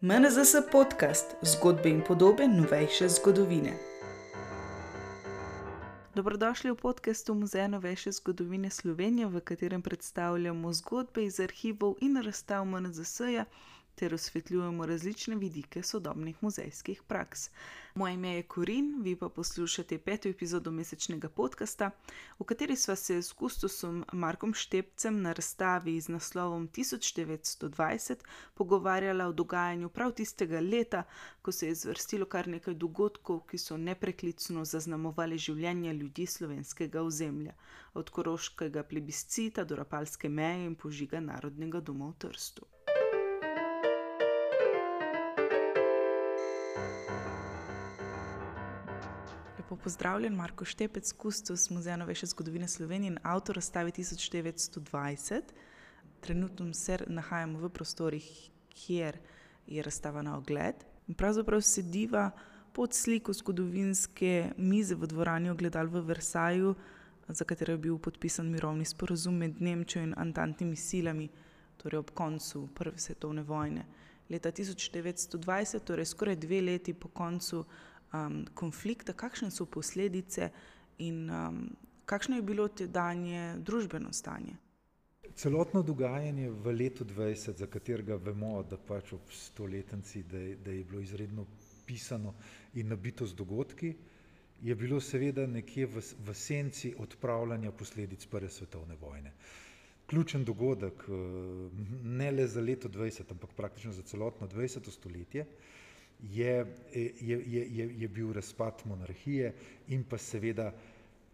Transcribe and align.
MNZS 0.00 0.54
podcast 0.72 1.34
zgodbe 1.42 1.88
in 1.88 2.02
podobe 2.02 2.48
novejše 2.48 3.08
zgodovine. 3.08 3.72
Dobrodošli 6.14 6.70
v 6.70 6.74
podkastu 6.74 7.34
Muzeja 7.34 7.68
novejše 7.68 8.12
zgodovine 8.12 8.70
Slovenije, 8.70 9.26
v 9.26 9.40
katerem 9.40 9.82
predstavljamo 9.82 10.72
zgodbe 10.72 11.24
iz 11.24 11.40
arhivov 11.40 11.94
in 12.00 12.22
razstav 12.22 12.64
MNZS-ja 12.64 13.44
ter 13.96 14.14
osvetljujemo 14.14 14.86
različne 14.86 15.36
vidike 15.36 15.82
sodobnih 15.82 16.36
muzejskih 16.40 17.02
praks. 17.02 17.50
Moje 17.94 18.14
ime 18.14 18.28
je 18.28 18.42
Korin, 18.42 19.02
vi 19.02 19.16
pa 19.16 19.28
poslušate 19.28 19.98
peto 19.98 20.28
epizodo 20.28 20.70
mesečnega 20.70 21.28
podcasta, 21.28 21.90
v 22.38 22.44
kateri 22.44 22.76
sva 22.76 22.96
se 22.96 23.22
s 23.22 23.32
Kustosom 23.32 24.04
Markom 24.12 24.54
Štepcem 24.54 25.22
na 25.22 25.32
razstavi 25.32 26.00
z 26.00 26.08
naslovom 26.08 26.68
1920 26.68 28.16
pogovarjala 28.54 29.26
o 29.26 29.32
dogajanju 29.32 29.88
prav 29.88 30.12
tistega 30.12 30.60
leta, 30.60 31.02
ko 31.42 31.52
se 31.52 31.68
je 31.68 31.74
zvrstilo 31.74 32.26
kar 32.26 32.48
nekaj 32.48 32.74
dogodkov, 32.74 33.40
ki 33.48 33.58
so 33.58 33.76
nepreklicno 33.76 34.64
zaznamovali 34.64 35.38
življenje 35.38 35.92
ljudi 35.92 36.26
slovenskega 36.26 37.02
ozemlja, 37.02 37.56
od 37.94 38.10
koroškega 38.10 38.82
plebiscita 38.82 39.64
do 39.64 39.76
rapalske 39.76 40.28
meje 40.28 40.66
in 40.66 40.74
požiga 40.74 41.20
Narodnega 41.20 41.80
doma 41.80 42.12
v 42.12 42.18
Trstu. 42.18 42.75
Lepo 49.66 49.82
pozdravljen, 49.82 50.34
Marko 50.34 50.64
Štepec, 50.64 51.08
kustos 51.12 51.70
Muzeja 51.70 51.96
novejše 51.96 52.26
zgodovine 52.26 52.68
Slovenije 52.68 53.08
in 53.08 53.18
avtor 53.22 53.56
razstave 53.56 53.90
1920. 53.90 55.40
Trenutno 56.20 56.74
se 56.74 56.98
nahajamo 57.06 57.58
v 57.58 57.68
prostorih, 57.68 58.50
kjer 58.68 59.18
je 59.66 59.82
razstava 59.82 60.22
na 60.22 60.36
ogled. 60.38 60.74
In 61.08 61.14
pravzaprav 61.14 61.60
sediva 61.60 62.30
pod 62.72 62.94
sliko 62.94 63.32
zgodovinske 63.32 64.52
mize 64.56 64.94
v 64.94 65.06
dvorani 65.06 65.50
Ogledal 65.50 65.90
v 65.90 66.04
Versaju, 66.06 66.74
za 67.28 67.44
katero 67.44 67.72
je 67.72 67.78
bil 67.78 67.98
podpisan 67.98 68.46
mirovni 68.46 68.84
sporozum 68.84 69.34
med 69.34 69.60
Nemčijo 69.60 70.02
in 70.02 70.14
antantnimi 70.16 70.76
silami, 70.76 71.28
torej 71.76 71.98
ob 71.98 72.14
koncu 72.14 72.68
Prve 72.74 72.98
svetovne 72.98 73.42
vojne. 73.42 73.86
Leta 74.30 74.52
1920, 74.52 75.84
torej 75.84 76.06
skoraj 76.06 76.36
dve 76.36 76.60
leti 76.60 76.94
po 76.94 77.08
koncu 77.08 77.64
um, 78.12 78.44
konflikta, 78.54 79.12
kakšne 79.12 79.50
so 79.50 79.66
posledice 79.66 80.50
in 80.98 81.30
um, 81.30 81.64
kakšno 82.06 82.36
je 82.36 82.42
bilo 82.42 82.68
tedanje 82.68 83.56
družbeno 83.58 84.12
stanje. 84.12 84.56
Celotno 85.36 85.82
dogajanje 85.82 86.50
v 86.50 86.72
letu 86.72 87.04
20, 87.04 87.58
za 87.58 87.66
katerega 87.66 88.16
vemo, 88.16 88.62
da 88.62 88.78
pač 88.78 89.12
ob 89.12 89.32
stoletnici, 89.32 90.22
da, 90.22 90.38
da 90.64 90.72
je 90.72 90.84
bilo 90.84 91.00
izredno 91.00 91.46
pisano 91.86 92.34
in 92.74 92.88
nabito 92.88 93.26
z 93.26 93.34
dogodki, 93.34 93.94
je 94.62 94.74
bilo 94.74 95.00
seveda 95.00 95.46
nekje 95.46 95.86
v, 95.86 96.02
v 96.26 96.34
senci 96.34 96.94
odpravljanja 96.98 97.72
posledic 97.72 98.26
Prve 98.26 98.48
svetovne 98.50 98.96
vojne. 98.96 99.32
Ključen 100.06 100.44
dogodek, 100.44 101.04
eh, 101.08 101.12
ne 102.02 102.30
le 102.30 102.46
za 102.46 102.60
leto 102.60 102.88
20, 102.88 103.30
ampak 103.30 103.52
praktično 103.56 103.92
za 103.92 104.02
celotno 104.02 104.46
20. 104.46 104.90
stoletje, 104.90 105.46
je, 106.22 106.66
je, 107.20 107.42
je, 107.46 107.88
je 108.00 108.08
bil 108.08 108.32
razpad 108.32 108.82
monarhije 108.84 109.52
in 109.88 110.04
pa 110.04 110.18
seveda 110.18 110.72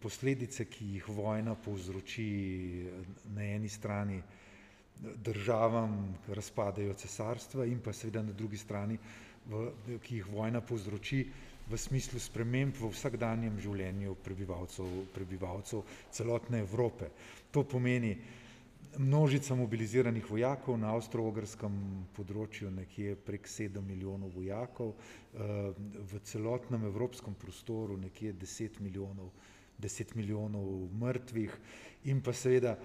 posledice, 0.02 0.64
ki 0.64 0.86
jih 0.96 1.08
vojna 1.08 1.54
povzroči 1.54 2.26
na 3.34 3.44
eni 3.44 3.68
strani 3.68 4.18
državam, 5.02 5.94
razpadajo 6.28 6.94
cesarstva 6.94 7.66
in 7.66 7.80
pa 7.80 7.92
seveda 7.92 8.22
na 8.22 8.32
drugi 8.32 8.56
strani, 8.58 8.98
v, 9.46 9.68
ki 10.02 10.16
jih 10.20 10.28
vojna 10.30 10.60
povzroči 10.60 11.22
v 11.70 11.78
smislu 11.78 12.18
sprememb 12.20 12.74
v 12.76 12.90
vsakdanjem 12.90 13.58
življenju 13.62 14.16
prebivalcev, 14.24 14.86
prebivalcev 15.14 15.82
celotne 16.10 16.60
Evrope. 16.62 17.08
To 17.54 17.62
pomeni, 17.64 18.16
množica 18.98 19.54
mobiliziranih 19.54 20.30
vojakov 20.30 20.76
na 20.80 20.92
avstro-ogrskem 20.96 21.72
področju, 22.16 22.70
nekje 22.70 23.16
prek 23.16 23.48
sedem 23.48 23.86
milijonov 23.86 24.34
vojakov, 24.36 24.92
eh, 24.92 25.72
v 26.12 26.20
celotnem 26.24 26.84
evropskem 26.84 27.34
prostoru 27.34 27.96
nekje 27.96 28.32
deset 28.32 28.80
milijonov, 28.80 29.30
deset 29.78 30.14
milijonov 30.14 30.88
mrtvih. 30.92 31.56
In 32.04 32.20
pa 32.20 32.32
seveda 32.32 32.76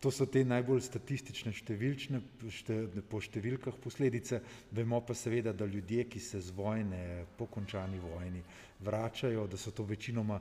to 0.00 0.10
so 0.10 0.26
te 0.26 0.44
najbolj 0.44 0.80
statistične 0.86 1.52
številčne, 1.52 2.22
šte, 2.50 3.02
po 3.10 3.18
številkah 3.18 3.74
posledice, 3.82 4.40
vemo 4.70 5.00
pa 5.00 5.14
seveda, 5.14 5.52
da 5.52 5.66
ljudje, 5.66 6.04
ki 6.04 6.20
se 6.20 6.40
z 6.40 6.54
vojne, 6.54 7.26
po 7.36 7.46
končani 7.46 7.98
vojni 7.98 8.42
vračajo, 8.80 9.46
da 9.46 9.56
so 9.56 9.70
to 9.70 9.82
večinoma 9.82 10.40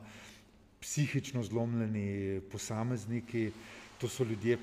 psihično 0.79 1.41
zlomljeni 1.44 2.41
posamezniki, 2.51 3.51
To 3.97 4.08
so 4.09 4.24
ljudje, 4.24 4.58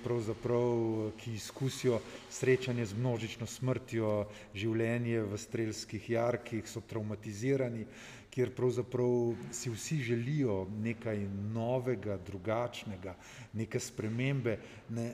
ki 1.18 1.32
izkusijo 1.34 2.00
srečanje 2.30 2.86
z 2.86 2.94
množično 2.94 3.46
smrtjo, 3.46 4.26
življenje 4.54 5.24
v 5.26 5.38
strelskih 5.38 6.10
jarkih, 6.10 6.68
so 6.70 6.80
traumatizirani, 6.80 7.86
kjer 8.30 8.54
pravzaprav 8.54 9.34
si 9.50 9.70
vsi 9.70 9.98
želijo 10.06 10.66
nekaj 10.82 11.26
novega, 11.54 12.18
drugačnega, 12.26 13.16
neke 13.58 13.80
spremembe. 13.80 14.58
Ne, 14.90 15.08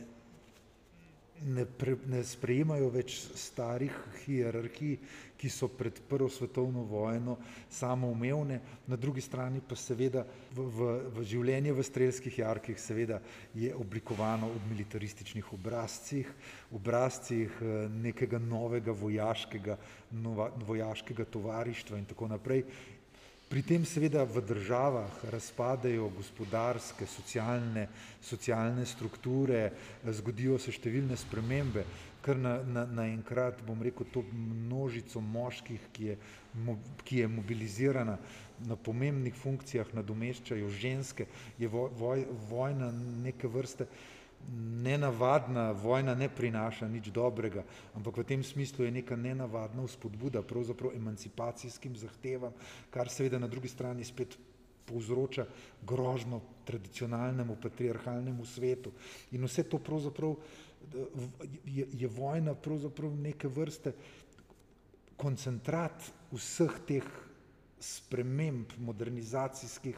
ne, 1.40 1.64
pre, 1.64 1.96
ne 2.06 2.20
sprejemajo 2.24 2.90
več 2.92 3.16
starih 3.40 3.96
hierarhij, 4.24 4.98
ki 5.40 5.48
so 5.48 5.68
pred 5.72 5.96
Prvo 6.08 6.28
svetovno 6.28 6.82
vojno 6.84 7.38
samoumevne, 7.70 8.60
na 8.86 8.96
drugi 8.96 9.20
strani 9.24 9.62
pa 9.64 9.76
seveda 9.76 10.26
v, 10.52 10.66
v, 10.68 10.88
v 11.16 11.24
življenje 11.24 11.72
v 11.72 11.86
strelskih 11.86 12.38
jarkih 12.42 12.76
seveda 12.76 13.22
je 13.56 13.72
oblikovano 13.72 14.50
v 14.52 14.60
militarističnih 14.74 15.48
obrazcih, 15.56 16.28
obrazcih 16.76 17.48
eh, 17.48 17.88
nekega 17.88 18.38
novega 18.38 18.92
vojaškega, 18.92 19.78
nova, 20.20 20.50
vojaškega 20.68 21.24
tovarištva 21.24 21.98
in 21.98 22.08
tako 22.12 22.28
naprej. 22.28 22.66
Pri 23.50 23.64
tem 23.66 23.82
seveda 23.82 24.22
v 24.22 24.44
državah 24.46 25.24
razpadajo 25.26 26.04
gospodarske, 26.14 27.02
socialne, 27.02 27.88
socialne 28.22 28.84
strukture, 28.86 29.72
zgodijo 30.06 30.54
se 30.62 30.70
številne 30.70 31.18
spremembe, 31.18 31.82
kar 32.22 32.36
naenkrat, 32.36 33.60
na, 33.60 33.64
na 33.64 33.66
bom 33.66 33.82
rekel, 33.82 34.06
to 34.12 34.22
množico 34.32 35.20
moških, 35.20 35.88
ki 35.92 36.04
je, 36.04 36.16
ki 37.04 37.22
je 37.22 37.28
mobilizirana 37.28 38.18
na 38.68 38.76
pomembnih 38.76 39.34
funkcijah, 39.34 39.94
nadomeščajo 39.96 40.70
ženske, 40.70 41.26
je 41.58 41.68
voj, 41.68 42.26
vojna 42.50 42.92
neke 43.24 43.48
vrste 43.48 43.88
nenavadna 44.82 45.70
vojna 45.70 46.14
ne 46.14 46.28
prinaša 46.28 46.88
nič 46.88 47.10
dobrega, 47.12 47.64
ampak 47.94 48.16
v 48.16 48.24
tem 48.24 48.44
smislu 48.44 48.84
je 48.84 48.90
neka 48.90 49.16
nenavadna 49.16 49.84
vzpodbuda 49.86 50.42
pravzaprav 50.42 50.96
emancipacijskim 50.96 51.96
zahtevam, 51.96 52.52
kar 52.90 53.08
seveda 53.08 53.38
na 53.38 53.48
drugi 53.48 53.68
strani 53.68 54.04
spet 54.04 54.38
povzroča 54.86 55.46
grožno 55.86 56.40
tradicionalnemu 56.64 57.56
patriarhalnemu 57.62 58.44
svetu. 58.44 58.92
In 59.30 59.44
vse 59.44 59.62
to 59.62 59.78
pravzaprav 59.78 60.34
je, 61.64 61.86
je 61.92 62.08
vojna 62.08 62.54
pravzaprav 62.54 63.16
neke 63.16 63.48
vrste 63.48 63.92
koncentrat 65.16 66.12
vseh 66.32 66.78
teh 66.86 67.04
sprememb, 67.80 68.72
modernizacijskih, 68.78 69.96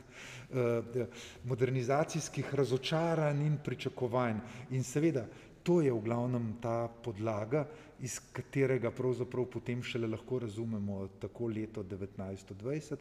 eh, 0.55 1.07
modernizacijskih 1.45 2.55
razočaranj 2.55 3.47
in 3.47 3.59
pričakovanj. 3.65 4.37
In 4.71 4.85
seveda, 4.85 5.27
to 5.63 5.81
je 5.81 5.93
v 5.93 6.01
glavnem 6.01 6.57
ta 6.63 6.89
podlaga, 6.89 7.67
iz 8.01 8.21
katerega 8.33 8.91
pravzaprav 8.91 9.47
potem 9.47 9.83
šele 9.83 10.07
lahko 10.07 10.39
razumemo 10.39 11.09
tako 11.21 11.47
leto 11.47 11.83
1920 11.83 12.97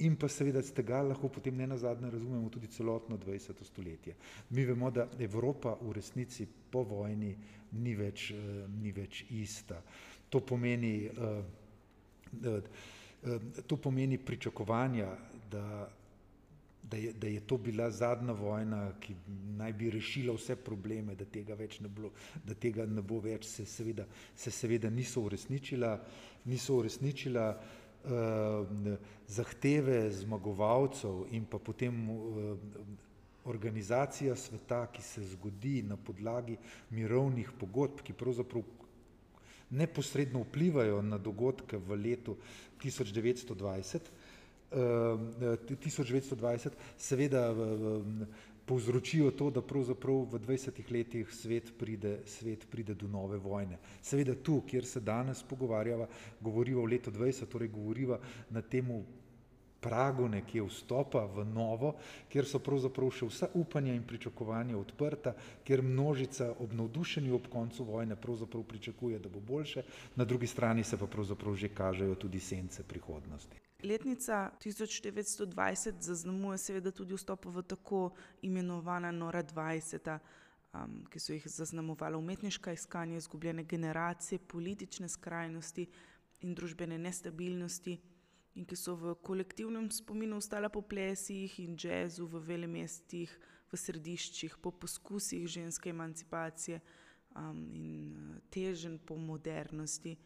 in 0.00 0.16
pa 0.16 0.28
seveda 0.28 0.62
z 0.62 0.72
tega 0.72 1.02
lahko 1.02 1.28
potem 1.28 1.56
ne 1.56 1.66
nazadnje 1.66 2.10
razumemo 2.10 2.48
tudi 2.48 2.66
celotno 2.66 3.16
20. 3.16 3.64
stoletje. 3.64 4.14
Mi 4.50 4.64
vemo, 4.64 4.90
da 4.90 5.08
Evropa 5.18 5.76
v 5.80 5.92
resnici 5.92 6.46
po 6.70 6.82
vojni 6.82 7.34
ni 7.72 7.94
več, 7.94 8.30
eh, 8.30 8.66
ni 8.80 8.92
več 8.92 9.24
ista. 9.30 9.82
To 10.30 10.40
pomeni, 10.40 11.10
uh, 11.10 11.44
To 13.66 13.76
pomeni 13.76 14.18
pričakovanja, 14.18 15.08
da, 15.50 15.90
da, 16.82 16.96
je, 16.96 17.12
da 17.12 17.26
je 17.26 17.40
to 17.40 17.58
bila 17.58 17.90
zadnja 17.90 18.32
vojna, 18.32 18.92
ki 19.00 19.14
naj 19.58 19.72
bi 19.72 19.90
rešila 19.90 20.34
vse 20.34 20.56
probleme, 20.56 21.14
da 21.14 21.24
tega, 21.24 21.56
ne, 21.80 21.88
bilo, 21.88 22.10
da 22.44 22.54
tega 22.54 22.86
ne 22.86 23.02
bo 23.02 23.18
več, 23.20 23.44
se 23.44 23.66
seveda, 23.66 24.06
se 24.36 24.50
seveda 24.50 24.90
niso 24.90 25.20
uresničila, 25.26 25.92
niso 26.44 26.78
uresničila 26.80 27.44
eh, 27.50 27.79
zahteve 29.28 30.10
zmagovalcev 30.10 31.26
in 31.30 31.44
pa 31.44 31.58
potem 31.58 32.10
eh, 32.10 32.56
organizacija 33.44 34.36
sveta, 34.36 34.86
ki 34.92 35.02
se 35.02 35.24
zgodi 35.24 35.82
na 35.82 35.96
podlagi 35.96 36.56
mirovnih 36.90 37.52
pogodb, 37.60 38.00
ki 38.04 38.12
pravzaprav 38.12 38.62
neposredno 39.70 40.42
vplivajo 40.42 41.02
na 41.02 41.18
dogodke 41.18 41.78
v 41.78 41.96
letu 41.96 42.36
1920, 42.82 43.98
1920 44.70 46.70
seveda 46.98 47.54
povzročijo 48.70 49.30
to, 49.34 49.48
da 49.50 49.62
pravzaprav 49.66 50.20
v 50.30 50.38
20 50.46 50.92
letih 50.94 51.30
svet 51.34 51.72
pride, 51.78 52.20
svet 52.26 52.66
pride 52.70 52.94
do 52.94 53.08
nove 53.10 53.38
vojne. 53.42 53.80
Seveda 54.02 54.34
tu, 54.34 54.60
kjer 54.62 54.86
se 54.86 55.00
danes 55.02 55.42
pogovarjava, 55.42 56.06
govoriva 56.40 56.82
o 56.82 56.86
letu 56.86 57.10
20, 57.10 57.50
torej 57.50 57.68
govoriva 57.74 58.20
na 58.50 58.62
temu 58.62 59.02
pragu 59.80 60.28
nekje 60.28 60.62
vstopa 60.62 61.24
v 61.24 61.44
novo, 61.44 61.94
kjer 62.28 62.46
so 62.46 62.60
pravzaprav 62.62 63.10
še 63.10 63.28
vsa 63.30 63.48
upanja 63.54 63.94
in 63.96 64.04
pričakovanja 64.04 64.76
odprta, 64.78 65.32
kjer 65.64 65.82
množica 65.82 66.50
ob 66.60 66.72
navdušenju 66.76 67.34
ob 67.34 67.48
koncu 67.52 67.84
vojne 67.84 68.16
pravzaprav 68.16 68.62
pričakuje, 68.62 69.18
da 69.18 69.28
bo 69.28 69.40
boljše, 69.40 69.82
na 70.16 70.24
drugi 70.24 70.46
strani 70.46 70.84
se 70.84 70.98
pa 70.98 71.06
pravzaprav 71.06 71.56
že 71.56 71.68
kažejo 71.68 72.14
tudi 72.14 72.40
sence 72.40 72.82
prihodnosti. 72.82 73.56
Letnica 73.82 74.50
1920 74.60 76.00
zaznamuje 76.00 76.58
seveda 76.58 76.90
tudi 76.90 77.16
vstop 77.16 77.46
v 77.46 77.62
tako 77.62 78.10
imenovana 78.42 79.10
Nora 79.10 79.42
20, 79.42 80.18
um, 80.74 81.04
ki 81.08 81.20
so 81.20 81.32
jih 81.32 81.46
zaznamovala 81.48 82.18
umetniška 82.18 82.72
iskanja, 82.72 83.16
izgubljene 83.16 83.64
generacije, 83.64 84.38
politične 84.38 85.08
skrajnosti 85.08 85.86
in 86.40 86.54
družbene 86.54 86.98
nestabilnosti 86.98 87.98
in 88.54 88.66
ki 88.66 88.76
so 88.76 88.96
v 88.98 89.14
kolektivnem 89.22 89.90
spominu 89.90 90.36
ostala 90.36 90.68
po 90.68 90.82
plesih 90.82 91.58
in 91.62 91.76
jazzu 91.78 92.26
v 92.26 92.42
velemestih, 92.42 93.30
v 93.70 93.78
središčih, 93.78 94.58
po 94.58 94.72
poskusih 94.74 95.46
ženske 95.46 95.90
emancipacije 95.90 96.80
um, 97.36 97.62
in 97.70 97.94
uh, 98.10 98.36
težen 98.50 98.98
po 98.98 99.16
modernosti. 99.16 100.16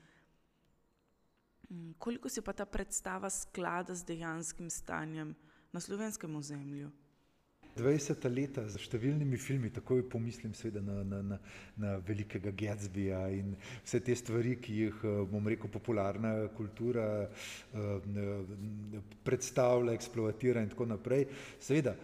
Um, 1.68 1.94
koliko 1.98 2.28
se 2.28 2.42
pa 2.42 2.52
ta 2.52 2.64
predstava 2.64 3.30
sklada 3.30 3.94
z 3.94 4.04
dejanskim 4.04 4.70
stanjem 4.70 5.36
na 5.72 5.80
slovenskem 5.80 6.36
ozemlju? 6.36 6.90
20 7.74 8.28
leta 8.30 8.62
z 8.70 8.78
številnimi 8.78 9.38
filmi, 9.40 9.70
takoj 9.74 10.04
pomislim 10.10 10.54
seveda 10.54 10.82
na, 10.84 11.00
na, 11.02 11.20
na, 11.26 11.38
na 11.80 11.94
velikega 12.06 12.52
Gatsbyja 12.54 13.22
in 13.34 13.54
vse 13.82 14.00
te 14.04 14.14
stvari, 14.14 14.56
ki 14.62 14.76
jih, 14.78 15.00
eh, 15.02 15.22
bom 15.30 15.48
rekel, 15.50 15.70
popularna 15.74 16.34
kultura 16.54 17.06
eh, 17.26 18.92
predstavlja, 19.26 19.96
eksploatira 19.98 20.62
in 20.62 20.70
tako 20.70 20.86
naprej. 20.94 21.26
Seveda, 21.58 21.96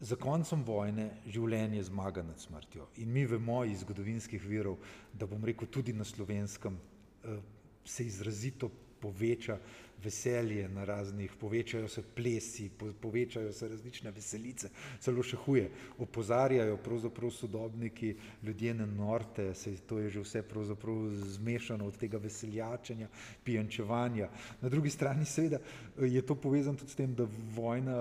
za 0.00 0.16
koncem 0.16 0.62
vojne 0.64 1.08
življenje 1.26 1.82
zmaga 1.90 2.22
nad 2.22 2.38
smrtjo 2.40 2.86
in 3.02 3.10
mi 3.12 3.24
vemo 3.26 3.64
iz 3.66 3.82
zgodovinskih 3.82 4.44
virov, 4.46 4.78
da 5.12 5.26
bom 5.26 5.44
rekel 5.44 5.68
tudi 5.68 5.92
na 5.92 6.06
slovenskem 6.06 6.78
eh, 6.78 7.40
se 7.84 8.06
izrazito 8.06 8.70
poveča 9.00 9.58
veselje 10.04 10.68
na 10.68 10.84
raznih, 10.84 11.32
povečajo 11.40 11.88
se 11.88 12.02
plesi, 12.14 12.68
po, 12.78 12.92
povečajo 13.00 13.52
se 13.52 13.68
različne 13.68 14.10
veselice, 14.10 14.70
celo 15.00 15.22
še 15.22 15.36
huje, 15.44 15.68
opozarjajo 15.98 16.76
pravzaprav 16.84 17.30
sodobniki 17.34 18.14
ljudje 18.42 18.74
na 18.74 18.86
norte, 18.86 19.54
se 19.54 19.76
to 19.86 19.98
je 19.98 20.10
že 20.10 20.20
vse 20.20 20.42
pravzaprav 20.42 21.08
zmešano 21.34 21.86
od 21.86 21.96
tega 21.98 22.18
veseljačenja, 22.18 23.08
pijančevanja. 23.44 24.28
Na 24.60 24.68
drugi 24.68 24.90
strani 24.90 25.24
seveda 25.26 25.58
je 25.98 26.22
to 26.22 26.34
povezano 26.34 26.78
tudi 26.78 26.90
s 26.90 26.98
tem, 26.98 27.14
da 27.14 27.26
vojna 27.54 27.96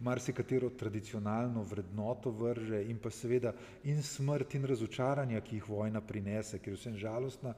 marsikatero 0.00 0.70
tradicionalno 0.70 1.62
vrednoto 1.62 2.30
vrže 2.30 2.82
in 2.90 2.98
pa 2.98 3.10
seveda 3.10 3.54
in 3.84 4.02
smrt 4.02 4.54
in 4.54 4.64
razočaranja, 4.64 5.40
ki 5.40 5.56
jih 5.56 5.68
vojna 5.68 6.00
prinese, 6.00 6.58
ker 6.58 6.72
je 6.72 6.78
vsem 6.78 6.96
žalostna, 6.98 7.54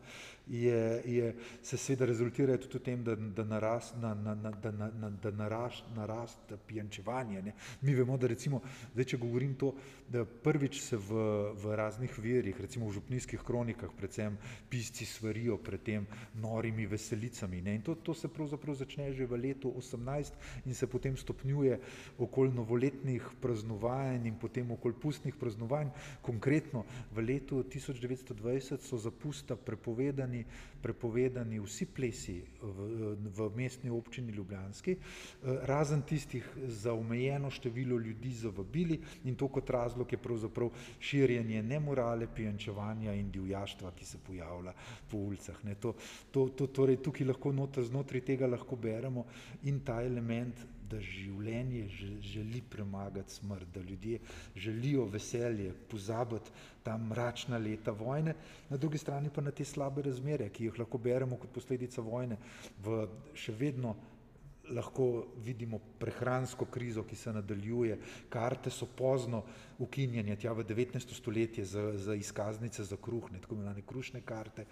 je, 0.47 1.02
je, 1.05 1.35
se 1.62 1.76
seveda 1.76 2.06
rezultirajo 2.11 2.58
tudi 2.58 2.79
v 2.79 2.82
tem, 2.82 3.05
da, 3.05 3.14
da 3.17 3.39
da 3.40 3.44
narast, 3.44 3.96
na, 4.00 4.14
na, 4.14 4.34
na, 4.34 4.50
da, 4.50 4.70
na, 4.70 4.90
na, 5.00 5.10
da 5.10 5.31
narast, 5.31 5.84
narast 5.96 6.52
pijančevanje. 6.66 7.42
Ne. 7.42 7.54
Mi 7.81 7.94
vemo, 7.94 8.16
da 8.20 8.28
recimo, 8.31 8.60
zdaj, 8.92 9.08
če 9.14 9.20
govorim 9.25 9.54
to, 9.58 9.72
da 10.10 10.24
prvič 10.24 10.80
se 10.82 10.96
v, 10.98 11.14
v 11.54 11.76
raznih 11.78 12.10
verjih, 12.18 12.58
recimo 12.58 12.88
v 12.90 12.98
župnijskih 12.98 13.46
kronikah, 13.46 13.92
predvsem 13.94 14.34
pisci 14.66 15.06
svarijo 15.06 15.54
pred 15.62 15.82
tem 15.86 16.06
norimi 16.34 16.82
veselicami. 16.86 17.62
Ne. 17.62 17.78
In 17.78 17.82
to, 17.86 17.94
to 17.94 18.14
se 18.14 18.26
pravzaprav 18.26 18.74
začne 18.74 19.12
že 19.14 19.26
v 19.26 19.38
letu 19.38 19.70
18 19.70 20.66
in 20.66 20.74
se 20.74 20.86
potem 20.90 21.14
stopnjuje 21.16 21.78
okoli 22.18 22.50
novoletnih 22.50 23.22
praznovanj 23.38 24.26
in 24.26 24.34
potem 24.34 24.66
okoli 24.74 24.98
pustnih 24.98 25.34
praznovanj. 25.38 25.94
Konkretno 26.26 26.82
v 27.14 27.22
letu 27.22 27.62
1920 27.62 28.82
so 28.82 28.98
zapusta 28.98 29.54
prepovedani, 29.54 30.42
prepovedani 30.82 31.62
vsi 31.62 31.86
plesi 31.86 32.42
v, 32.58 33.14
v 33.14 33.38
mestni 33.54 33.94
občini 33.94 34.34
Ljubljanski, 34.34 34.98
eh, 34.98 34.98
razen 35.70 36.02
tistih 36.02 36.42
za 36.66 36.92
omejeno 36.98 37.50
število 37.50 37.98
ljudi 37.98 38.34
zavabili 38.34 38.98
in 39.24 39.38
to 39.38 39.46
kot 39.46 39.70
razlog 39.70 40.00
je 40.08 40.19
pravzaprav 40.19 40.70
širjenje 41.00 41.62
nemorale, 41.62 42.29
pijančevanja 42.35 43.14
in 43.14 43.31
divjaštva, 43.31 43.93
ki 43.97 44.05
se 44.05 44.19
pojavlja 44.26 44.75
po 45.11 45.17
ulicah. 45.19 45.64
Ne. 45.64 45.75
To, 45.75 45.94
to, 46.31 46.49
to, 46.49 46.67
torej 46.67 47.00
tukaj 47.05 47.26
lahko 47.26 47.52
noter, 47.52 47.85
znotraj 47.85 48.25
tega 48.32 48.47
lahko 48.47 48.76
beremo 48.76 49.26
in 49.62 49.81
ta 49.85 50.02
element, 50.02 50.67
da 50.91 50.99
življenje 50.99 51.85
želi 52.26 52.61
premagati 52.70 53.32
smrt, 53.32 53.69
da 53.75 53.81
ljudje 53.81 54.19
želijo 54.56 55.05
veselje, 55.06 55.73
pozabiti 55.91 56.50
ta 56.82 56.97
mračna 56.99 57.58
leta 57.58 57.94
vojne, 57.94 58.35
na 58.70 58.76
drugi 58.76 58.99
strani 58.99 59.31
pa 59.35 59.41
na 59.41 59.50
te 59.50 59.64
slabe 59.64 60.02
razmere, 60.02 60.49
ki 60.50 60.67
jih 60.67 60.81
lahko 60.82 60.99
beremo 60.99 61.38
kot 61.38 61.52
posledica 61.55 62.02
vojne 62.02 62.41
v 62.82 63.05
še 63.38 63.55
vedno 63.55 63.94
lahko 64.70 65.26
vidimo 65.44 65.81
prehransko 65.99 66.64
krizo, 66.70 67.02
ki 67.02 67.17
se 67.17 67.32
nadaljuje, 67.32 67.99
karte 68.31 68.70
so 68.70 68.87
pozno 68.87 69.43
ukinjene, 69.80 70.36
tja 70.36 70.52
v 70.52 70.64
19. 70.64 71.14
stoletje 71.14 71.64
za, 71.64 71.84
za 71.96 72.14
izkaznice 72.14 72.84
za 72.84 72.96
kruh, 72.96 73.30
ne, 73.32 73.40
tako 73.40 73.54
imenovane 73.54 73.82
krušne 73.86 74.20
karte. 74.20 74.66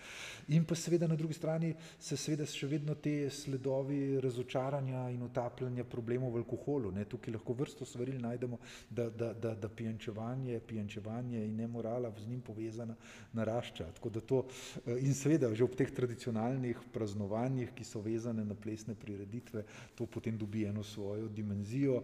In 0.49 0.65
pa 0.65 0.75
seveda 0.75 1.09
na 1.09 1.17
drugi 1.17 1.35
strani 1.35 1.73
se 1.99 2.17
seveda 2.17 2.47
še 2.47 2.69
vedno 2.69 2.95
te 2.95 3.31
sledovi 3.31 4.21
razočaranja 4.21 5.09
in 5.15 5.23
utapljanja 5.25 5.85
problemov 5.89 6.35
v 6.37 6.43
alkoholu. 6.45 6.93
Ne. 6.93 7.07
Tukaj 7.09 7.35
lahko 7.35 7.57
vrsto 7.57 7.89
svaril 7.89 8.21
najdemo, 8.21 8.59
da, 8.91 9.09
da, 9.11 9.33
da, 9.33 9.55
da 9.55 9.69
pijančevanje, 9.69 10.61
pijančevanje 10.61 11.45
in 11.47 11.57
nemorala 11.57 12.13
z 12.19 12.29
njim 12.29 12.41
povezana 12.45 12.97
narašča. 13.33 13.89
Tako 13.97 14.13
da 14.13 14.21
to, 14.21 14.45
eh, 14.85 14.99
in 15.01 15.15
seveda 15.15 15.55
že 15.55 15.65
ob 15.65 15.75
teh 15.75 15.91
tradicionalnih 15.91 16.85
praznovanjih, 16.93 17.73
ki 17.75 17.85
so 17.85 18.01
vezane 18.05 18.45
na 18.45 18.55
plesne 18.55 18.95
prireditve, 18.95 19.65
to 19.95 20.07
potem 20.07 20.37
dobi 20.39 20.67
eno 20.69 20.85
svojo 20.85 21.29
dimenzijo, 21.29 22.03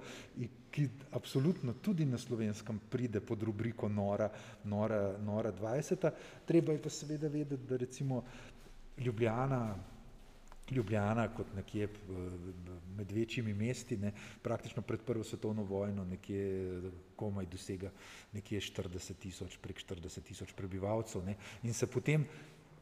ki 0.74 0.88
absolutno 1.10 1.72
tudi 1.74 2.02
na 2.04 2.18
slovenskem 2.18 2.80
pride 2.90 3.20
pod 3.20 3.42
rubriko 3.42 3.88
Nora, 3.88 4.26
Nora, 4.64 5.14
Nora 5.18 5.52
20. 5.52 6.10
Treba 6.44 6.72
je 6.72 6.82
pa 6.82 6.90
seveda 6.90 7.28
vedeti, 7.28 7.62
da 7.64 7.76
recimo 7.76 8.24
Ljubljana, 8.98 9.76
Ljubljana 10.70 11.28
kot 11.28 11.46
nekje 11.54 11.88
med 12.96 13.12
večjimi 13.12 13.54
mesti, 13.54 13.96
ne, 13.96 14.12
praktično 14.42 14.82
pred 14.82 15.00
prvo 15.02 15.24
svetovno 15.24 15.62
vojno 15.62 16.04
nekje 16.04 16.80
komaj 17.16 17.46
dosega 17.46 17.90
nekje 18.32 18.60
40 18.60 19.14
tisoč, 19.14 19.58
prek 19.58 19.78
40 19.78 20.22
tisoč 20.22 20.52
prebivalcev 20.52 21.24
ne, 21.24 21.36
in 21.62 21.74
se 21.74 21.86
potem 21.86 22.26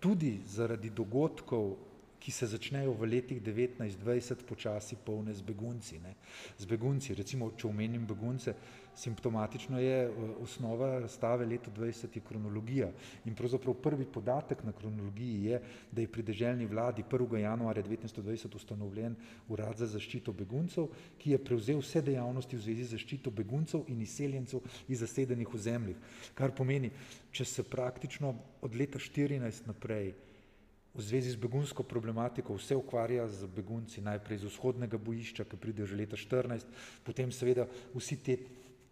tudi 0.01 0.41
zaradi 0.47 0.91
dogodkov 0.91 1.75
ki 2.23 2.31
se 2.31 2.47
začnejo 2.47 2.95
v 2.95 3.11
letih 3.11 3.43
1920 3.43 4.47
počasi 4.47 4.95
polne 4.95 5.35
z 5.35 5.43
begunci. 5.43 5.99
Ne. 5.99 6.15
Z 6.55 6.71
begunci, 6.71 7.19
recimo, 7.19 7.51
če 7.59 7.67
omenim 7.67 8.07
begunce, 8.07 8.55
simptomatično 8.95 9.81
je 9.83 9.99
eh, 10.07 10.13
osnova 10.39 11.09
stave 11.09 11.47
leto 11.47 11.73
20 11.75 12.15
je 12.15 12.23
kronologija 12.23 12.93
in 13.25 13.35
pravzaprav 13.35 13.75
prvi 13.75 14.07
podatek 14.07 14.63
na 14.63 14.73
kronologiji 14.73 15.45
je, 15.51 15.61
da 15.91 16.01
je 16.01 16.13
pri 16.13 16.23
deželni 16.23 16.67
vladi 16.67 17.03
1. 17.03 17.37
januarja 17.43 17.83
1920 17.83 18.57
ustanovljen 18.57 19.17
urad 19.49 19.77
za 19.77 19.87
zaščito 19.87 20.33
beguncev, 20.33 20.93
ki 21.19 21.35
je 21.35 21.45
prevzel 21.45 21.83
vse 21.83 22.03
dejavnosti 22.07 22.57
v 22.57 22.63
zvezi 22.63 22.85
z 22.85 22.95
zaščito 22.95 23.31
beguncev 23.31 23.89
in 23.89 24.03
izseljencev 24.03 24.61
iz 24.89 25.03
zasedenih 25.03 25.55
ozemljih. 25.55 25.97
Kar 26.39 26.55
pomeni, 26.55 26.93
če 27.33 27.45
se 27.45 27.65
praktično 27.67 28.37
od 28.63 28.77
leta 28.79 29.01
14 29.03 29.67
naprej 29.67 30.13
v 30.95 31.01
zvezi 31.01 31.33
z 31.33 31.41
begunsko 31.41 31.83
problematiko 31.83 32.55
vse 32.55 32.77
ukvarja 32.77 33.29
z 33.29 33.49
begunci, 33.49 34.05
najprej 34.05 34.43
iz 34.43 34.45
vzhodnega 34.45 35.01
bojišča, 35.01 35.49
ki 35.49 35.57
pride 35.57 35.87
že 35.87 35.97
leta 35.97 36.17
14, 36.17 36.69
potem 37.05 37.33
seveda 37.33 37.67
vsi 37.95 38.17
te 38.21 38.37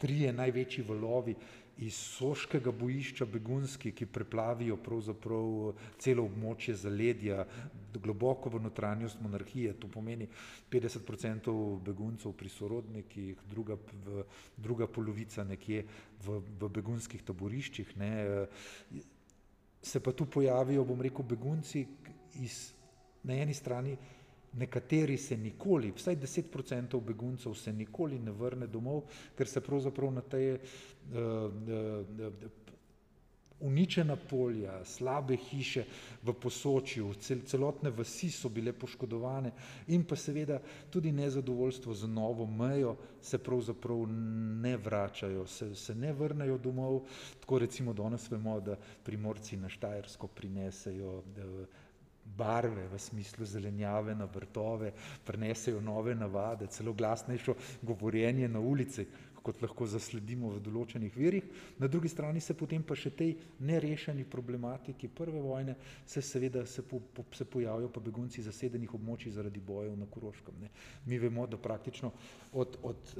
trije 0.01 0.33
največji 0.33 0.83
valovi 0.83 1.35
iz 1.81 1.95
soškega 1.95 2.71
bojišča 2.71 3.25
begunski, 3.25 3.91
ki 3.91 4.05
preplavijo 4.05 4.77
pravzaprav 4.81 5.73
celo 6.01 6.25
območje 6.25 6.75
zaledja, 6.77 7.45
globoko 8.01 8.49
v 8.49 8.61
notranjost 8.65 9.21
monarhije, 9.21 9.73
to 9.79 9.87
pomeni 9.87 10.27
50% 10.71 11.53
beguncev 11.85 12.33
pri 12.37 12.49
sorodnikih, 12.49 13.45
druga, 13.49 13.77
v, 14.05 14.25
druga 14.57 14.87
polovica 14.87 15.45
nekje 15.47 15.85
v, 16.25 16.41
v 16.59 16.69
begunskih 16.69 17.23
taboriščih. 17.25 17.95
Ne, 17.97 18.11
se 19.81 19.99
pa 19.99 20.11
tu 20.11 20.25
pojavijo, 20.25 20.85
bom 20.85 21.01
rekel, 21.01 21.25
begunci 21.25 21.85
iz, 22.41 22.73
na 23.23 23.33
eni 23.33 23.53
strani. 23.53 23.97
Nekateri 24.53 25.15
se 25.17 25.37
nikoli, 25.37 25.93
vsaj 25.95 26.15
10% 26.15 26.99
beguncev 27.01 27.53
se 27.55 27.71
nikoli 27.73 28.19
ne 28.19 28.31
vrne 28.31 28.67
domov, 28.67 29.05
ker 29.37 29.47
se 29.47 29.61
pravzaprav 29.63 30.11
na 30.11 30.21
te 30.21 30.41
uh, 30.51 31.15
uh, 31.15 32.49
uničena 33.61 34.15
polja, 34.15 34.85
slabe 34.85 35.35
hiše 35.37 35.83
v 36.23 36.33
posočju, 36.33 37.13
cel, 37.19 37.43
celotne 37.45 37.89
vasi 37.89 38.29
so 38.31 38.49
bile 38.49 38.73
poškodovane 38.73 39.51
in 39.87 40.03
pa 40.03 40.15
seveda 40.15 40.59
tudi 40.89 41.11
nezadovoljstvo 41.11 41.93
z 41.93 42.07
novo 42.07 42.45
mejo 42.45 42.95
se 43.21 43.37
pravzaprav 43.37 44.05
ne 44.61 44.77
vračajo, 44.77 45.47
se, 45.47 45.75
se 45.75 45.95
ne 45.95 46.13
vrnejo 46.13 46.57
domov, 46.57 47.01
tako 47.39 47.59
recimo 47.59 47.93
danes 47.93 48.31
vemo, 48.31 48.59
da 48.59 48.77
primorci 49.03 49.57
na 49.57 49.69
Štajersko 49.69 50.27
prinesejo 50.27 51.21
barve 52.37 52.87
v 52.87 52.99
smislu 52.99 53.45
zelenjave 53.45 54.15
na 54.15 54.25
vrtove, 54.25 54.93
prinesejo 55.25 55.81
nove 55.81 56.15
navade, 56.15 56.67
celo 56.67 56.93
glasnejšo 56.93 57.55
govorjenje 57.81 58.47
na 58.47 58.59
ulici, 58.59 59.05
kot 59.41 59.61
lahko 59.61 59.87
zasledimo 59.89 60.51
v 60.53 60.61
določenih 60.61 61.15
virih, 61.17 61.45
na 61.81 61.87
drugi 61.87 62.09
strani 62.09 62.41
se 62.41 62.53
potem 62.57 62.83
pa 62.83 62.95
še 62.95 63.11
tej 63.17 63.33
nerešeni 63.65 64.25
problematiki 64.29 65.09
prve 65.09 65.41
vojne 65.41 65.75
se 66.05 66.21
seveda 66.21 66.65
se, 66.65 66.83
po, 66.85 66.99
po, 66.99 67.25
se 67.33 67.45
pojavijo 67.45 67.89
pa 67.89 68.03
begunci 68.03 68.43
zasedenih 68.45 68.93
območij 68.93 69.33
zaradi 69.35 69.59
bojev 69.59 69.95
na 69.97 70.05
Koroškem. 70.11 70.61
Ne. 70.61 70.69
Mi 71.05 71.19
vemo, 71.19 71.47
da 71.47 71.57
praktično 71.57 72.11
od, 72.53 72.77
od 72.83 73.13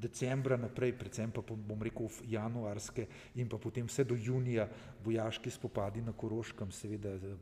decembra 0.00 0.56
naprej, 0.56 0.94
predvsem 0.98 1.32
pa 1.34 1.42
bom 1.42 1.82
rekel 1.84 2.08
januarske 2.30 3.06
in 3.36 3.48
pa 3.48 3.60
potem 3.60 3.88
vse 3.88 4.06
do 4.08 4.16
junija 4.16 4.68
vojaški 5.04 5.50
spopadi 5.52 6.02
na 6.04 6.14
Koroškem, 6.16 6.72
seveda 6.72 7.16
z, 7.18 7.34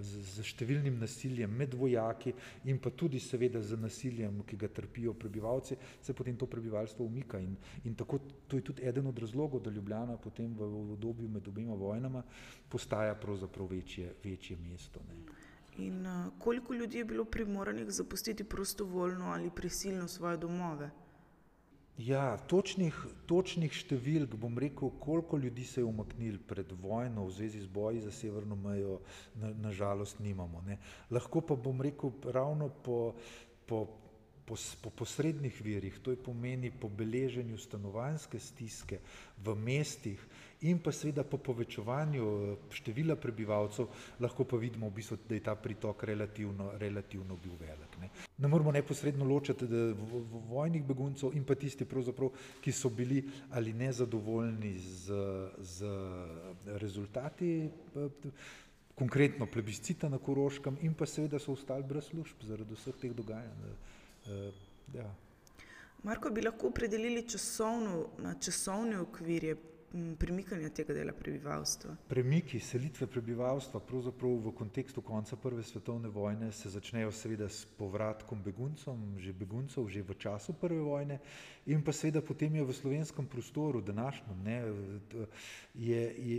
z, 0.00 0.22
z 0.36 0.46
številnim 0.52 1.00
nasiljem 1.00 1.50
med 1.58 1.74
vojaki 1.74 2.34
in 2.70 2.78
pa 2.82 2.92
tudi 2.94 3.20
seveda 3.22 3.62
z 3.62 3.78
nasiljem, 3.80 4.42
ki 4.46 4.58
ga 4.60 4.70
trpijo 4.70 5.14
prebivalci, 5.18 5.76
se 6.02 6.14
potem 6.14 6.36
to 6.36 6.46
prebivalstvo 6.46 7.04
umika 7.06 7.31
razlika 7.32 7.38
in, 7.38 7.56
in 7.84 7.94
tako 7.94 8.18
to 8.48 8.56
je 8.56 8.62
tudi 8.62 8.82
eden 8.82 9.06
od 9.06 9.18
razlogov, 9.18 9.60
da 9.60 9.70
Ljubljana 9.70 10.16
potem 10.16 10.54
v, 10.54 10.66
v 10.66 10.92
obdobju 10.92 11.28
med 11.28 11.48
obima 11.48 11.74
vojnama 11.74 12.22
postaja 12.68 13.14
pravzaprav 13.14 13.66
večje, 13.66 14.14
večje 14.24 14.56
mesto. 14.56 15.00
Ne. 15.08 15.16
In 15.78 16.06
uh, 16.06 16.32
koliko 16.38 16.74
ljudi 16.74 16.98
je 16.98 17.04
bilo 17.04 17.24
primoranih 17.24 17.90
zapustiti 17.90 18.44
prostovoljno 18.44 19.24
ali 19.24 19.50
prisilno 19.50 20.08
svoje 20.08 20.36
domove? 20.36 20.90
Ja, 21.98 22.38
točnih, 22.48 22.94
točnih 23.28 23.72
številk, 23.72 24.34
bom 24.40 24.58
rekel, 24.58 24.90
koliko 25.00 25.36
ljudi 25.36 25.64
se 25.64 25.80
je 25.80 25.84
umaknil 25.84 26.38
pred 26.48 26.72
vojno 26.72 27.26
v 27.26 27.30
zvezi 27.30 27.60
z 27.60 27.68
boji 27.68 28.00
za 28.00 28.10
severno 28.10 28.56
mejo, 28.56 29.00
nažalost 29.36 30.18
na 30.18 30.26
nimamo. 30.26 30.62
Ne. 30.66 30.78
Lahko 31.10 31.40
pa 31.40 31.54
bom 31.54 31.80
rekel 31.84 32.10
ravno 32.24 32.70
po, 32.82 33.14
po 33.68 33.84
po, 34.46 34.56
po 34.82 34.90
posrednih 34.90 35.60
virih, 35.62 35.98
to 36.02 36.10
je 36.10 36.16
pomeni 36.16 36.70
po 36.70 36.88
beleženju 36.88 37.58
stanovanjske 37.58 38.38
stiske 38.38 38.98
v 39.44 39.54
mestih 39.54 40.20
in 40.62 40.78
pa 40.78 40.92
seveda 40.92 41.24
po 41.24 41.38
povečevanju 41.38 42.24
eh, 42.24 42.56
števila 42.70 43.16
prebivalcev, 43.16 43.88
lahko 44.20 44.44
pa 44.44 44.56
vidimo 44.56 44.88
v 44.88 44.94
bistvu, 44.98 45.18
da 45.28 45.34
je 45.34 45.42
ta 45.42 45.54
pritok 45.54 46.04
relativno, 46.04 46.70
relativno 46.78 47.36
bil 47.36 47.56
velik. 47.60 47.98
Ne. 48.00 48.10
ne 48.38 48.48
moramo 48.48 48.72
neposredno 48.72 49.24
ločiti 49.24 49.66
vojnih 50.48 50.84
beguncev 50.84 51.34
in 51.34 51.44
pa 51.44 51.54
tisti, 51.54 51.86
ki 52.62 52.72
so 52.72 52.90
bili 52.90 53.22
ali 53.50 53.72
nezadovoljni 53.72 54.78
z, 54.78 55.22
z 55.58 55.86
rezultati. 56.78 57.70
Eh, 57.96 58.30
konkretno 58.94 59.46
plebiscita 59.46 60.08
na 60.08 60.18
Koroškem, 60.18 60.76
in 60.82 60.94
pa 60.94 61.06
seveda 61.06 61.38
so 61.38 61.52
ostali 61.52 61.82
brez 61.82 62.10
služb 62.10 62.44
zaradi 62.44 62.76
vseh 62.76 62.96
teh 63.00 63.14
dogajanj. 63.16 63.72
Uh, 64.26 64.54
ja. 64.94 65.14
Marko, 66.02 66.30
bi 66.30 66.42
lahko 66.42 66.66
opredelili 66.66 67.28
časovno, 67.28 68.06
časovni 68.40 68.96
okvir 68.96 69.56
premikanja 70.18 70.70
tega 70.72 70.94
dela 70.94 71.12
prebivalstva? 71.12 71.96
Premiki, 72.08 72.60
selitve 72.60 73.06
prebivalstva, 73.06 73.80
pravzaprav 73.80 74.38
v 74.46 74.52
kontekstu 74.56 75.02
konca 75.04 75.36
Prve 75.36 75.62
svetovne 75.62 76.08
vojne, 76.08 76.52
se 76.52 76.70
začnejo 76.70 77.12
seveda 77.12 77.48
s 77.48 77.66
povratkom 77.78 78.42
beguncov, 78.42 78.96
že 79.18 79.32
beguncev, 79.32 79.88
že 79.88 80.02
v 80.02 80.16
času 80.16 80.56
Prve 80.56 80.80
vojne, 80.80 81.20
in 81.66 81.82
pa 81.84 81.92
seveda 81.92 82.22
potem 82.24 82.56
je 82.56 82.64
v 82.64 82.72
slovenskem 82.72 83.26
prostoru, 83.26 83.80
današnjem, 83.80 84.38
ne, 84.44 84.58
je, 85.74 86.02
je, 86.18 86.38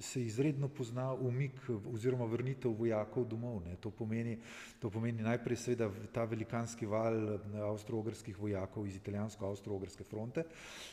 se 0.00 0.22
izredno 0.24 0.68
pozna 0.68 1.12
umik 1.12 1.60
oziroma 1.92 2.24
vrnitev 2.24 2.72
vojakov 2.72 3.28
domov. 3.28 3.62
To, 3.80 3.90
pomeni, 3.90 4.38
to 4.80 4.90
pomeni 4.90 5.22
najprej 5.22 5.56
seveda 5.56 5.90
ta 6.12 6.24
velikanski 6.24 6.86
val 6.86 7.38
avstro-ogrskih 7.68 8.38
vojakov 8.38 8.86
iz 8.88 8.96
italijansko-avstro-ogrske 8.96 10.04
fronte, 10.04 10.44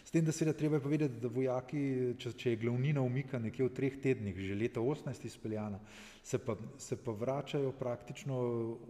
s 0.03 0.12
tem, 0.12 0.25
da 0.25 0.32
seveda 0.32 0.58
treba 0.58 0.77
je 0.77 0.86
povedati, 0.86 1.20
da 1.22 1.27
vojaki 1.27 2.00
če, 2.17 2.34
če 2.38 2.53
je 2.53 2.60
glavnina 2.62 3.01
umika 3.01 3.39
nekje 3.39 3.67
v 3.67 3.74
treh 3.75 3.98
tednih, 4.03 4.38
že 4.38 4.58
leta 4.58 4.84
18 4.84 5.25
izpeljana, 5.27 5.79
se 6.24 6.39
pa, 6.39 6.55
se 6.77 6.98
pa 6.98 7.12
vračajo 7.12 7.74
praktično 7.79 8.39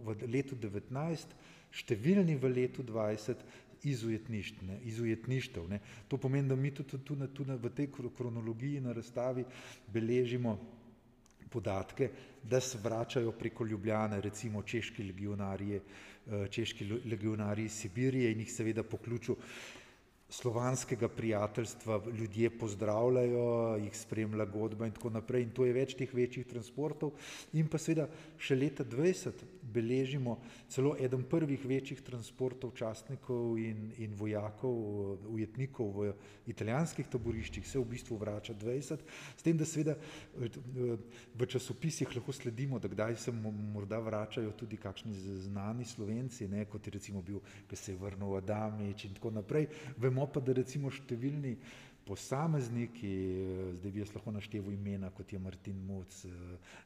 v 0.04 0.16
letu 0.28 0.58
19, 0.58 1.36
številni 1.72 2.36
v 2.36 2.52
letu 2.52 2.84
20 2.84 3.44
iz 3.82 4.04
ujetništev. 4.04 5.64
Ne. 5.68 5.80
To 6.08 6.18
pomeni, 6.20 6.48
da 6.48 6.56
mi 6.56 6.70
tudi, 6.70 7.00
tudi, 7.02 7.26
tudi 7.34 7.56
v 7.58 7.72
tej 7.74 7.88
kronologiji 7.90 8.82
na 8.84 8.92
razstavi 8.94 9.44
beležimo 9.90 10.58
podatke, 11.52 12.10
da 12.42 12.60
se 12.60 12.78
vračajo 12.82 13.32
preko 13.32 13.66
Ljubljane, 13.66 14.20
recimo 14.20 14.62
češki 14.62 15.04
legionarji, 15.04 15.80
eh, 15.80 16.48
češki 16.50 16.88
legionarji 17.04 17.64
iz 17.64 17.72
Sibirije 17.72 18.32
in 18.32 18.40
jih 18.40 18.52
seveda 18.52 18.82
po 18.82 18.96
ključu 18.96 19.36
slovanskega 20.32 21.08
prijateljstva 21.08 22.00
ljudje 22.18 22.50
pozdravljajo, 22.58 23.76
jih 23.84 23.96
spremlja 23.96 24.44
godba 24.44 24.86
in 24.86 24.92
tako 24.92 25.10
naprej. 25.10 25.42
In 25.42 25.50
to 25.52 25.66
je 25.68 25.76
več 25.76 25.94
teh 25.98 26.14
večjih 26.14 26.46
transportov. 26.48 27.12
In 27.52 27.68
pa 27.68 27.78
seveda 27.78 28.08
še 28.40 28.56
leta 28.56 28.84
20 28.84 29.44
beležimo 29.72 30.38
celo 30.68 30.94
eden 31.00 31.24
prvih 31.28 31.64
večjih 31.64 32.02
transportov 32.04 32.74
častnikov 32.76 33.58
in, 33.58 33.90
in 33.98 34.14
vojakov, 34.18 34.76
ujetnikov 35.32 35.92
v 35.96 36.12
italijanskih 36.52 37.08
taboriščih, 37.08 37.66
se 37.66 37.80
v 37.80 37.88
bistvu 37.94 38.18
vrača 38.20 38.54
20. 38.54 39.04
S 39.36 39.42
tem, 39.42 39.56
da 39.58 39.68
seveda 39.68 39.96
v 40.36 41.48
časopisih 41.48 42.12
lahko 42.16 42.32
sledimo, 42.32 42.78
da 42.78 42.90
kdaj 42.92 43.16
se 43.16 43.32
morda 43.32 43.98
vračajo 43.98 44.52
tudi 44.58 44.76
kakšni 44.76 45.14
znani 45.46 45.84
slovenci, 45.84 46.48
ne, 46.48 46.64
kot 46.64 46.86
je 46.86 46.96
recimo 46.98 47.22
bil, 47.22 47.40
ki 47.68 47.76
se 47.76 47.92
je 47.92 47.98
vrnil 47.98 48.36
Adamič 48.36 49.06
in 49.08 49.16
tako 49.16 49.30
naprej. 49.30 49.68
Vemo 49.96 50.26
pa, 50.26 50.40
da 50.40 50.54
recimo 50.56 50.90
številni 50.90 51.56
posamezniki, 52.06 53.08
eh, 53.08 53.74
zdaj 53.78 53.90
bi 53.90 54.00
jaz 54.00 54.14
lahko 54.14 54.32
našteval 54.32 54.72
imena, 54.72 55.10
kot 55.10 55.32
je 55.32 55.38
Martin 55.38 55.76
Muc, 55.86 56.24
eh, 56.24 56.30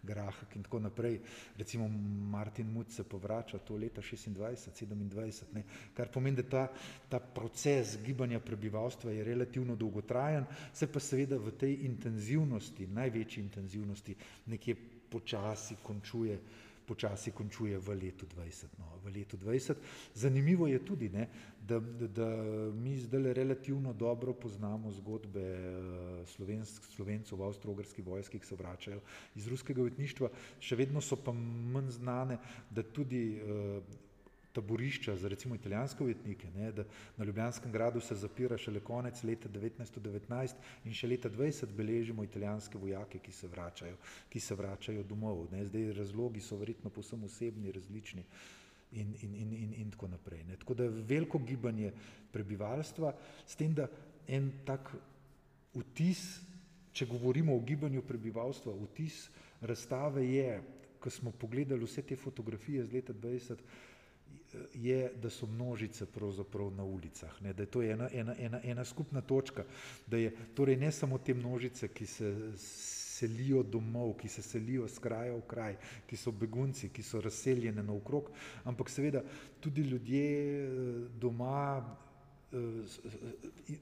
Grahak 0.02 0.56
in 0.56 0.62
tako 0.62 0.78
naprej, 0.78 1.20
recimo 1.58 1.88
Martin 2.30 2.72
Muc 2.72 2.92
se 2.94 3.04
povrača 3.04 3.58
to 3.58 3.76
leta 3.76 4.00
26, 4.00 4.86
27, 4.86 5.52
ne, 5.54 5.64
kar 5.94 6.08
pomeni, 6.08 6.36
da 6.36 6.42
ta, 6.42 6.68
ta 7.08 7.18
proces 7.20 7.98
gibanja 8.04 8.40
prebivalstva 8.40 9.12
je 9.12 9.24
relativno 9.24 9.76
dolgotrajen, 9.76 10.44
se 10.72 10.86
pa 10.86 11.00
seveda 11.00 11.38
v 11.38 11.56
tej 11.56 11.78
intenzivnosti, 11.86 12.86
največji 12.86 13.42
intenzivnosti, 13.42 14.16
nekje 14.46 14.76
počasi 15.10 15.76
končuje 15.82 16.38
počasi 16.86 17.34
končuje 17.34 17.74
v 17.78 17.88
letu 17.98 18.26
20. 18.30 18.78
No, 18.78 19.02
v 19.02 19.10
letu 19.10 19.34
20. 19.36 19.74
Zanimivo 20.14 20.70
je 20.70 20.78
tudi, 20.78 21.10
ne, 21.10 21.26
da, 21.66 21.80
da, 21.80 22.06
da 22.06 22.28
mi 22.72 22.96
zdaj 22.98 23.32
relativno 23.32 23.92
dobro 23.92 24.32
poznamo 24.32 24.90
zgodbe 24.92 25.40
eh, 25.40 26.26
slovensk, 26.26 26.84
slovencev 26.84 27.38
v 27.38 27.46
avstro-ogrski 27.48 28.02
vojski, 28.02 28.38
ki 28.38 28.46
se 28.46 28.56
vračajo 28.56 29.00
iz 29.34 29.48
ruskega 29.48 29.82
ujetništva, 29.82 30.30
še 30.60 30.76
vedno 30.76 31.00
so 31.00 31.18
pa 31.18 31.32
manj 31.32 31.90
znane, 31.98 32.38
da 32.70 32.82
tudi 32.82 33.40
uh, 33.40 33.82
taborišča 34.56 35.16
za 35.16 35.28
recimo 35.28 35.54
italijanske 35.54 36.04
ujetnike, 36.04 36.50
ne, 36.54 36.70
da 36.72 36.84
na 37.16 37.24
Ljubljanskem 37.24 37.72
gradu 37.72 38.00
se 38.00 38.14
zapira 38.14 38.58
šele 38.58 38.80
konec 38.80 39.22
leta 39.22 39.48
1919 39.48 40.54
in 40.84 40.94
še 40.96 41.10
leta 41.10 41.30
20 41.30 41.74
beležimo 41.76 42.24
italijanske 42.24 42.78
vojake, 42.78 43.18
ki 43.18 43.32
se 43.32 43.50
vračajo, 43.52 43.98
ki 44.32 44.40
se 44.40 44.54
vračajo 44.54 45.02
domov. 45.02 45.48
Ne. 45.52 45.64
Zdaj 45.66 45.92
razlogi 45.98 46.40
so 46.40 46.56
verjetno 46.56 46.90
posem 46.90 47.24
osebni, 47.28 47.72
različni 47.72 48.24
in, 48.96 49.14
in, 49.22 49.34
in, 49.34 49.52
in, 49.52 49.74
in 49.82 49.90
tako 49.90 50.08
naprej. 50.08 50.44
Ne. 50.44 50.56
Tako 50.56 50.74
da 50.74 50.88
veliko 50.88 51.38
gibanje 51.38 51.92
prebivalstva, 52.32 53.14
s 53.46 53.56
tem, 53.56 53.74
da 53.74 53.88
en 54.28 54.50
tak 54.66 54.90
vtis, 55.76 56.22
če 56.96 57.06
govorimo 57.06 57.54
o 57.54 57.60
gibanju 57.60 58.02
prebivalstva, 58.02 58.74
vtis 58.86 59.26
razstave 59.60 60.24
je, 60.26 60.60
ko 61.00 61.10
smo 61.12 61.30
pogledali 61.30 61.84
vse 61.84 62.02
te 62.02 62.16
fotografije 62.16 62.86
z 62.86 62.92
leta 62.92 63.14
20, 63.14 63.60
je, 64.74 65.10
da 65.22 65.30
so 65.30 65.46
množice 65.46 66.06
pravzaprav 66.06 66.70
na 66.74 66.84
ulicah, 66.84 67.42
ne, 67.42 67.52
da 67.52 67.62
je 67.62 67.70
to 67.70 67.82
ena, 67.82 68.08
ena, 68.12 68.34
ena, 68.38 68.60
ena 68.64 68.84
skupna 68.84 69.20
točka, 69.20 69.64
da 70.06 70.16
je 70.16 70.32
torej 70.54 70.76
ne 70.76 70.92
samo 70.92 71.18
te 71.18 71.34
množice, 71.34 71.88
ki 71.88 72.06
se 72.06 72.32
selijo 73.16 73.62
domov, 73.62 74.14
ki 74.20 74.28
se 74.28 74.42
selijo 74.42 74.88
z 74.88 74.98
kraja 74.98 75.34
v 75.34 75.44
kraj, 75.48 75.76
ki 76.06 76.16
so 76.16 76.32
begunci, 76.32 76.90
ki 76.90 77.02
so 77.02 77.20
razseljeni 77.20 77.82
naokrog, 77.82 78.30
ampak 78.64 78.90
seveda 78.90 79.22
tudi 79.60 79.82
ljudje 79.82 80.26
eh, 80.26 80.68
doma 81.20 81.62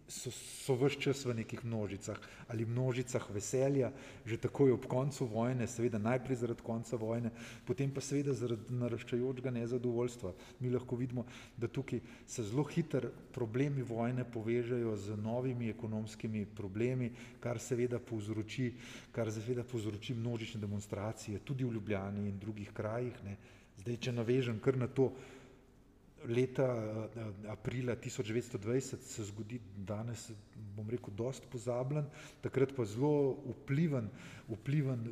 so, 0.08 0.30
so 0.30 0.76
vse 0.78 1.00
čas 1.00 1.24
v 1.24 1.34
nekih 1.34 1.64
množicah 1.64 2.18
ali 2.48 2.66
množicah 2.66 3.24
veselja, 3.30 3.92
že 4.24 4.36
takoj 4.36 4.74
ob 4.74 4.86
koncu 4.86 5.26
vojne, 5.26 5.66
seveda 5.66 5.98
najprej 5.98 6.36
zaradi 6.42 6.62
konca 6.62 6.96
vojne, 6.96 7.30
potem 7.66 7.90
pa 7.90 8.00
seveda 8.04 8.34
zaradi 8.36 8.74
naraščajočega 8.74 9.50
nezadovoljstva. 9.50 10.34
Mi 10.60 10.70
lahko 10.70 10.96
vidimo, 10.96 11.26
da 11.56 11.68
tukaj 11.68 12.00
se 12.26 12.44
zelo 12.44 12.64
hitro 12.68 13.10
problemi 13.32 13.82
vojne 13.82 14.24
povežejo 14.24 14.96
z 14.96 15.16
novimi 15.16 15.70
ekonomskimi 15.72 16.46
problemi, 16.46 17.10
kar 17.40 17.58
seveda 17.58 17.98
povzroči, 17.98 18.72
kar 19.12 19.32
seveda 19.32 19.64
povzroči 19.64 20.14
množične 20.14 20.60
demonstracije, 20.60 21.42
tudi 21.44 21.64
v 21.64 21.78
Ljubljani 21.78 22.28
in 22.28 22.38
drugih 22.38 22.72
krajih. 22.72 23.14
Ne. 23.24 23.36
Zdaj, 23.82 23.96
če 24.00 24.12
navežem 24.14 24.60
kar 24.62 24.76
na 24.78 24.86
to, 24.86 25.10
leta 26.28 26.64
eh, 26.66 27.50
aprila 27.50 27.96
1920 27.96 29.02
se 29.02 29.24
zgodi 29.24 29.60
danes, 29.76 30.30
bom 30.76 30.88
rekel, 30.90 31.14
dost 31.14 31.46
pozabljen, 31.52 32.06
takrat 32.42 32.74
pa 32.76 32.84
zelo 32.84 33.36
vpliven, 33.60 34.08
vpliven 34.48 35.04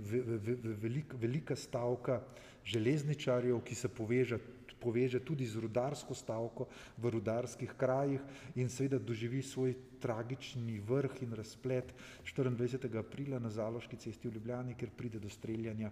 velik, 0.82 1.14
velika 1.20 1.56
stavka 1.56 2.22
železničarjev, 2.64 3.60
ki 3.64 3.74
se 3.74 3.88
poveže 3.88 4.38
poveže 4.82 5.22
tudi 5.22 5.46
z 5.46 5.62
rudarsko 5.62 6.14
stavko 6.14 6.66
v 6.98 7.14
rudarskih 7.14 7.70
krajih 7.78 8.18
in 8.58 8.66
seveda 8.66 8.98
doživi 8.98 9.42
svoj 9.42 9.76
tragični 10.02 10.80
vrh 10.80 11.22
in 11.22 11.36
razplet 11.38 11.94
24. 12.24 12.98
aprila 12.98 13.38
na 13.38 13.50
Zaloški 13.50 13.96
cesti 13.96 14.28
v 14.28 14.34
Ljubljani, 14.34 14.74
kjer 14.74 14.90
pride 14.96 15.20
do 15.22 15.30
streljanja, 15.30 15.90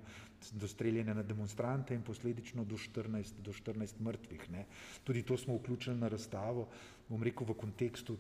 do 0.53 0.69
streljanja 0.69 1.15
na 1.15 1.23
demonstrante 1.23 1.95
in 1.95 2.03
posledično 2.03 2.65
do 2.65 2.77
14, 2.77 3.41
do 3.45 3.53
14 3.53 4.01
mrtvih. 4.01 4.51
Ne. 4.51 4.67
Tudi 5.05 5.23
to 5.23 5.37
smo 5.37 5.57
vključili 5.61 5.97
na 5.97 6.09
razstavo, 6.09 6.69
bom 7.09 7.23
rekel, 7.23 7.47
v 7.47 7.59
kontekstu 7.63 8.19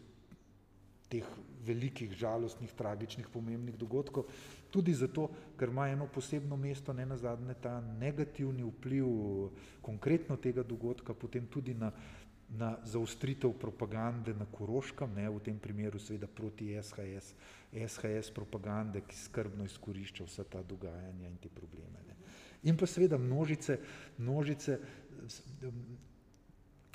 teh 1.10 1.26
velikih, 1.66 2.12
žalostnih, 2.14 2.70
tragičnih, 2.78 3.26
pomembnih 3.32 3.74
dogodkov, 3.76 4.30
tudi 4.70 4.94
zato, 4.94 5.26
ker 5.58 5.68
ima 5.68 5.88
eno 5.90 6.06
posebno 6.06 6.56
mesto, 6.56 6.94
ne 6.94 7.06
nazadnje 7.06 7.56
ta 7.62 7.80
negativni 7.98 8.62
vpliv 8.62 9.08
konkretno 9.82 10.36
tega 10.36 10.62
dogodka, 10.62 11.14
potem 11.14 11.50
tudi 11.50 11.74
na, 11.74 11.90
na 12.58 12.76
zaustritev 12.84 13.52
propagande 13.58 14.34
na 14.34 14.46
Koroškem, 14.46 15.14
ne, 15.14 15.28
v 15.30 15.40
tem 15.40 15.58
primeru 15.58 15.98
seveda 15.98 16.26
proti 16.26 16.74
SHS, 16.82 17.34
SHS 17.70 18.32
propagande, 18.34 19.04
ki 19.06 19.16
skrbno 19.16 19.64
izkorišča 19.64 20.26
vsa 20.26 20.44
ta 20.44 20.62
dogajanja 20.62 21.28
in 21.28 21.38
te 21.38 21.48
probleme. 21.48 22.02
Ne. 22.08 22.16
In 22.62 22.76
pa 22.76 22.86
seveda 22.86 23.18
množice, 23.18 23.78
množice 24.18 24.78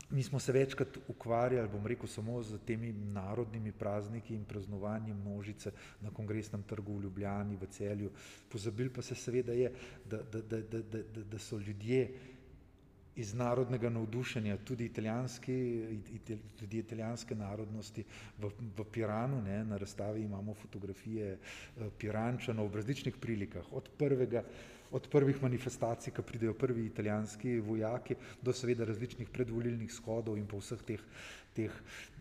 Mi 0.10 0.24
smo 0.24 0.40
se 0.40 0.52
večkrat 0.52 0.98
ukvarjali, 1.08 1.70
bom 1.70 1.88
rekel, 1.88 2.08
samo 2.08 2.44
z 2.44 2.60
temi 2.66 2.94
narodnimi 2.94 3.72
prazniki 3.72 4.36
in 4.36 4.44
praznovanjem 4.46 5.18
množice 5.18 5.72
na 6.02 6.12
kongresnem 6.14 6.64
trgu 6.64 6.98
v 6.98 7.04
Ljubljani, 7.04 7.58
v 7.58 7.68
celju. 7.68 8.12
Pozabil 8.50 8.92
pa 8.94 9.02
se 9.02 9.16
seveda 9.16 9.54
je, 9.54 9.72
da, 10.06 10.18
da, 10.18 10.42
da, 10.42 10.62
da, 10.62 10.82
da, 10.82 11.24
da 11.24 11.40
so 11.40 11.58
ljudje 11.58 12.35
iz 13.16 13.34
narodnega 13.34 13.90
navdušenja, 13.90 14.58
tudi 14.58 14.86
italijanski, 14.86 15.56
tudi 16.60 16.80
italijanske 16.80 17.36
narodnosti 17.36 18.04
v, 18.40 18.50
v 18.78 18.86
Piranu, 18.92 19.42
ne, 19.42 19.64
na 19.66 19.78
razstavi 19.78 20.22
imamo 20.22 20.54
fotografije 20.54 21.34
eh, 21.34 21.90
Pirančanov 21.98 22.68
v 22.68 22.82
različnih 22.82 23.18
prilikah, 23.22 23.74
od 23.74 23.90
prvega 23.98 24.44
od 24.92 25.08
prvih 25.12 25.42
manifestacij, 25.44 26.14
ko 26.14 26.22
pridejo 26.24 26.54
prvi 26.54 26.86
italijanski 26.86 27.58
vojaki, 27.60 28.16
do 28.42 28.54
seveda 28.54 28.86
različnih 28.86 29.30
predvolilnih 29.30 29.92
shodov 29.92 30.38
in 30.38 30.46
pa 30.48 30.60
vseh 30.62 30.84
teh, 30.88 31.02
teh 31.56 31.72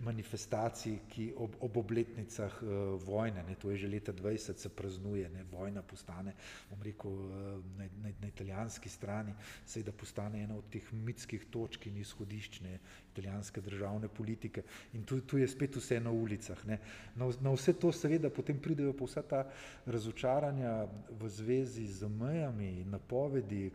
manifestacij, 0.04 0.98
ki 1.10 1.26
ob, 1.42 1.56
ob 1.64 1.76
obletnicah 1.82 2.58
uh, 2.62 2.70
vojne, 3.02 3.42
ne, 3.48 3.56
to 3.58 3.72
je 3.72 3.82
že 3.84 3.90
leta 3.90 4.12
20, 4.12 4.60
se 4.60 4.68
praznuje, 4.70 5.28
ne, 5.30 5.44
vojna 5.50 5.82
postane, 5.82 6.34
bom 6.70 6.82
rekel, 6.82 7.10
uh, 7.10 7.32
na, 7.78 7.88
na, 8.02 8.12
na 8.20 8.30
italijanski 8.30 8.88
strani, 8.88 9.34
seveda 9.66 9.92
postane 9.92 10.44
ena 10.44 10.58
od 10.58 10.68
teh 10.70 10.92
mitskih 10.92 11.48
točk 11.50 11.88
in 11.90 11.98
izhodiščne 12.02 12.78
italijanske 13.14 13.60
državne 13.60 14.08
politike. 14.08 14.62
In 14.94 15.04
tu, 15.04 15.20
tu 15.20 15.38
je 15.38 15.48
spet 15.48 15.76
vse 15.76 16.00
na 16.00 16.10
ulicah. 16.10 16.64
Ne. 16.66 16.78
Na, 17.16 17.30
na 17.40 17.54
vse 17.54 17.74
to 17.78 17.92
seveda 17.92 18.30
potem 18.30 18.58
pridejo 18.60 18.94
pa 18.94 19.06
vsa 19.06 19.22
ta 19.22 19.42
razočaranja 19.86 20.86
v 21.10 21.28
zvezi 21.28 21.86
z 21.86 22.08
mejami 22.08 22.84
napovedi, 22.90 23.70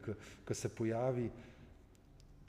ki 0.48 0.56
se 0.56 0.70
pojavi 0.70 1.30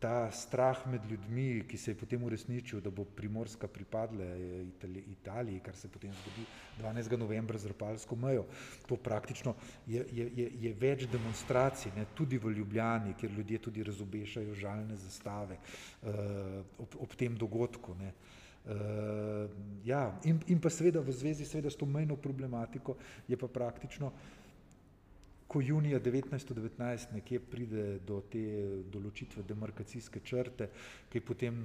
ta 0.00 0.30
strah 0.32 0.86
med 0.86 1.04
ljudmi, 1.10 1.64
ki 1.68 1.78
se 1.78 1.90
je 1.90 1.96
potem 2.00 2.22
uresničil, 2.24 2.80
da 2.80 2.90
bo 2.90 3.04
Primorska 3.04 3.68
pripadla 3.68 4.24
Itali 4.64 5.04
Italiji, 5.12 5.60
kar 5.60 5.76
se 5.76 5.88
potem 5.88 6.12
zgodi 6.12 6.46
12. 6.80 7.16
novembra 7.20 7.58
z 7.58 7.66
Rapalsko 7.66 8.16
mejo. 8.16 8.46
To 8.88 8.96
praktično 8.96 9.54
je, 9.86 10.06
je, 10.12 10.30
je, 10.36 10.48
je 10.60 10.74
več 10.80 11.04
demonstracij, 11.12 11.92
ne, 11.96 12.06
tudi 12.14 12.38
v 12.38 12.54
Ljubljani, 12.56 13.14
kjer 13.20 13.32
ljudje 13.32 13.58
tudi 13.58 13.84
razobešajo 13.84 14.54
žalne 14.54 14.96
zastave 14.96 15.60
uh, 15.60 16.64
ob, 16.78 16.96
ob 16.98 17.14
tem 17.14 17.36
dogodku. 17.36 17.94
Ne. 18.00 18.14
Uh, 18.60 19.50
ja, 19.84 20.06
in, 20.24 20.40
in 20.48 20.60
pa 20.60 20.72
seveda 20.72 21.00
v 21.00 21.12
zvezi 21.12 21.44
seveda 21.44 21.70
s 21.70 21.76
to 21.76 21.86
mejno 21.88 22.16
problematiko 22.16 22.96
je 23.28 23.36
pa 23.36 23.48
praktično 23.48 24.06
uh, 24.06 24.39
ko 25.50 25.60
junija 25.60 25.98
1919 26.00 27.12
nekje 27.12 27.40
pride 27.42 27.84
do 28.06 28.20
te 28.30 28.42
določitve 28.86 29.42
demarkacijske 29.42 30.22
črte, 30.22 30.68
ki 31.10 31.18
je 31.18 31.24
potem 31.26 31.58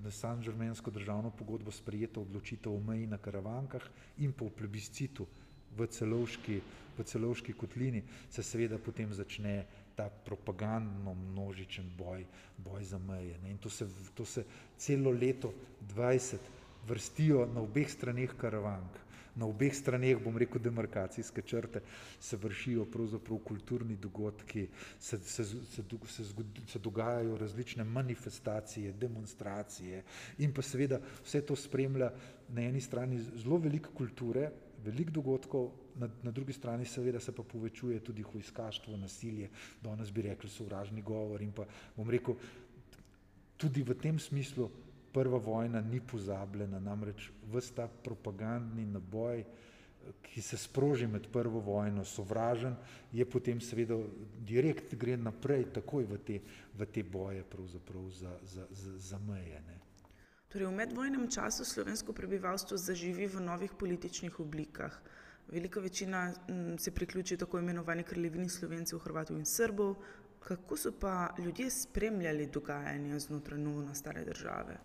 na 0.00 0.12
San-Žermensko 0.18 0.92
državno 0.94 1.34
pogodbo 1.36 1.74
sprejeta 1.74 2.22
odločitev 2.22 2.72
o 2.72 2.80
meji 2.80 3.04
na 3.10 3.18
Karavankah 3.20 3.84
in 4.24 4.32
po 4.32 4.48
plebiscitu 4.48 5.28
v 5.76 5.88
celovški, 5.92 6.60
v 6.96 7.04
celovški 7.04 7.52
kotlini, 7.52 8.00
se 8.32 8.40
seveda 8.40 8.80
potem 8.80 9.12
začne 9.12 9.58
ta 9.96 10.08
propagandno 10.08 11.12
množičen 11.12 11.92
boj, 11.98 12.24
boj 12.56 12.88
za 12.88 12.98
meje. 12.98 13.36
Ne? 13.44 13.52
In 13.52 13.60
to 13.60 13.68
se, 13.68 13.84
to 14.16 14.24
se 14.24 14.46
celo 14.80 15.12
leto 15.12 15.52
20 15.92 16.40
vrstijo 16.88 17.44
na 17.52 17.60
obeh 17.60 17.90
straneh 17.90 18.32
Karavank 18.40 19.04
na 19.36 19.46
obeh 19.46 19.74
straneh, 19.74 20.16
bom 20.22 20.36
rekel, 20.38 20.60
demarkacijske 20.62 21.42
črte, 21.42 21.82
se 22.20 22.36
vršijo 22.36 22.86
pravzaprav 22.90 23.38
kulturni 23.44 23.96
dogodki, 23.96 24.66
se, 24.98 25.18
se, 25.18 25.44
se, 25.44 25.82
se, 26.06 26.24
se 26.66 26.78
dogajajo 26.78 27.36
različne 27.38 27.84
manifestacije, 27.84 28.92
demonstracije 28.92 30.02
in 30.38 30.54
pa 30.54 30.62
seveda 30.62 31.00
vse 31.24 31.42
to 31.46 31.56
spremlja 31.56 32.10
na 32.48 32.62
eni 32.62 32.80
strani 32.80 33.20
zelo 33.20 33.58
veliko 33.58 33.92
kulture, 33.92 34.50
veliko 34.84 35.10
dogodkov, 35.10 35.70
na, 35.96 36.08
na 36.22 36.30
drugi 36.30 36.52
strani 36.52 36.84
seveda 36.84 37.20
se 37.20 37.32
pa 37.32 37.42
povečuje 37.42 38.00
tudi 38.00 38.22
hojskaštvo, 38.22 38.96
nasilje, 38.96 39.50
danes 39.82 40.12
bi 40.12 40.22
rekli 40.22 40.50
sovražni 40.50 41.02
govor 41.02 41.42
in 41.42 41.52
pa 41.52 41.66
bom 41.96 42.10
rekel, 42.10 42.36
tudi 43.56 43.82
v 43.82 43.94
tem 44.00 44.18
smislu 44.18 44.70
prva 45.16 45.38
vojna 45.40 45.80
ni 45.80 46.00
pozabljena, 46.00 46.80
namreč 46.80 47.30
vse 47.48 47.72
ta 47.74 47.86
propagandni 47.88 48.84
naboj, 48.84 49.44
ki 50.22 50.42
se 50.42 50.58
sproži 50.60 51.06
med 51.08 51.30
prvo 51.32 51.60
vojno, 51.64 52.04
sovražen, 52.04 52.76
je 53.12 53.24
potem 53.24 53.60
seveda 53.60 53.96
direkt 54.44 54.92
gre 54.94 55.16
naprej, 55.16 55.64
takoj 55.78 56.04
v 56.10 56.18
te, 56.26 56.36
v 56.76 56.86
te 56.92 57.02
boje 57.02 57.44
za, 58.10 58.36
za, 58.42 58.66
za, 58.70 58.98
za 58.98 59.18
meje. 59.18 59.62
Ne. 59.66 59.78
Torej, 60.52 60.68
v 60.68 60.76
medvojnem 60.84 61.30
času 61.30 61.64
slovensko 61.64 62.12
prebivalstvo 62.12 62.76
zaživi 62.76 63.26
v 63.26 63.40
novih 63.40 63.72
političnih 63.78 64.40
oblikah. 64.40 65.00
Velika 65.48 65.80
večina 65.80 66.32
se 66.78 66.90
priključi 66.90 67.36
tako 67.36 67.58
imenovani 67.58 68.02
kraljevini 68.02 68.48
slovencev, 68.48 68.98
hrvatov 68.98 69.38
in 69.38 69.44
srbov. 69.44 69.96
Kako 70.40 70.76
so 70.76 70.92
pa 71.00 71.34
ljudje 71.38 71.70
spremljali 71.70 72.46
dogajanje 72.46 73.18
znotraj 73.18 73.58
novo 73.58 73.82
nastale 73.82 74.24
države? 74.24 74.76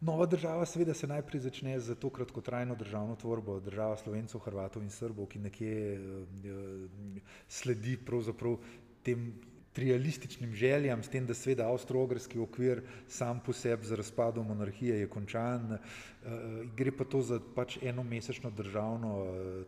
Nova 0.00 0.26
država 0.26 0.64
seveda 0.66 0.94
se 0.94 1.06
najprej 1.06 1.40
začne 1.40 1.74
z 1.80 1.94
to 1.94 2.08
kratkotrajno 2.10 2.74
državno 2.74 3.16
tvorbo, 3.20 3.58
država 3.60 3.96
Slovencev, 4.00 4.40
Hrvatov 4.40 4.82
in 4.82 4.90
Srbov, 4.90 5.26
ki 5.28 5.38
nekje 5.38 5.74
uh, 5.98 7.26
sledi 7.48 7.98
pravzaprav 8.06 8.56
tem 9.04 9.34
trialističnim 9.76 10.54
željam, 10.56 11.02
s 11.02 11.12
tem, 11.12 11.26
da 11.26 11.36
seveda 11.36 11.68
avstro-ogrski 11.68 12.40
okvir 12.40 12.80
sam 13.08 13.42
po 13.44 13.52
sebi 13.52 13.86
za 13.86 13.96
razpadom 13.96 14.48
monarhije 14.48 15.02
je 15.02 15.10
končan, 15.10 15.76
uh, 15.76 16.32
gre 16.76 16.96
pa 16.96 17.04
to 17.04 17.20
za 17.20 17.40
pač 17.54 17.76
eno 17.82 18.02
mesečno 18.02 18.50
državno 18.50 19.12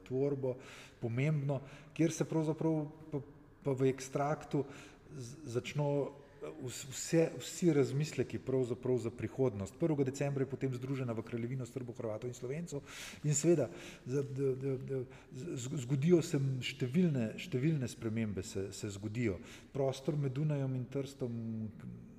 tvorbo, 0.09 0.57
pomembno, 1.01 1.61
kjer 1.93 2.13
se 2.13 2.25
pravzaprav 2.25 2.87
pa, 3.13 3.21
pa 3.65 3.77
v 3.77 3.93
ekstraktu 3.93 4.65
začno 5.45 6.22
vse, 6.63 7.31
vsi 7.39 7.73
razmisleki 7.73 8.39
pravzaprav 8.39 8.99
za 8.99 9.11
prihodnost. 9.11 9.75
1. 9.81 10.05
decembra 10.05 10.43
je 10.43 10.51
potem 10.51 10.75
združena 10.75 11.13
v 11.13 11.23
kraljevino 11.23 11.67
Srbo, 11.67 11.93
Hrvatov 11.93 12.31
in 12.31 12.35
Slovencov 12.35 12.83
in 13.25 13.35
seveda 13.35 13.69
zgodijo 15.85 16.23
se 16.23 16.41
številne, 16.63 17.33
številne 17.39 17.89
spremembe, 17.89 18.43
se, 18.43 18.69
se 18.73 18.91
zgodijo. 18.91 19.39
Prostor 19.73 20.17
med 20.17 20.35
Dunajem 20.35 20.75
in 20.77 20.87
Trstom 20.91 21.37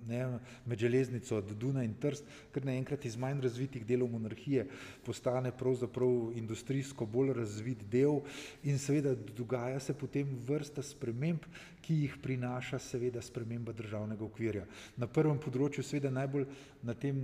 ne, 0.07 0.39
med 0.65 0.79
železnico 0.79 1.37
od 1.37 1.51
Duna 1.57 1.83
in 1.83 1.93
Trst, 1.99 2.27
ker 2.53 2.65
naenkrat 2.65 3.05
iz 3.05 3.17
manj 3.17 3.41
razvitih 3.43 3.85
delov 3.85 4.11
monarhije 4.11 4.67
postane 5.05 5.51
pravzaprav 5.57 6.31
industrijsko 6.35 7.05
bolj 7.05 7.33
razvit 7.33 7.83
del 7.91 8.21
in 8.63 8.79
seveda 8.79 9.15
dogaja 9.37 9.79
se 9.79 9.93
potem 9.93 10.37
vrsta 10.47 10.83
sprememb, 10.83 11.45
ki 11.83 11.95
jih 12.05 12.15
prinaša 12.23 12.79
seveda 12.79 13.21
sprememba 13.21 13.73
državnega 13.75 14.23
okvirja. 14.23 14.63
Na 14.97 15.07
prvem 15.07 15.39
področju 15.43 15.83
seveda 15.83 16.13
najbolj 16.13 16.47
na 16.83 16.95
tem 16.95 17.19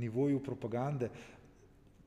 nivoju 0.00 0.40
propagande 0.40 1.10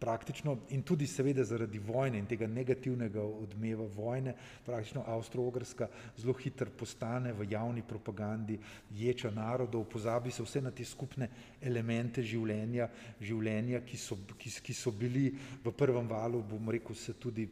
praktično 0.05 0.57
in 0.69 0.83
tudi 0.85 1.07
seveda 1.09 1.43
zaradi 1.43 1.79
vojne 1.81 2.19
in 2.21 2.27
tega 2.29 2.45
negativnega 2.47 3.23
odmeva 3.23 3.87
vojne, 3.95 4.35
praktično 4.65 5.01
Avstro-Ogrska 5.07 5.87
zelo 6.17 6.35
hitro 6.37 6.69
postane 6.77 7.33
v 7.33 7.47
javni 7.49 7.81
propagandi 7.81 8.59
ječa 8.93 9.31
narodov, 9.33 9.87
pozabi 9.89 10.31
se 10.31 10.43
vse 10.45 10.61
na 10.61 10.71
te 10.71 10.85
skupne 10.85 11.29
elemente 11.61 12.21
življenja, 12.21 12.89
življenja 13.21 13.81
ki, 13.85 13.97
so, 13.97 14.19
ki, 14.37 14.53
ki 14.61 14.75
so 14.77 14.93
bili 14.93 15.31
v 15.63 15.73
prvem 15.73 16.05
valu, 16.07 16.43
bom 16.45 16.69
rekel, 16.69 16.95
se 16.95 17.17
tudi 17.17 17.47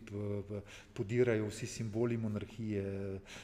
podirajo 0.94 1.50
vsi 1.50 1.72
simboli 1.80 2.20
monarhije, 2.22 2.86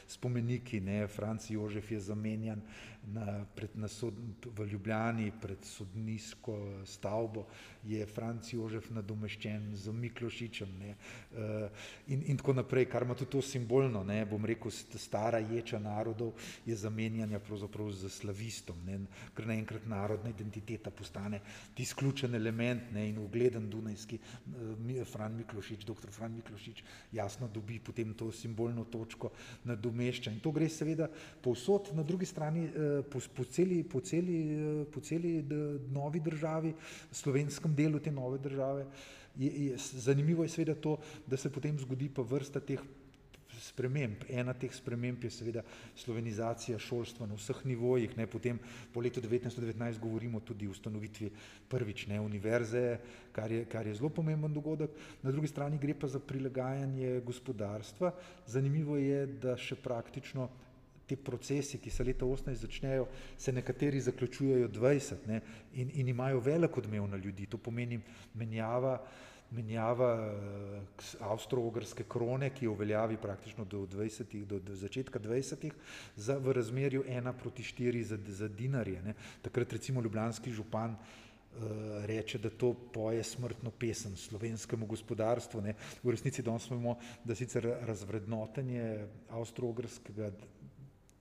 spomeniki, 0.06 0.80
ne, 0.86 1.02
Franc 1.10 1.50
Jožef 1.50 1.90
je 1.90 2.00
zamenjan, 2.12 2.62
na, 3.14 3.44
pred, 3.54 3.70
na 3.74 3.88
sod, 3.88 4.14
v 4.56 4.66
Ljubljani 4.72 5.32
pred 5.42 5.64
sodniško 5.64 6.56
stavbo 6.84 7.46
je 7.84 8.06
Franc 8.06 8.52
Jožef 8.52 8.90
nadomeščen 8.92 9.70
z 9.76 9.92
Miklošičem 9.92 10.72
ne, 10.78 10.94
uh, 10.94 11.68
in, 12.12 12.22
in 12.28 12.40
tako 12.40 12.54
naprej, 12.58 12.86
kar 12.92 13.06
ima 13.06 13.16
tudi 13.16 13.30
to 13.32 13.42
simbolno, 13.42 14.02
ne, 14.04 14.20
bom 14.28 14.44
rekel, 14.44 14.70
stara 14.70 15.40
ječa 15.40 15.80
narodov 15.80 16.34
je 16.66 16.76
zamenjanja 16.76 17.40
pravzaprav 17.40 17.90
z 17.96 18.10
slavistom, 18.12 18.78
ne, 18.86 19.00
ker 19.36 19.48
naenkrat 19.48 19.88
narodna 19.88 20.30
identiteta 20.30 20.90
postane 20.90 21.40
ti 21.74 21.82
izključen 21.82 22.34
element 22.34 22.92
ne, 22.92 23.08
in 23.10 23.18
ugleden 23.18 23.70
dunajski 23.70 24.20
uh, 24.20 25.02
Fran 25.10 25.36
Miklošič, 25.40 25.84
dr. 25.88 26.12
Fran 26.12 26.36
Miklošič 26.36 26.84
jasno 27.12 27.48
dobi 27.48 27.80
potem 27.80 28.14
to 28.14 28.30
simbolno 28.32 28.84
točko 28.84 29.30
nadomešča 29.64 30.30
in 30.30 30.40
to 30.40 30.52
gre 30.52 30.68
seveda 30.68 31.08
povsod, 31.42 31.90
na 31.96 32.02
drugi 32.02 32.26
strani 32.26 32.66
uh, 32.68 32.99
po, 33.02 33.20
po, 33.34 33.44
celi, 33.44 33.82
po, 33.84 34.00
celi, 34.00 34.38
po 34.92 35.00
celi 35.00 35.44
novi 35.92 36.20
državi, 36.20 36.74
slovenskem 37.12 37.74
delu 37.74 38.00
te 38.00 38.10
nove 38.10 38.38
države. 38.38 38.86
Je, 39.38 39.50
je, 39.66 39.76
zanimivo 39.78 40.42
je 40.42 40.48
seveda 40.48 40.74
to, 40.74 40.98
da 41.26 41.36
se 41.36 41.52
potem 41.52 41.78
zgodi 41.78 42.08
pa 42.08 42.22
vrsta 42.22 42.60
teh 42.60 42.80
sprememb. 43.60 44.24
Ena 44.28 44.54
teh 44.56 44.72
sprememb 44.74 45.24
je 45.24 45.30
seveda 45.32 45.62
slovenizacija 45.98 46.78
šolstva 46.80 47.28
na 47.28 47.36
vseh 47.38 47.60
nivojih. 47.68 48.16
Ne. 48.18 48.26
Potem 48.30 48.58
po 48.92 49.00
letu 49.04 49.20
1919 49.20 50.00
govorimo 50.00 50.40
tudi 50.40 50.68
o 50.68 50.74
ustanovitvi 50.74 51.30
prvič 51.68 52.06
ne, 52.10 52.20
univerze, 52.20 52.98
kar 53.32 53.52
je, 53.52 53.64
kar 53.70 53.86
je 53.86 53.94
zelo 54.00 54.08
pomemben 54.08 54.54
dogodek. 54.54 54.96
Na 55.22 55.30
drugi 55.30 55.48
strani 55.48 55.78
gre 55.78 55.94
pa 55.94 56.08
za 56.08 56.20
prilagajanje 56.20 57.20
gospodarstva. 57.26 58.14
Zanimivo 58.46 58.96
je, 58.96 59.26
da 59.26 59.56
še 59.60 59.76
praktično 59.76 60.48
ti 61.10 61.16
procesi, 61.16 61.80
ki 61.82 61.90
se 61.90 62.06
leta 62.06 62.26
18 62.26 62.62
začnejo, 62.62 63.08
se 63.38 63.52
nekateri 63.52 64.00
zaključujejo 64.00 64.68
20 64.68 65.26
ne, 65.26 65.40
in, 65.74 65.90
in 65.94 66.08
imajo 66.14 66.40
velik 66.40 66.78
odmev 66.78 67.08
na 67.10 67.18
ljudi. 67.18 67.48
To 67.50 67.58
pomeni 67.58 67.98
menjava, 68.38 68.94
menjava 69.50 70.10
uh, 70.30 71.00
avstro-ogrske 71.32 72.06
krone, 72.08 72.52
ki 72.54 72.68
je 72.68 72.70
v 72.70 72.82
veljavi 72.84 73.18
praktično 73.22 73.66
do, 73.66 73.82
20, 73.90 74.36
do, 74.46 74.60
do 74.62 74.76
začetka 74.78 75.18
20. 75.18 75.66
Za, 76.16 76.38
v 76.38 76.54
razmerju 76.60 77.02
1 77.08 77.34
proti 77.42 77.66
4 77.66 78.04
za, 78.12 78.20
za 78.42 78.48
dinarje. 78.48 79.02
Ne. 79.02 79.16
Takrat 79.42 79.72
recimo 79.78 80.02
ljubljanski 80.02 80.54
župan 80.54 80.96
Uh, 81.50 82.04
reče, 82.06 82.38
da 82.38 82.50
to 82.50 82.68
poje 82.94 83.24
smrtno 83.26 83.72
pesem 83.74 84.14
slovenskemu 84.16 84.86
gospodarstvu. 84.86 85.60
Ne. 85.60 85.72
V 86.02 86.14
resnici 86.14 86.44
danes 86.46 86.68
imamo, 86.70 86.94
da 87.24 87.34
sicer 87.34 87.66
razvrednotenje 87.82 89.08
avstro-ogrskega 89.34 90.30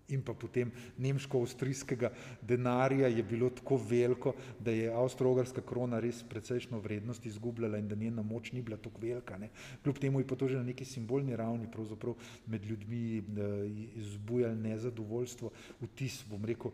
in 0.09 0.21
pa 0.25 0.33
potem 0.33 0.71
nemško-avstrijskega 0.97 2.11
denarja 2.41 3.07
je 3.07 3.23
bilo 3.23 3.49
tako 3.49 3.79
veliko, 3.89 4.33
da 4.59 4.71
je 4.71 4.91
avstro-ogrska 4.93 5.61
krona 5.61 5.99
res 5.99 6.23
precejšno 6.29 6.79
vrednost 6.79 7.25
izgubljala 7.25 7.77
in 7.77 7.87
da 7.87 7.95
njena 7.95 8.21
moč 8.21 8.51
ni 8.51 8.61
bila 8.61 8.77
tako 8.77 9.01
velika. 9.01 9.37
Ne. 9.37 9.49
Kljub 9.83 9.97
temu 9.99 10.19
je 10.19 10.27
pa 10.27 10.35
to 10.35 10.47
že 10.47 10.57
na 10.57 10.63
neki 10.63 10.85
simbolni 10.85 11.35
ravni 11.35 11.67
med 12.47 12.65
ljudmi 12.65 13.17
eh, 13.17 13.21
izbujali 13.95 14.55
nezadovoljstvo, 14.55 15.51
vtis, 15.81 16.23
bom 16.29 16.45
rekel, 16.45 16.71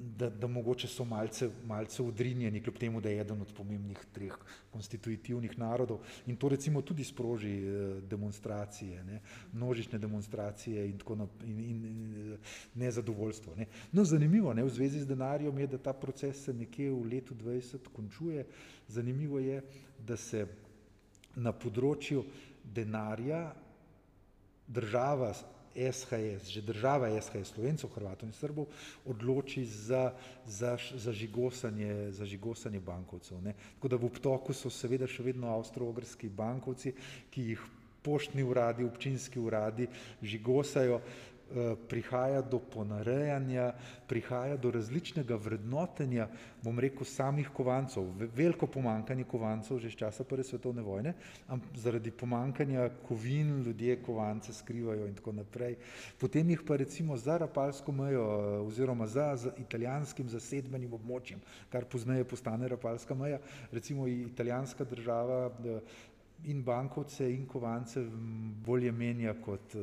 da, 0.00 0.30
da 0.30 0.46
mogoče 0.46 0.88
so 0.88 1.04
malce, 1.04 1.50
malce 1.66 2.02
odrinjeni, 2.02 2.62
kljub 2.62 2.78
temu, 2.78 3.00
da 3.00 3.08
je 3.10 3.20
eden 3.20 3.42
od 3.42 3.52
pomembnih 3.56 3.98
treh 4.12 4.36
konstitutivnih 4.70 5.58
narodov. 5.58 6.00
In 6.26 6.36
to 6.36 6.48
recimo 6.48 6.82
tudi 6.82 7.04
sproži 7.04 7.52
eh, 7.52 8.00
demonstracije, 8.00 9.04
ne? 9.04 9.20
množične 9.52 9.98
demonstracije 9.98 10.88
in, 10.88 10.98
tako 10.98 11.16
nap, 11.16 11.42
in, 11.44 11.60
in, 11.60 11.84
in 11.84 12.38
nezadovoljstvo. 12.74 13.54
Ne? 13.56 13.66
No, 13.92 14.04
zanimivo 14.04 14.54
ne? 14.54 14.64
v 14.64 14.72
zvezi 14.72 15.00
z 15.00 15.06
denarjem 15.06 15.58
je, 15.58 15.66
da 15.66 15.78
ta 15.78 15.92
proces 15.92 16.44
se 16.44 16.54
nekje 16.54 16.90
v 16.90 17.04
letu 17.12 17.34
20 17.34 17.92
končuje. 17.92 18.46
Zanimivo 18.88 19.38
je, 19.38 19.60
da 19.98 20.16
se 20.16 20.46
na 21.36 21.52
področju 21.52 22.24
denarja 22.64 23.50
država 24.66 25.34
SHS, 25.74 26.50
že 26.50 26.62
država 26.62 27.10
SHS, 27.20 27.54
Slovencev, 27.54 27.90
Hrvatov 27.94 28.28
in 28.28 28.32
Srbov, 28.32 28.66
odloči 29.06 29.64
za, 29.64 30.12
za, 30.46 30.76
za, 30.94 31.12
žigosanje, 31.12 32.12
za 32.12 32.24
žigosanje 32.26 32.80
bankovcev. 32.80 33.42
Ne. 33.42 33.54
Tako 33.74 33.88
da 33.88 33.96
v 33.96 34.10
obtoku 34.10 34.54
so 34.54 34.70
seveda 34.70 35.06
še 35.06 35.22
vedno 35.22 35.52
avstro-ogrski 35.54 36.28
bankovci, 36.28 36.94
ki 37.30 37.52
jih 37.52 37.66
poštni 38.02 38.42
uradi, 38.42 38.84
občinski 38.84 39.38
uradi 39.38 39.86
žigosajo, 40.22 41.00
Eh, 41.00 41.29
prihaja 41.88 42.42
do 42.42 42.58
ponarejanja, 42.58 43.72
prihaja 44.08 44.56
do 44.56 44.70
različnega 44.70 45.36
vrednotenja, 45.36 46.28
bom 46.62 46.78
rekel, 46.78 47.04
samih 47.04 47.48
kovancov. 47.54 48.06
Veliko 48.36 48.66
pomankanje 48.66 49.24
kovancov 49.24 49.78
že 49.80 49.88
iz 49.88 49.96
časa 49.98 50.24
prve 50.24 50.44
svetovne 50.44 50.82
vojne, 50.82 51.14
ampak 51.48 51.76
zaradi 51.76 52.10
pomankanja 52.10 52.88
kovin 53.08 53.62
ljudje 53.62 53.98
kovance 54.02 54.52
skrivajo 54.52 55.06
in 55.06 55.14
tako 55.14 55.32
naprej. 55.32 55.76
Potem 56.18 56.50
jih 56.50 56.62
pa 56.66 56.76
recimo 56.76 57.16
za 57.16 57.38
rapalsko 57.38 57.92
mejo 57.92 58.24
oziroma 58.66 59.06
za, 59.06 59.36
za 59.36 59.52
italijanskim 59.58 60.28
zasedbenim 60.28 60.92
območjem, 60.94 61.40
kar 61.70 61.84
pozneje 61.84 62.24
postane 62.24 62.68
rapalska 62.68 63.14
meja, 63.14 63.40
recimo 63.72 64.06
italijanska 64.08 64.84
država 64.84 65.50
eh, 65.64 65.80
in 66.44 66.62
bankovce 66.62 67.26
in 67.34 67.46
kovance 67.46 68.00
bolje 68.64 68.92
menja 68.92 69.34
kot 69.44 69.74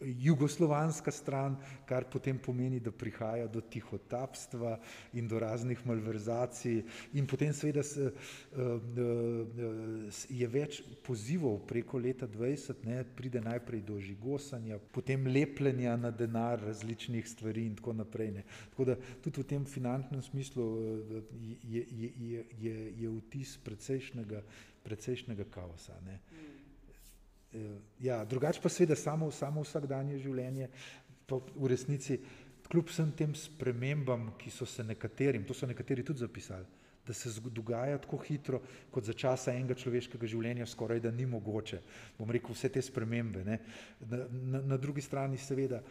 jugoslovanska 0.00 1.10
stran, 1.10 1.56
kar 1.86 2.04
potem 2.10 2.38
pomeni, 2.38 2.80
da 2.80 2.92
prihaja 2.92 3.46
do 3.46 3.60
tihotapstva 3.60 4.78
in 5.12 5.28
do 5.28 5.38
raznih 5.38 5.86
malverzacij 5.86 6.82
in 7.12 7.26
potem 7.26 7.52
seveda 7.52 7.82
se, 7.82 8.10
uh, 8.10 8.58
uh, 8.58 10.22
je 10.28 10.48
več 10.48 10.82
pozivov 11.06 11.60
preko 11.68 11.98
leta 11.98 12.28
20, 12.28 12.84
ne, 12.86 13.02
pride 13.16 13.40
najprej 13.40 13.82
do 13.86 13.98
žigosanja, 14.00 14.78
potem 14.92 15.26
lepljenja 15.26 15.96
na 15.96 16.10
denar 16.10 16.60
različnih 16.62 17.28
stvari 17.28 17.66
in 17.66 17.76
tako 17.78 17.96
naprej. 18.02 18.32
Ne. 18.38 18.46
Tako 18.70 18.90
da 18.92 18.98
tudi 19.22 19.42
v 19.42 19.48
tem 19.54 19.64
finančnem 19.66 20.22
smislu 20.22 20.64
uh, 20.64 21.22
je, 21.62 21.86
je, 21.90 22.12
je, 22.18 22.44
je, 22.60 22.76
je 23.02 23.14
vtis 23.18 23.56
precejšnjega, 23.64 24.42
precejšnjega 24.82 25.46
kaosa. 25.50 25.98
Ne. 26.06 26.18
Mm. 26.30 26.61
Eh, 27.54 27.78
ja, 28.00 28.24
drugače 28.24 28.60
pa 28.62 28.68
seveda 28.68 28.96
samo, 28.96 29.30
samo 29.30 29.60
vsakdanje 29.60 30.18
življenje, 30.22 30.68
pa 31.28 31.36
v 31.36 31.68
resnici, 31.68 32.16
kljub 32.72 32.88
vsem 32.88 33.10
tem 33.16 33.34
spremembam, 33.36 34.30
ki 34.40 34.50
so 34.50 34.64
se 34.66 34.84
nekaterim, 34.84 35.44
to 35.44 35.54
so 35.54 35.68
nekateri 35.68 36.04
tudi 36.06 36.24
zapisali, 36.24 36.64
da 37.04 37.12
se 37.12 37.28
dogaja 37.50 37.98
tako 38.00 38.22
hitro, 38.24 38.62
kot 38.90 39.04
za 39.04 39.12
časa 39.12 39.52
enega 39.52 39.76
človeškega 39.76 40.30
življenja 40.30 40.68
skoraj 40.70 41.02
da 41.02 41.10
ni 41.12 41.26
mogoče, 41.28 41.82
bom 42.16 42.30
rekel, 42.32 42.54
vse 42.56 42.70
te 42.72 42.82
spremembe. 42.82 43.44
Ne. 43.44 43.58
Na, 44.08 44.22
na, 44.30 44.62
na 44.72 44.78
drugi 44.80 45.04
strani 45.04 45.36
seveda 45.36 45.82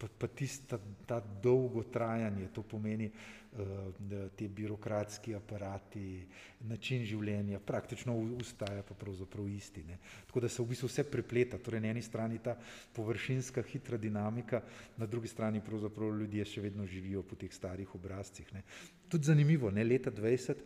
pa, 0.00 0.08
pa 0.18 0.26
tisto, 0.32 0.78
ta 1.06 1.20
dolgo 1.20 1.82
trajanje, 1.92 2.48
to 2.54 2.62
pomeni 2.62 3.10
uh, 3.10 4.30
te 4.36 4.48
birokratski 4.48 5.34
aparati, 5.36 6.24
način 6.68 7.04
življenja, 7.04 7.60
praktično 7.60 8.14
ustaja 8.40 8.82
pa 8.86 8.96
pravzaprav 8.96 9.48
isti. 9.52 9.84
Ne. 9.84 9.98
Tako 10.26 10.44
da 10.46 10.48
se 10.48 10.62
v 10.62 10.70
bistvu 10.72 10.88
vse 10.88 11.04
prepleta, 11.04 11.60
torej 11.60 11.84
na 11.84 11.92
eni 11.92 12.02
strani 12.02 12.40
ta 12.42 12.56
površinska, 12.96 13.64
hitra 13.72 14.00
dinamika, 14.00 14.62
na 14.96 15.06
drugi 15.06 15.28
strani 15.28 15.60
pravzaprav 15.64 16.16
ljudje 16.22 16.48
še 16.54 16.64
vedno 16.64 16.88
živijo 16.88 17.22
po 17.22 17.36
teh 17.36 17.52
starih 17.52 17.94
obrazcih. 18.00 18.48
Ne. 18.56 18.64
Tudi 19.10 19.28
zanimivo, 19.28 19.70
ne 19.70 19.84
leta 19.84 20.10
20. 20.14 20.64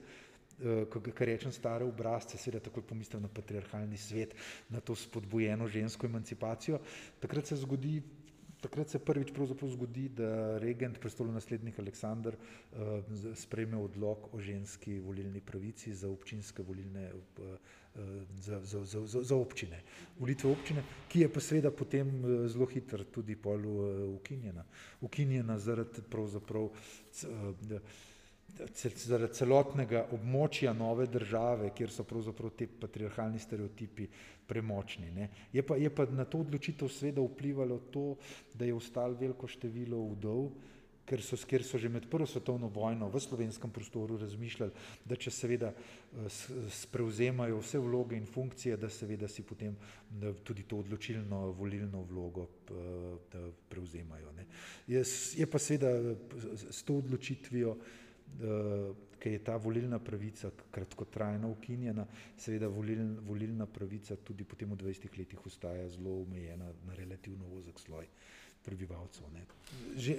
Eh, 0.54 0.86
ko 0.86 1.02
rečem 1.26 1.50
stare 1.50 1.82
obrazce, 1.82 2.38
seveda 2.38 2.62
takoj 2.62 2.84
pomislim 2.86 3.22
na 3.22 3.28
patriarhalni 3.28 3.96
svet, 3.98 4.36
na 4.70 4.78
to 4.80 4.94
spodbujeno 4.94 5.66
žensko 5.66 6.06
emancipacijo. 6.06 6.78
Takrat 7.18 7.50
se 7.50 7.56
zgodi 7.58 7.98
Takrat 8.64 8.88
se 8.88 8.98
prvič 8.98 9.32
zgodi, 9.68 10.08
da 10.08 10.58
regent, 10.58 10.96
prestolonaslednik 10.98 11.78
Aleksandr, 11.78 12.36
uh, 12.36 13.02
sprejme 13.36 13.76
odlog 13.76 14.28
o 14.32 14.40
ženski 14.40 14.98
volilni 15.04 15.40
pravici 15.40 15.92
za 15.94 16.08
občinske 16.08 16.62
volilne, 16.62 17.10
uh, 17.12 17.44
za, 18.40 18.60
za, 18.64 18.84
za, 18.84 19.06
za, 19.06 19.22
za 19.22 19.36
občine, 19.36 19.82
volitve 20.18 20.50
občine, 20.50 20.84
ki 21.08 21.20
je 21.20 21.28
pa 21.28 21.40
seveda 21.44 21.70
potem 21.70 22.08
uh, 22.24 22.48
zelo 22.48 22.66
hitro 22.66 23.04
tudi 23.04 23.36
pol 23.36 23.68
uh, 23.68 23.84
ukinjena. 24.16 24.64
Ukinjena 25.00 25.58
zaradi 25.58 26.08
pravzaprav. 26.10 26.70
Zaradi 28.54 29.34
celotnega 29.34 30.04
območja 30.14 30.72
nove 30.76 31.08
države, 31.10 31.72
kjer 31.74 31.90
so 31.90 32.04
pravzaprav 32.06 32.52
ti 32.54 32.68
patriarhalni 32.68 33.40
stereotipi 33.42 34.06
premočni. 34.46 35.10
Ne. 35.10 35.28
Je, 35.52 35.62
pa, 35.66 35.76
je 35.80 35.90
pa 35.90 36.06
na 36.06 36.24
to 36.24 36.44
odločitev 36.44 36.88
sveda 36.92 37.24
vplivalo 37.24 37.80
to, 37.90 38.14
da 38.54 38.68
je 38.68 38.76
ostalo 38.76 39.18
veliko 39.18 39.48
število 39.50 39.98
vdov, 40.12 40.52
ker 41.04 41.20
so, 41.20 41.36
ker 41.48 41.64
so 41.64 41.78
že 41.78 41.90
med 41.92 42.06
prvo 42.10 42.26
svetovno 42.26 42.70
vojno 42.72 43.10
v 43.12 43.20
slovenskem 43.20 43.70
prostoru 43.70 44.16
razmišljali, 44.20 44.72
da 45.04 45.16
če 45.16 45.32
seveda 45.34 45.72
sprevzemajo 46.72 47.58
vse 47.60 47.80
vloge 47.82 48.16
in 48.16 48.24
funkcije, 48.26 48.78
da 48.80 48.88
seveda 48.88 49.28
si 49.28 49.44
potem 49.44 49.76
tudi 50.44 50.64
to 50.68 50.80
odločilno 50.80 51.50
volilno 51.58 52.04
vlogo 52.08 52.46
prevzemajo. 53.68 54.32
Ne. 54.38 54.46
Je, 54.86 55.04
je 55.36 55.46
pa 55.50 55.60
seveda 55.60 56.16
s 56.70 56.82
to 56.86 57.02
odločitvijo 57.02 57.76
ker 59.18 59.32
je 59.32 59.38
ta 59.40 59.56
volilna 59.56 59.98
pravica 60.00 60.50
kratkotrajno 60.70 61.50
ukinjena, 61.50 62.04
seveda 62.36 62.68
volil, 62.68 63.00
volilna 63.22 63.66
pravica 63.68 64.16
tudi 64.18 64.44
potem 64.44 64.68
v 64.68 64.76
20 64.78 65.18
letih 65.18 65.46
ostaja 65.46 65.88
zelo 65.88 66.18
omejena 66.20 66.72
na 66.84 66.94
relativno 66.94 67.48
ozek 67.54 67.80
sloj 67.80 68.08
prebivalcev. 68.64 69.26
Ne. 69.32 69.44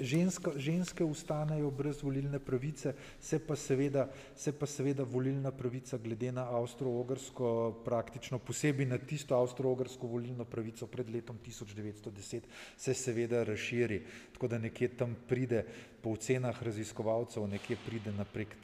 Ženska, 0.02 0.52
ženske 0.56 1.04
ustanejo 1.04 1.70
brez 1.72 2.00
volilne 2.04 2.40
pravice, 2.40 2.94
se 3.20 3.40
pa, 3.40 3.56
seveda, 3.56 4.08
se 4.36 4.54
pa 4.56 4.68
seveda 4.68 5.04
volilna 5.04 5.52
pravica 5.52 5.98
glede 5.98 6.32
na 6.32 6.46
Avstro-Ogrsko, 6.56 7.50
praktično 7.86 8.40
posebej 8.40 8.88
na 8.88 8.98
tisto 8.98 9.36
Avstro-Ogrsko 9.36 10.08
volilno 10.08 10.46
pravico 10.46 10.88
pred 10.88 11.10
letom 11.10 11.40
1910, 11.46 12.48
se 12.78 12.94
seveda 12.94 13.44
razširi, 13.44 14.02
tako 14.34 14.48
da 14.48 14.58
nekje 14.58 14.88
tam 14.98 15.16
pride 15.28 15.66
po 16.02 16.14
ocenah 16.14 16.64
raziskovalcev 16.64 17.48
nekje 17.50 17.78
pride 17.86 18.12
na 18.14 18.26
prek 18.26 18.56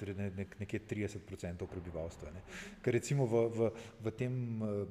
nekje 0.59 0.79
30% 0.89 1.65
prebivalstva. 1.65 2.31
Ne. 2.31 2.43
Ker 2.85 2.93
recimo 2.93 3.25
v, 3.25 3.47
v, 3.49 3.71
v 4.05 4.13
tem 4.13 4.35
uh, 4.61 4.85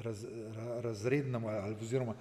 raz, 0.00 0.24
razrednem 0.80 1.44
oziroma 1.76 2.16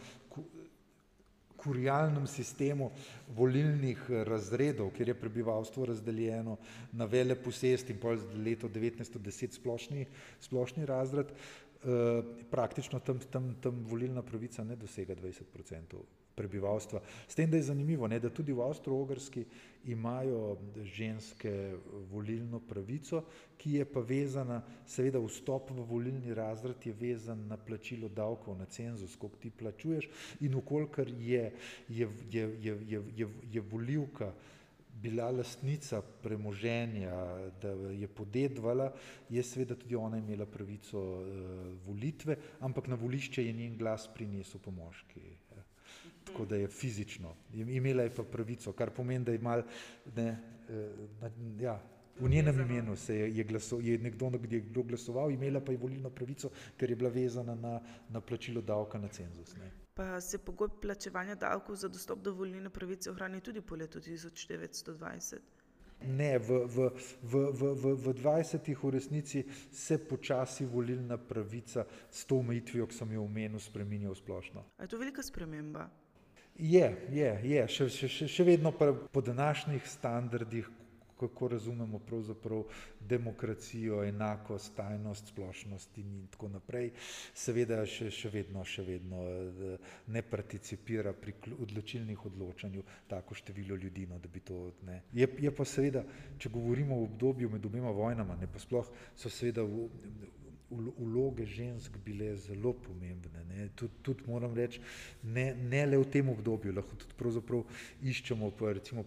kurijalnem 1.63 2.27
sistemu 2.27 2.91
volilnih 3.37 4.05
eh, 4.09 4.23
razredov, 4.27 4.91
kjer 4.97 5.13
je 5.13 5.19
prebivalstvo 5.19 5.85
razdeljeno 5.85 6.57
na 6.91 7.05
vele 7.05 7.35
posest 7.35 7.89
in 7.89 7.99
pol 8.01 8.17
leto 8.45 8.69
1910 8.69 9.59
splošni, 9.59 10.05
splošni 10.39 10.85
razred, 10.85 11.31
eh, 11.31 12.23
praktično 12.51 12.99
tam, 12.99 13.19
tam, 13.31 13.53
tam 13.61 13.85
volilna 13.89 14.21
pravica 14.21 14.63
ne 14.63 14.75
dosega 14.75 15.15
20% 15.15 16.20
prebivalstva. 16.41 17.01
S 17.27 17.37
tem, 17.37 17.49
da 17.49 17.57
je 17.57 17.69
zanimivo, 17.69 18.09
ne, 18.09 18.19
da 18.19 18.29
tudi 18.33 18.53
v 18.53 18.65
Avstro-Ogrski 18.65 19.45
imajo 19.85 20.57
ženske 20.83 21.73
volilno 22.11 22.59
pravico, 22.59 23.23
ki 23.57 23.77
je 23.79 23.85
pa 23.85 24.01
vezana, 24.05 24.61
seveda 24.89 25.21
vstop 25.21 25.71
v 25.73 25.85
volilni 25.89 26.33
razred 26.37 26.85
je 26.85 26.93
vezan 26.97 27.45
na 27.49 27.57
plačilo 27.57 28.09
davkov, 28.09 28.57
na 28.57 28.65
cenzus, 28.65 29.15
koliko 29.15 29.41
ti 29.41 29.51
plačuješ 29.51 30.09
in 30.41 30.55
ukolikor 30.55 31.09
je, 31.09 31.51
je, 31.89 32.09
je, 32.31 32.47
je, 32.61 32.77
je, 32.89 33.03
je, 33.17 33.29
je 33.51 33.61
volivka 33.61 34.33
bila 35.01 35.31
lastnica 35.31 36.01
premoženja, 36.21 37.13
da 37.61 37.69
je 37.69 38.07
podedvala, 38.07 38.91
je 39.29 39.43
seveda 39.43 39.75
tudi 39.75 39.95
ona 39.95 40.17
imela 40.17 40.45
pravico 40.45 40.99
uh, 40.99 41.25
volitve, 41.87 42.37
ampak 42.59 42.87
na 42.87 42.95
volišče 42.95 43.45
je 43.45 43.53
njen 43.53 43.77
glas 43.77 44.09
prinesel 44.13 44.61
po 44.61 44.71
moški 44.71 45.30
tako 46.31 46.45
da 46.45 46.55
je 46.55 46.67
fizično. 46.67 47.35
Imela 47.53 48.03
je 48.03 48.15
pa 48.15 48.23
pravico, 48.23 48.73
kar 48.73 48.91
pomeni, 48.95 49.25
da 49.25 49.31
je 49.31 49.39
mal, 49.39 49.63
ne, 50.15 50.27
eh, 50.69 51.31
ja, 51.59 51.79
v 52.19 52.29
njenem 52.29 52.59
imenu 52.59 52.95
se 52.95 53.15
je, 53.15 53.37
je, 53.37 53.43
glaso, 53.43 53.79
je 53.79 53.97
nekdo, 53.97 54.31
je 54.49 54.59
kdo 54.59 54.83
glasoval, 54.83 55.31
imela 55.31 55.59
pa 55.59 55.71
je 55.71 55.77
volilno 55.77 56.09
pravico, 56.09 56.51
ker 56.77 56.89
je 56.89 56.95
bila 56.95 57.09
vezana 57.09 57.55
na, 57.55 57.79
na 58.09 58.21
plačilo 58.21 58.61
davka 58.61 58.97
na 58.97 59.07
cenzus. 59.07 59.55
Ne. 59.57 59.71
Pa 59.93 60.21
se 60.21 60.37
pogoj 60.37 60.69
plačevanja 60.81 61.35
davkov 61.35 61.75
za 61.75 61.87
dostop 61.87 62.19
do 62.19 62.33
volilne 62.33 62.69
pravice 62.69 63.11
ohrani 63.11 63.41
tudi 63.41 63.61
po 63.61 63.75
letu 63.75 63.99
1920. 63.99 65.39
Ne, 66.07 66.39
v, 66.39 66.65
v, 66.65 66.89
v, 67.21 67.33
v, 67.53 67.61
v, 67.77 67.93
v 67.93 68.13
20. 68.13 68.73
v 68.83 68.89
resnici 68.89 69.45
se 69.71 69.97
počasi 69.97 70.65
volilna 70.65 71.17
pravica 71.17 71.85
s 72.09 72.25
to 72.25 72.41
omejitvijo, 72.41 72.87
ki 72.87 72.95
sem 72.95 73.11
jo 73.11 73.23
omenil, 73.23 73.59
spremenja 73.59 74.09
v 74.09 74.17
splošno. 74.17 74.65
Je 74.81 74.87
to 74.87 74.97
velika 74.97 75.21
sprememba? 75.21 75.89
Je, 76.57 76.85
je, 77.11 77.31
je. 77.43 77.65
Še, 77.67 77.89
še, 77.89 78.27
še 78.27 78.43
vedno 78.45 78.71
po 78.71 79.21
današnjih 79.21 79.87
standardih, 79.87 80.69
kako 81.21 81.47
razumemo 81.47 81.99
pravzaprav 81.99 82.63
demokracijo, 82.99 84.03
enakost, 84.03 84.75
tajnost, 84.75 85.27
splošnost 85.27 85.97
in 85.97 86.27
tako 86.31 86.49
naprej, 86.49 86.89
seveda 87.37 87.83
še, 87.85 88.09
še 88.09 88.31
vedno, 88.33 88.63
še 88.65 88.85
vedno 88.87 89.21
eh, 89.29 89.91
ne 90.07 90.23
participira 90.25 91.13
pri 91.13 91.35
odločilnih 91.61 92.25
odločanju 92.25 92.83
tako 93.09 93.37
število 93.37 93.77
ljudi, 93.77 94.07
no, 94.09 94.17
da 94.17 94.33
bi 94.33 94.41
to 94.41 94.71
ne. 94.87 95.01
Je, 95.13 95.29
je 95.45 95.53
pa 95.53 95.65
seveda, 95.65 96.03
če 96.41 96.49
govorimo 96.49 96.97
o 96.97 97.05
obdobju 97.05 97.53
med 97.53 97.65
obema 97.69 97.93
vojnama, 97.93 98.39
ne 98.41 98.49
pa 98.49 98.59
sploh 98.59 98.89
so 99.15 99.29
seveda 99.29 99.61
v, 99.61 99.85
vloge 100.71 101.45
žensk 101.45 101.97
bile 102.05 102.35
zelo 102.37 102.73
pomembne. 102.73 103.69
Tudi 103.75 104.01
tud 104.01 104.21
moram 104.27 104.53
reči, 104.55 104.81
ne, 105.23 105.53
ne 105.55 105.85
le 105.85 105.97
v 105.97 106.09
tem 106.11 106.29
obdobju, 106.29 106.73
lahko 106.75 106.95
tudi 106.95 107.17
pravzaprav 107.19 107.65
iščemo, 108.01 108.51
pa 108.57 108.73
recimo 108.77 109.05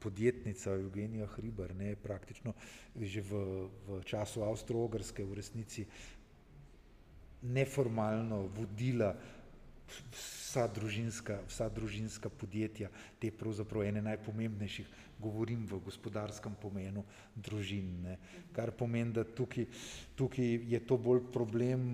podjetnica 0.00 0.76
Evgenija 0.76 1.26
Hribar, 1.36 1.74
ne, 1.76 1.94
praktično 1.96 2.54
že 2.96 3.20
v, 3.20 3.40
v 3.88 4.02
času 4.08 4.44
Avstro-Ogrske 4.44 5.24
v 5.24 5.36
resnici 5.36 5.86
neformalno 7.42 8.46
vodila 8.56 9.12
vsa 9.86 10.66
družinska, 10.66 11.42
vsa 11.46 11.68
družinska 11.70 12.30
podjetja, 12.32 12.88
te 13.20 13.30
pravzaprav 13.30 13.84
ene 13.86 14.02
najpomembnejših 14.02 14.88
govorim 15.18 15.66
v 15.66 15.80
gospodarskem 15.84 16.54
pomenu 16.60 17.04
družin. 17.34 17.90
Ne. 18.02 18.18
Kar 18.52 18.72
pomeni, 18.76 19.12
da 19.12 19.24
tukaj, 19.24 19.66
tukaj 20.16 20.58
je 20.72 20.80
to 20.86 20.98
bolj 20.98 21.24
problem 21.32 21.86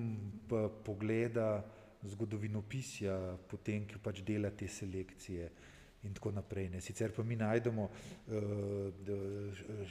pogleda 0.84 1.62
zgodovinopisja, 2.02 3.36
potem, 3.50 3.86
ki 3.86 4.00
pač 4.02 4.22
dela 4.26 4.50
te 4.50 4.68
selekcije 4.68 5.50
in 6.02 6.14
tako 6.14 6.32
naprej. 6.34 6.68
Ne. 6.72 6.80
Sicer 6.82 7.14
pa 7.14 7.22
mi 7.22 7.38
najdemo 7.38 7.84
uh, 7.86 9.12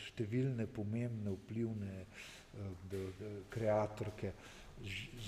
številne 0.10 0.68
pomembne, 0.68 1.32
vplivne 1.38 2.02
uh, 2.04 3.46
kreatorke, 3.54 4.34
uh, 4.36 4.61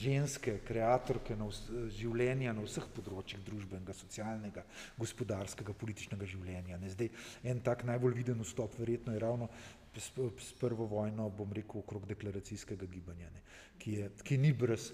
ženske, 0.03 0.57
kreatorke 0.67 1.35
na 1.37 1.47
življenja 1.93 2.53
na 2.55 2.63
vseh 2.65 2.85
področjih 2.95 3.43
družbenega, 3.45 3.95
socialnega, 3.95 4.65
gospodarskega, 4.99 5.75
političnega 5.77 6.27
življenja. 6.29 6.79
Ne, 6.81 6.91
zdaj, 6.93 7.11
en 7.49 7.61
tak 7.65 7.85
najbolj 7.87 8.17
viden 8.21 8.43
vstop 8.43 8.77
verjetno 8.79 9.15
je 9.15 9.23
ravno 9.23 9.49
s, 9.95 10.09
s 10.09 10.53
prvo 10.59 10.87
vojno, 10.89 11.29
bom 11.29 11.53
rekel, 11.53 11.83
okrog 11.83 12.07
deklaracijskega 12.09 12.89
gibanja, 12.89 13.29
ne, 13.33 13.43
ki, 13.81 13.99
je, 13.99 14.09
ki 14.25 14.39
ni 14.41 14.53
brez, 14.57 14.91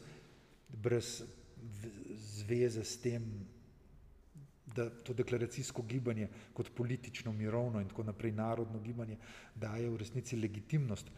brez 0.69 1.19
zveze 2.39 2.83
s 2.83 2.99
tem, 3.03 3.25
da 4.69 4.85
to 5.03 5.15
deklaracijsko 5.17 5.81
gibanje 5.89 6.27
kot 6.53 6.69
politično, 6.77 7.31
mirovno 7.33 7.81
in 7.81 7.87
tako 7.89 8.03
naprej 8.11 8.35
narodno 8.37 8.79
gibanje 8.79 9.17
daje 9.55 9.89
v 9.89 9.97
resnici 9.97 10.37
legitimnost 10.37 11.09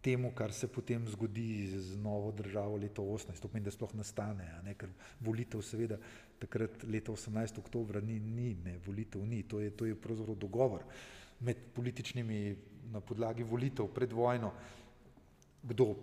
temu, 0.00 0.32
kar 0.34 0.52
se 0.52 0.68
potem 0.68 1.08
zgodi 1.08 1.68
z 1.78 1.96
novo 2.00 2.32
državo 2.32 2.76
leta 2.76 3.02
18, 3.02 3.40
to 3.40 3.48
pomeni, 3.48 3.64
da 3.64 3.70
sploh 3.70 3.92
nastane, 3.94 4.48
ne, 4.64 4.74
ker 4.74 4.92
volitev 5.20 5.62
seveda 5.62 5.98
takrat 6.40 6.84
leta 6.88 7.12
18. 7.12 7.60
oktobra 7.60 8.00
ni, 8.00 8.18
ni 8.20 8.54
ne, 8.64 8.78
volitev 8.86 9.26
ni, 9.26 9.42
to 9.42 9.60
je, 9.60 9.70
to 9.70 9.86
je 9.86 9.94
pravzaprav 9.94 10.36
dogovor 10.36 10.84
med 11.40 11.56
političnimi 11.74 12.56
na 12.92 13.00
podlagi 13.00 13.44
volitev 13.44 13.88
pred 13.94 14.12
vojno, 14.12 14.52
kdo, 15.62 15.94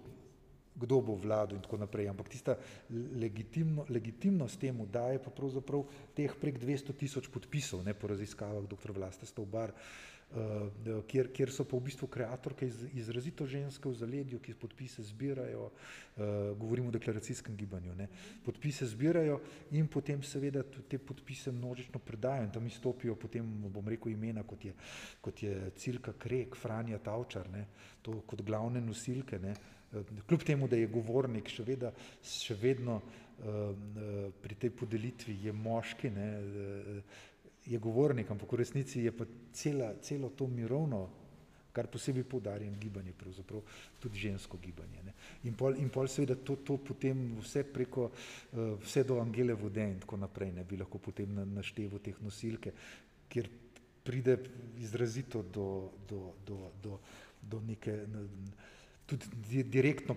kdo 0.80 1.02
bo 1.02 1.16
vladal 1.18 1.58
in 1.58 1.64
tako 1.66 1.78
naprej. 1.82 2.10
Ampak 2.10 2.30
tista 2.30 2.58
legitimno, 2.90 3.86
legitimnost 3.90 4.60
temu 4.62 4.86
daje 4.86 5.22
pa 5.24 5.34
pravzaprav 5.34 5.88
teh 6.16 6.36
prek 6.42 6.60
200 6.62 6.94
tisoč 6.98 7.32
podpisov 7.34 7.84
ne, 7.86 7.98
po 7.98 8.08
raziskavah 8.08 8.66
dr. 8.70 8.94
Vlasta 8.94 9.26
Stavbar, 9.26 9.74
uh, 9.74 11.04
kjer, 11.08 11.32
kjer 11.34 11.52
so 11.54 11.66
pa 11.68 11.78
v 11.78 11.88
bistvu 11.88 12.08
kreatorke 12.12 12.68
iz, 12.68 12.84
izrazito 12.94 13.48
ženske 13.48 13.90
v 13.90 13.96
zaledju, 13.96 14.40
ki 14.44 14.58
podpise 14.60 15.04
zbirajo, 15.08 15.70
uh, 15.70 16.24
govorimo 16.60 16.92
o 16.92 16.96
deklaracijskem 16.96 17.56
gibanju, 17.58 17.96
ne, 17.96 18.10
podpise 18.46 18.86
zbirajo 18.86 19.40
in 19.78 19.88
potem 19.88 20.24
seveda 20.24 20.64
te 20.64 21.00
podpise 21.00 21.52
množično 21.52 22.00
predajo 22.00 22.46
in 22.46 22.52
tam 22.52 22.68
izstopijo 22.68 23.16
potem, 23.16 23.48
bom 23.72 23.88
rekel, 23.88 24.14
imena, 24.14 24.44
kot 24.44 24.66
je, 24.66 24.76
kot 25.22 25.44
je 25.44 25.72
Cilka 25.78 26.14
Krek, 26.20 26.56
Franja 26.60 27.00
Tavčar, 27.00 27.50
ne, 27.50 27.66
to 28.02 28.22
kot 28.28 28.44
glavne 28.46 28.84
nosilke, 28.84 29.40
ne, 29.40 29.56
kljub 30.28 30.44
temu, 30.44 30.68
da 30.68 30.76
je 30.76 30.88
govornik 30.92 31.50
še 31.52 31.64
vedno, 31.64 31.92
še 32.24 32.58
vedno 32.60 32.98
uh, 33.02 34.34
pri 34.42 34.58
tej 34.60 34.74
podelitvi 34.76 35.38
je 35.46 35.54
moški, 35.54 36.12
ne, 36.12 36.28
uh, 36.42 37.24
je 37.68 37.80
govornik, 37.84 38.30
ampak 38.32 38.52
v 38.52 38.62
resnici 38.64 39.04
je 39.04 39.12
pa 39.12 39.28
cela, 39.54 39.94
celo 40.02 40.32
to 40.36 40.48
mirovno, 40.48 41.08
kar 41.78 41.86
posebej 41.94 42.24
poudarjam, 42.26 42.74
gibanje, 42.80 43.14
pravzaprav 43.14 43.62
tudi 44.02 44.18
žensko 44.18 44.58
gibanje. 44.58 45.04
Ne. 45.06 45.14
In 45.46 45.54
pol, 45.54 45.76
in 45.78 45.92
pol 45.94 46.08
seveda 46.10 46.34
to, 46.42 46.56
to 46.66 46.80
potem 46.82 47.36
vse 47.38 47.62
preko, 47.70 48.08
vse 48.82 49.04
do 49.06 49.20
Angele 49.22 49.54
Vode 49.54 49.86
in 49.86 50.00
tako 50.02 50.18
naprej, 50.18 50.56
ne 50.56 50.66
bi 50.66 50.80
lahko 50.80 50.98
potem 50.98 51.36
na, 51.38 51.46
naštevo 51.46 52.02
teh 52.02 52.18
nosilke, 52.26 52.74
kjer 53.30 53.52
pride 54.08 54.40
izrazito 54.82 55.44
do, 55.44 55.92
do, 56.10 56.34
do, 56.48 56.72
do, 56.82 57.00
do 57.44 57.62
neke, 57.68 58.00
tudi 59.08 59.64
direktno 59.64 60.16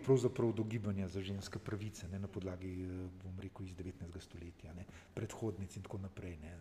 do 0.53 0.65
gibanja 0.65 1.09
za 1.09 1.21
ženske 1.21 1.59
pravice, 1.59 2.09
ne, 2.09 2.19
na 2.19 2.29
podlagi, 2.29 2.83
eh, 2.83 3.09
bom 3.23 3.41
rekel, 3.41 3.67
iz 3.67 3.75
19. 3.75 4.21
stoletja, 4.21 4.75
ne, 4.75 4.85
predhodnic 5.15 5.77
in 5.77 5.83
tako 5.83 5.99
naprej. 5.99 6.37
Ne, 6.37 6.59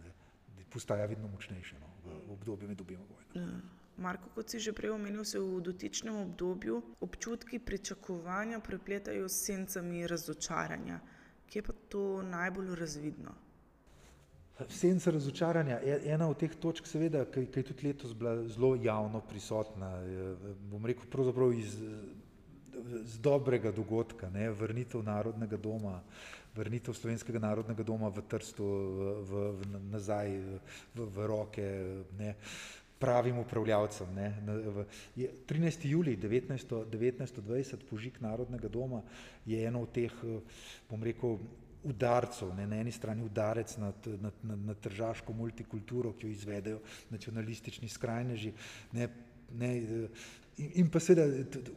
postaja 0.70 1.06
vedno 1.06 1.28
močnejše 1.28 1.80
no, 1.80 1.88
v, 2.06 2.32
obdobju 2.34 2.68
med 2.70 2.82
obima 2.82 3.04
vojnama. 3.10 3.52
Ja. 3.52 3.62
Marko, 4.00 4.30
kot 4.36 4.50
si 4.50 4.60
že 4.64 4.72
prej 4.72 4.94
omenil, 4.96 5.26
se 5.28 5.40
v 5.40 5.60
dotičnem 5.62 6.16
obdobju 6.16 6.82
občutki 7.04 7.60
pričakovanja 7.60 8.60
prepletajo 8.60 9.28
s 9.28 9.44
sencami 9.46 10.08
razočaranja. 10.08 11.00
Kje 11.50 11.62
pa 11.62 11.74
to 11.90 12.22
najbolj 12.24 12.76
razvidno? 12.76 13.34
Senca 14.68 15.12
razočaranja 15.12 15.80
je 15.80 16.02
ena 16.12 16.28
od 16.30 16.40
teh 16.40 16.56
točk, 16.60 16.88
seveda, 16.88 17.24
ki, 17.32 17.46
ki 17.48 17.62
je 17.62 17.68
tudi 17.72 17.88
letos 17.88 18.14
bila 18.14 18.36
zelo 18.48 18.74
javno 18.76 19.22
prisotna. 19.22 19.92
Bom 20.72 20.86
rekel, 20.86 21.08
pravzaprav 21.12 21.54
iz, 21.54 21.78
iz 23.06 23.20
dobrega 23.24 23.72
dogodka, 23.72 24.30
ne, 24.30 24.50
vrnitev 24.52 25.04
narodnega 25.04 25.58
doma, 25.58 26.02
vrnitev 26.56 26.94
slovenskega 26.94 27.40
narodnega 27.40 27.84
doma 27.88 28.12
v 28.12 28.26
Trstu 28.28 28.68
v, 28.68 29.14
v, 29.32 29.80
nazaj 29.94 30.36
v, 30.96 31.08
v 31.08 31.28
roke 31.30 31.70
ne, 32.20 32.36
pravim 33.00 33.40
upravljavcem. 33.40 34.12
Ne, 34.16 34.30
v, 34.44 34.86
je, 35.16 35.32
13. 35.48 35.88
julij 35.88 36.20
1920, 36.20 37.88
požig 37.90 38.20
narodnega 38.20 38.68
doma, 38.68 39.02
je 39.46 39.64
eno 39.64 39.86
od 39.88 39.96
teh, 39.96 40.14
bom 40.90 41.04
rekel, 41.04 41.40
udarcev, 41.84 42.52
ne, 42.58 42.68
na 42.68 42.82
eni 42.82 42.92
strani 42.92 43.24
udarec 43.24 43.78
nad, 43.78 44.08
nad, 44.22 44.44
nad, 44.44 44.60
nad 44.72 44.80
tržaško 44.84 45.34
multikulturo, 45.34 46.14
ki 46.14 46.28
jo 46.28 46.36
izvedejo 46.36 46.82
nacionalistični 47.10 47.90
skrajneži, 47.90 48.54
ne, 48.94 49.08
ne, 49.56 49.72
In, 50.60 50.72
in 50.76 50.88
pa 50.92 51.00
seveda 51.00 51.24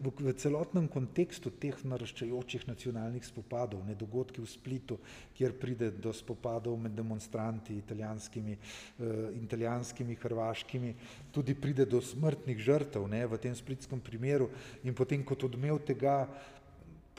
v, 0.03 0.11
v 0.11 0.33
celotnem 0.35 0.89
kontekstu 0.91 1.53
teh 1.63 1.77
naraščajočih 1.87 2.65
nacionalnih 2.67 3.23
spopadov, 3.23 3.85
ne 3.87 3.95
dogodki 3.95 4.43
v 4.43 4.49
Splitu, 4.51 4.97
kjer 5.39 5.55
pride 5.55 5.93
do 5.95 6.11
spopadov 6.11 6.75
med 6.83 6.97
demonstranti, 6.99 7.77
italijanskimi, 7.79 8.57
uh, 8.59 9.29
italijanskimi 9.39 10.19
hrvaškimi, 10.19 10.95
tudi 11.31 11.55
pride 11.55 11.87
do 11.87 12.03
smrtnih 12.03 12.59
žrtev 12.59 13.07
ne, 13.07 13.23
v 13.31 13.39
tem 13.39 13.55
splitskem 13.55 14.03
primeru 14.03 14.51
in 14.83 14.99
potem 14.99 15.23
kot 15.23 15.47
odmev 15.47 15.79
tega, 15.87 16.27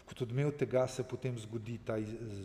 kot 0.05 0.21
odmev 0.21 0.51
tega 0.59 0.87
se 0.87 1.03
potem 1.03 1.37
zgodi 1.39 1.77
ta 1.85 1.97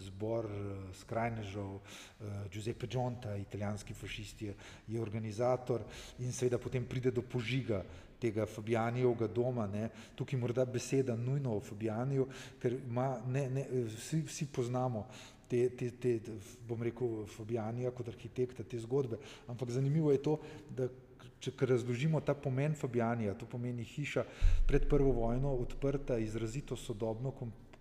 zbor 0.09 0.47
uh, 0.47 0.91
skrajnežev, 1.01 1.71
uh, 1.79 2.37
Giuseppe 2.53 2.87
Gionta, 2.87 3.37
italijanski 3.37 3.95
fašisti 3.95 4.47
je, 4.47 4.55
je 4.89 5.01
organizator 5.03 5.83
in 6.19 6.33
seveda 6.33 6.59
potem 6.59 6.87
pride 6.87 7.11
do 7.11 7.23
požiga 7.23 7.83
tega 8.21 8.47
Fabijanijevega 8.47 9.27
doma. 9.27 9.67
Ne. 9.67 9.89
Tukaj 10.15 10.39
morda 10.39 10.65
beseda 10.65 11.17
nujno 11.17 11.57
o 11.57 11.61
Fabijaniju, 11.61 12.29
ker 12.63 12.79
ima, 12.79 13.17
ne, 13.27 13.49
ne, 13.51 13.67
vsi, 13.95 14.23
vsi 14.27 14.47
poznamo 14.53 15.07
te, 15.49 15.69
te, 15.71 15.91
te, 15.91 16.19
bom 16.69 16.83
rekel, 16.83 17.25
Fabijanija 17.37 17.93
kot 17.97 18.11
arhitekta 18.13 18.65
te 18.65 18.81
zgodbe, 18.83 19.19
ampak 19.49 19.71
zanimivo 19.71 20.13
je 20.13 20.23
to, 20.23 20.39
da 20.77 20.89
če 21.41 21.53
razložimo 21.61 22.21
ta 22.21 22.35
pomen 22.35 22.75
Fabijanija, 22.75 23.35
to 23.35 23.47
pomeni 23.47 23.85
hiša 23.85 24.25
pred 24.67 24.89
prvo 24.89 25.13
vojno 25.13 25.55
odprta, 25.55 26.19
izrazito 26.19 26.77
sodobno, 26.77 27.33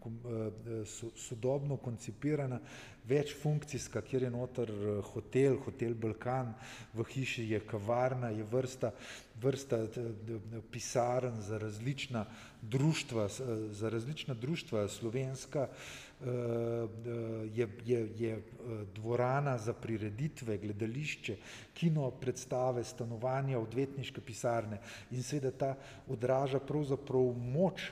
Eh, 0.07 0.85
sodobno 1.15 1.77
koncipirana, 1.77 2.59
večfunkcijska, 3.05 4.01
kjer 4.01 4.23
je 4.23 4.29
noter 4.31 4.69
eh, 4.71 5.01
hotel, 5.01 5.57
hotel 5.65 5.93
Balkan, 5.93 6.53
v 6.93 7.03
hiši 7.03 7.43
je 7.49 7.59
kavarna, 7.59 8.29
je 8.29 8.43
vrsta, 8.43 8.91
vrsta 9.41 9.79
pisarn 10.71 11.41
za 11.41 11.57
različna 11.57 12.25
društva, 12.61 13.27
za 13.71 13.89
različna 13.89 14.33
društva 14.33 14.87
slovenska, 14.87 15.67
eh, 15.69 16.06
je, 17.53 17.67
je, 17.85 17.99
je 18.17 18.41
dvorana 18.95 19.57
za 19.57 19.73
prireditve, 19.73 20.57
gledališče, 20.57 21.35
kino, 21.73 22.09
predstave, 22.11 22.83
stanovanja, 22.83 23.59
odvetniške 23.59 24.21
pisarne 24.21 24.79
in 25.11 25.23
seveda 25.23 25.51
ta 25.51 25.75
odraža 26.09 26.59
pravzaprav 26.59 27.33
moč 27.37 27.91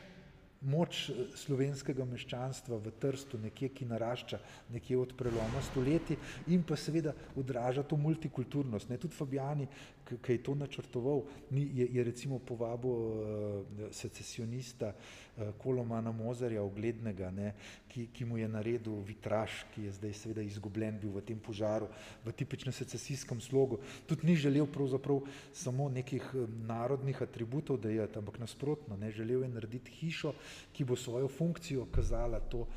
moč 0.65 1.09
eh, 1.09 1.25
slovenskega 1.37 2.05
meščanstva 2.07 2.79
v 2.81 2.93
Trstu, 2.99 3.39
nekje, 3.41 3.69
ki 3.75 3.87
narašča 3.89 4.39
nekje 4.73 4.97
od 4.97 5.13
preloma 5.17 5.61
stoletij 5.69 6.17
in 6.53 6.63
pa 6.63 6.77
seveda 6.79 7.13
odraža 7.37 7.83
to 7.83 7.97
multikulturnost. 7.97 8.89
Ne, 8.89 8.97
tudi 9.01 9.15
Fabijani, 9.15 9.67
ki 10.05 10.31
je 10.31 10.43
to 10.43 10.55
načrtoval, 10.55 11.23
ni, 11.51 11.65
je, 11.73 11.87
je 11.91 12.03
recimo 12.03 12.39
povabil 12.39 12.89
uh, 12.89 13.89
secesionista 13.91 14.93
uh, 14.93 15.49
Kolomana 15.57 16.11
Mozarja, 16.11 16.63
oglednega, 16.63 17.31
ne, 17.31 17.53
ki, 17.89 18.07
ki 18.13 18.25
mu 18.25 18.37
je 18.37 18.47
naredil 18.47 19.01
vitraž, 19.05 19.63
ki 19.73 19.87
je 19.87 19.95
zdaj 19.97 20.13
seveda 20.13 20.45
izgubljen 20.45 20.99
bil 21.01 21.15
v 21.15 21.25
tem 21.25 21.39
požaru, 21.39 21.89
v 22.25 22.33
tipičnem 22.37 22.73
secesijskem 22.73 23.41
slogu. 23.41 23.79
Tudi 24.05 24.29
ni 24.29 24.35
želel 24.37 24.67
pravzaprav 24.69 25.23
samo 25.53 25.89
nekih 25.89 26.23
narodnih 26.67 27.21
atributov 27.21 27.81
dajati, 27.81 28.19
ampak 28.19 28.39
nasprotno, 28.39 28.97
ne, 28.97 29.11
želel 29.11 29.43
je 29.43 29.53
narediti 29.57 29.91
hišo, 30.01 30.35
ki 30.73 30.85
bo 30.85 30.95
svojo 30.95 31.27
funkcijo 31.27 31.87
kazala 31.91 32.39
to 32.39 32.67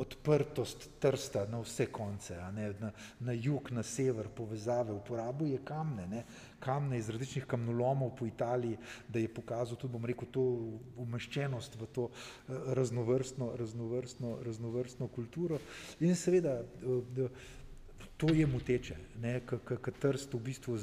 odprtost 0.00 0.88
trsta 1.00 1.44
na 1.50 1.60
vse 1.60 1.86
konce, 1.92 2.36
ne, 2.54 2.70
na, 2.80 2.90
na 3.20 3.32
jug, 3.32 3.70
na 3.70 3.82
sever, 3.82 4.28
povezave, 4.36 4.92
uporabuje 4.96 5.58
kamne, 5.64 6.06
ne, 6.08 6.24
kamne 6.60 6.98
iz 6.98 7.10
različnih 7.12 7.46
kamnolomov 7.50 8.14
po 8.16 8.26
Italiji, 8.26 8.78
da 9.08 9.20
je 9.20 9.28
pokazal 9.34 9.76
tudi, 9.76 10.00
rekel, 10.08 10.28
to 10.32 10.44
umeščenost 11.04 11.76
v 11.80 11.88
to 11.92 12.08
eh, 12.10 12.74
raznovrstno, 12.80 13.52
raznovrstno, 13.60 14.36
raznovrstno 14.46 15.08
kulturo. 15.08 15.60
In 16.00 16.16
seveda 16.16 16.60
eh, 16.62 17.28
to 18.20 18.34
je 18.36 18.46
moteče, 18.46 18.96
ker 19.56 19.94
trst 20.00 20.34
v 20.36 20.40
bistvu, 20.44 20.76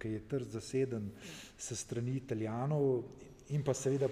ker 0.00 0.12
je 0.12 0.20
trst 0.28 0.54
zaseden 0.56 1.10
se 1.58 1.76
strani 1.76 2.16
italijanov 2.16 3.02
in 3.52 3.64
pa 3.64 3.74
seveda 3.76 4.08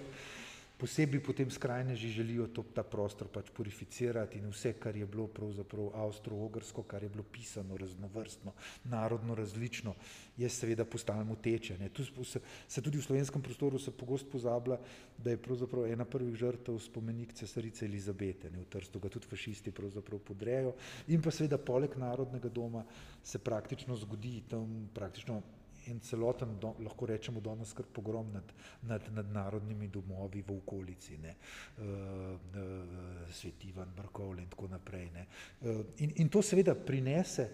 posebej 0.80 1.20
potem 1.20 1.50
skrajneži 1.50 2.08
želijo 2.08 2.46
to, 2.56 2.64
ta 2.74 2.82
prostor 2.82 3.28
pač 3.28 3.50
purificirati 3.52 4.38
in 4.38 4.48
vse, 4.48 4.72
kar 4.80 4.96
je 4.96 5.06
bilo 5.06 5.26
pravzaprav 5.28 5.92
avstro-ogrsko, 6.06 6.82
kar 6.88 7.02
je 7.02 7.08
bilo 7.12 7.24
pisano 7.32 7.76
raznovrstno, 7.76 8.52
narodno 8.84 9.34
različno, 9.34 9.94
je 10.36 10.48
seveda 10.48 10.84
postalo 10.84 11.24
moteče. 11.24 11.78
Ne. 11.78 11.88
Tu 11.88 12.24
se, 12.24 12.40
se 12.68 12.82
tudi 12.82 12.98
v 12.98 13.04
slovenskem 13.04 13.42
prostoru 13.42 13.78
se 13.78 13.92
pogosto 13.92 14.30
pozablja, 14.30 14.80
da 15.18 15.30
je 15.30 15.42
pravzaprav 15.42 15.86
ena 15.86 16.04
prvih 16.04 16.34
žrtev 16.34 16.78
spomenik 16.78 17.32
cesarice 17.36 17.84
Elizabete, 17.84 18.50
ne, 18.50 18.64
v 18.64 18.68
Trstu 18.72 19.00
ga 19.00 19.08
tudi 19.12 19.28
fašisti 19.28 19.70
pravzaprav 19.70 20.20
podrejo 20.24 20.74
in 21.08 21.22
pa 21.22 21.30
seveda 21.30 21.58
poleg 21.58 21.96
narodnega 22.00 22.48
doma 22.48 22.84
se 23.22 23.38
praktično 23.38 23.96
zgodi 23.96 24.42
tam 24.48 24.88
praktično 24.94 25.42
en 25.90 26.00
celoten, 26.00 26.56
do, 26.60 26.74
lahko 26.84 27.08
rečemo, 27.10 27.40
danes 27.40 27.72
kar 27.76 27.86
pogrom 27.92 28.30
nad, 28.32 28.52
nad, 28.88 29.08
nad 29.14 29.32
narodnimi 29.32 29.88
domovi 29.88 30.42
v 30.46 30.56
okolici, 30.56 31.18
ne, 31.18 31.34
uh, 31.34 31.84
uh, 31.84 33.28
Svetivan, 33.32 33.92
Brkovle 33.96 34.42
in 34.42 34.48
tako 34.48 34.70
naprej. 34.70 35.10
Uh, 35.10 35.84
in, 35.98 36.14
in 36.22 36.28
to 36.28 36.42
seveda 36.42 36.74
prinese 36.74 37.50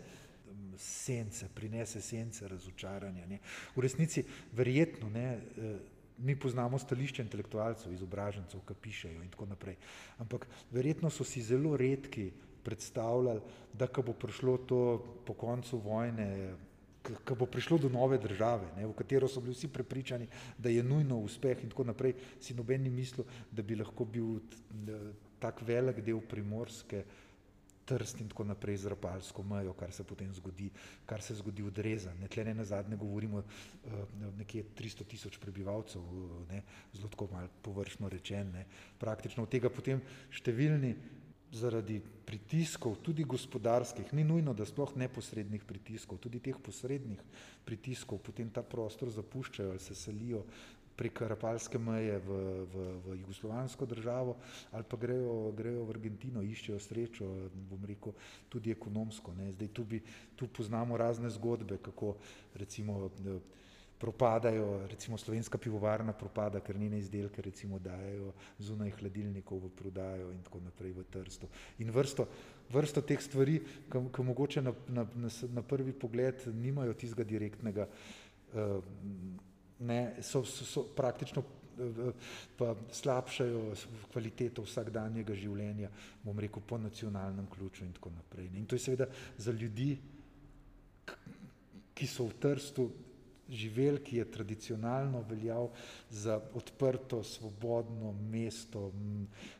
sence, 0.76 1.48
prinese 1.54 2.00
sence 2.00 2.48
razočaranja. 2.48 3.26
Ne. 3.26 3.40
V 3.74 3.84
resnici, 3.84 4.24
verjetno, 4.52 5.10
ne, 5.10 5.28
uh, 5.36 5.76
mi 6.18 6.36
poznamo 6.36 6.78
stališče 6.78 7.22
intelektualcev, 7.22 7.92
izobražencev, 7.92 8.62
ki 8.64 8.74
pišejo 8.80 9.22
in 9.22 9.30
tako 9.32 9.46
naprej. 9.50 9.76
Ampak 10.22 10.46
verjetno 10.72 11.10
so 11.10 11.24
si 11.24 11.42
zelo 11.42 11.76
redki 11.76 12.30
predstavljali, 12.64 13.40
da 13.72 13.86
ko 13.86 14.02
bo 14.02 14.12
prišlo 14.12 14.56
to 14.66 14.80
po 15.26 15.34
koncu 15.34 15.78
vojne, 15.78 16.56
ko 17.24 17.34
bo 17.34 17.46
prišlo 17.46 17.78
do 17.78 17.88
nove 17.88 18.18
države, 18.18 18.68
ne, 18.76 18.86
v 18.86 18.94
katero 18.96 19.28
so 19.28 19.40
bili 19.40 19.54
vsi 19.54 19.68
prepričani, 19.68 20.28
da 20.58 20.68
je 20.68 20.82
nujno 20.82 21.18
uspeh 21.18 21.62
in 21.62 21.70
tako 21.70 21.84
naprej, 21.84 22.14
si 22.40 22.54
noben 22.54 22.82
ni 22.82 22.90
mislil, 22.90 23.26
da 23.50 23.62
bi 23.62 23.76
lahko 23.76 24.04
bil 24.04 24.40
tak 25.38 25.62
velik 25.62 26.00
del 26.04 26.20
primorske 26.20 27.04
trst 27.86 28.20
in 28.20 28.28
tako 28.28 28.44
naprej 28.44 28.82
z 28.82 28.90
rapalsko 28.90 29.42
mejo, 29.46 29.72
kar 29.78 29.92
se 29.92 30.04
potem 30.04 30.32
zgodi, 30.34 30.70
kar 31.06 31.22
se 31.22 31.34
zgodi 31.38 31.62
od 31.62 31.78
reza. 31.78 32.14
Ne, 32.18 32.28
tle 32.28 32.44
ne 32.44 32.54
na 32.54 32.64
zadnje 32.64 32.96
govorimo 32.96 33.38
uh, 33.38 33.92
nekje 34.38 34.64
300 34.78 35.06
tisoč 35.06 35.38
prebivalcev, 35.38 36.02
ne, 36.50 36.62
zelo 36.92 37.08
tako 37.08 37.28
malo 37.32 37.48
površno 37.62 38.08
rečen, 38.08 38.50
ne, 38.52 38.66
praktično 38.98 39.46
od 39.46 39.52
tega 39.54 39.70
potem 39.70 40.02
številni 40.34 40.96
zaradi 41.52 42.00
pritiskov, 42.26 42.96
tudi 43.02 43.24
gospodarskih, 43.24 44.12
ni 44.12 44.24
nujno, 44.24 44.54
da 44.54 44.66
sploh 44.66 44.96
neposrednih 44.96 45.64
pritiskov, 45.64 46.18
tudi 46.18 46.40
teh 46.42 46.58
posrednih 46.58 47.20
pritiskov, 47.64 48.18
potem 48.18 48.50
ta 48.50 48.62
prostor 48.62 49.10
zapuščajo 49.14 49.70
ali 49.70 49.82
se 49.82 49.94
selijo 49.94 50.42
prek 50.96 51.20
rapalske 51.28 51.78
meje 51.78 52.16
v, 52.24 52.36
v, 52.72 52.84
v 53.04 53.16
jugoslovansko 53.20 53.86
državo 53.86 54.36
ali 54.72 54.84
pa 54.88 54.96
grejo, 54.96 55.52
grejo 55.56 55.84
v 55.84 55.92
Argentino, 55.92 56.42
iščejo 56.42 56.80
srečo, 56.80 57.28
bom 57.70 57.84
rekel, 57.84 58.16
tudi 58.48 58.72
ekonomsko. 58.72 59.34
Ne. 59.36 59.50
Zdaj 59.52 59.70
tu, 59.76 59.84
bi, 59.84 60.00
tu 60.36 60.48
poznamo 60.48 60.96
razne 60.96 61.30
zgodbe, 61.30 61.78
kako 61.84 62.16
recimo 62.56 63.10
propadajo, 63.98 64.86
recimo 64.86 65.18
slovenska 65.18 65.58
pivovarna 65.58 66.12
propada, 66.12 66.60
ker 66.60 66.76
njene 66.76 66.98
izdelke 66.98 67.42
recimo 67.42 67.78
dajo 67.78 68.32
zunaj 68.58 68.92
hladilnikov 69.00 69.58
v 69.64 69.70
prodajo 69.76 70.30
in 70.32 70.42
tako 70.44 70.60
naprej 70.60 70.92
v 70.92 71.04
Trstu. 71.10 71.48
In 71.78 71.90
vrsto, 71.90 72.26
vrsto 72.72 73.00
teh 73.00 73.20
stvari, 73.22 73.60
ki 73.88 74.22
mogoče 74.22 74.62
na, 74.62 74.74
na, 74.88 75.06
na, 75.52 75.62
prvi 75.62 75.92
pogled 75.92 76.44
nimajo 76.54 76.94
tistega 76.94 77.24
direktnega, 77.24 77.88
uh, 77.88 78.84
ne, 79.80 80.00
so, 80.20 80.44
so, 80.44 80.64
so 80.64 80.84
praktično 80.96 81.40
uh, 81.42 82.12
pa 82.56 82.74
slabšajo 82.92 83.72
kvaliteto 84.12 84.66
vsakdanjega 84.68 85.34
življenja, 85.34 85.88
bom 86.24 86.36
rekel, 86.36 86.60
po 86.60 86.76
nacionalnem 86.78 87.48
ključu 87.48 87.84
in 87.88 87.96
tako 87.96 88.12
naprej. 88.12 88.52
In 88.60 88.68
to 88.68 88.76
je 88.76 88.84
seveda 88.90 89.08
za 89.38 89.56
ljudi, 89.56 89.94
ki 91.96 92.04
so 92.04 92.28
v 92.28 92.36
Trstu, 92.36 92.90
živel, 93.48 93.98
ki 94.02 94.16
je 94.20 94.30
tradicionalno 94.30 95.22
veljal 95.28 95.70
za 96.10 96.40
odprto, 96.54 97.22
svobodno 97.22 98.12
mesto. 98.12 98.92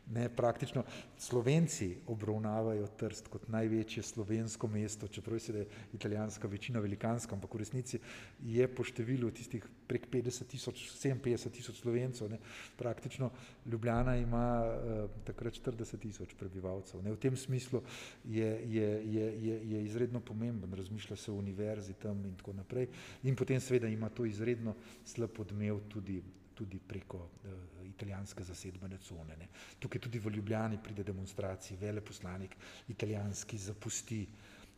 Ne, 0.07 0.29
praktično 0.29 0.85
Slovenci 1.19 1.97
obravnavajo 2.07 2.87
Trst 2.87 3.27
kot 3.29 3.49
največje 3.51 4.03
slovensko 4.07 4.69
mesto, 4.71 5.09
čeprav 5.09 5.41
se 5.43 5.53
je 5.53 5.67
italijanska 5.93 6.49
večina 6.49 6.81
velikanska, 6.81 7.35
ampak 7.35 7.55
v 7.55 7.59
resnici 7.59 7.99
je 8.39 8.69
po 8.71 8.87
številu 8.87 9.33
tistih 9.35 9.67
prek 9.91 10.07
50 10.13 10.47
tisoč, 10.47 10.85
57 10.95 11.51
tisoč 11.51 11.81
Slovencev, 11.83 12.31
ne, 12.31 12.39
praktično 12.79 13.33
Ljubljana 13.67 14.17
ima 14.17 14.47
uh, 14.63 15.11
takrat 15.27 15.59
40 15.59 15.99
tisoč 15.99 16.39
prebivalcev. 16.39 17.03
Ne. 17.03 17.11
V 17.11 17.19
tem 17.19 17.35
smislu 17.37 17.83
je, 18.25 18.47
je, 18.63 18.89
je, 19.11 19.27
je, 19.43 19.61
je 19.75 19.85
izredno 19.85 20.21
pomemben, 20.21 20.71
razmišlja 20.71 21.17
se 21.17 21.33
o 21.33 21.43
univerzi 21.43 21.99
tam 21.99 22.23
in 22.27 22.39
tako 22.39 22.55
naprej. 22.55 22.87
In 23.27 23.35
potem 23.35 23.61
seveda 23.61 23.91
ima 23.91 24.09
to 24.09 24.25
izredno 24.25 24.77
slab 25.05 25.35
odmev 25.43 25.83
tudi 25.91 26.23
tudi 26.57 26.79
preko 26.81 27.19
uh, 27.19 27.76
italijanske 27.97 28.45
zasedbene 28.45 28.99
cone. 28.99 29.37
Ne. 29.37 29.49
Tukaj 29.81 30.01
tudi 30.01 30.21
v 30.21 30.35
Ljubljani 30.37 30.79
pride 30.83 31.05
demonstraciji, 31.05 31.79
veleposlanik 31.81 32.57
italijanski 32.89 33.59
zapusti, 33.59 34.27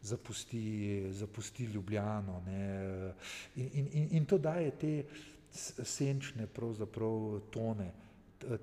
zapusti, 0.03 1.09
zapusti 1.13 1.65
Ljubljano 1.65 2.43
ne. 2.47 3.13
In, 3.57 3.71
in, 3.73 3.89
in, 3.93 4.09
in 4.11 4.27
to 4.27 4.39
daje 4.39 4.71
te 4.71 4.95
senčne 5.51 6.47
tone 7.51 7.93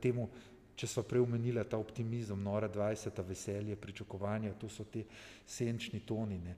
temu, 0.01 0.29
če 0.75 0.87
so 0.87 1.03
prej 1.07 1.23
omenila 1.23 1.63
ta 1.63 1.77
optimizem, 1.79 2.41
nora 2.43 2.67
20, 2.71 3.21
veselje, 3.27 3.75
pričakovanja, 3.79 4.53
to 4.59 4.69
so 4.69 4.83
te 4.91 5.05
senčni 5.47 6.01
toni. 6.07 6.39
Ne. 6.39 6.55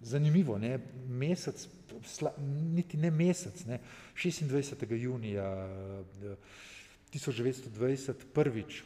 Zanimivo, 0.00 0.56
ne? 0.58 0.78
mesec, 1.08 1.66
sla, 2.08 2.32
niti 2.40 2.96
ne 2.96 3.10
mesec, 3.10 3.64
ne? 3.68 3.80
26. 4.16 4.86
junija 4.96 5.44
1920 7.12 8.14
prvič 8.34 8.82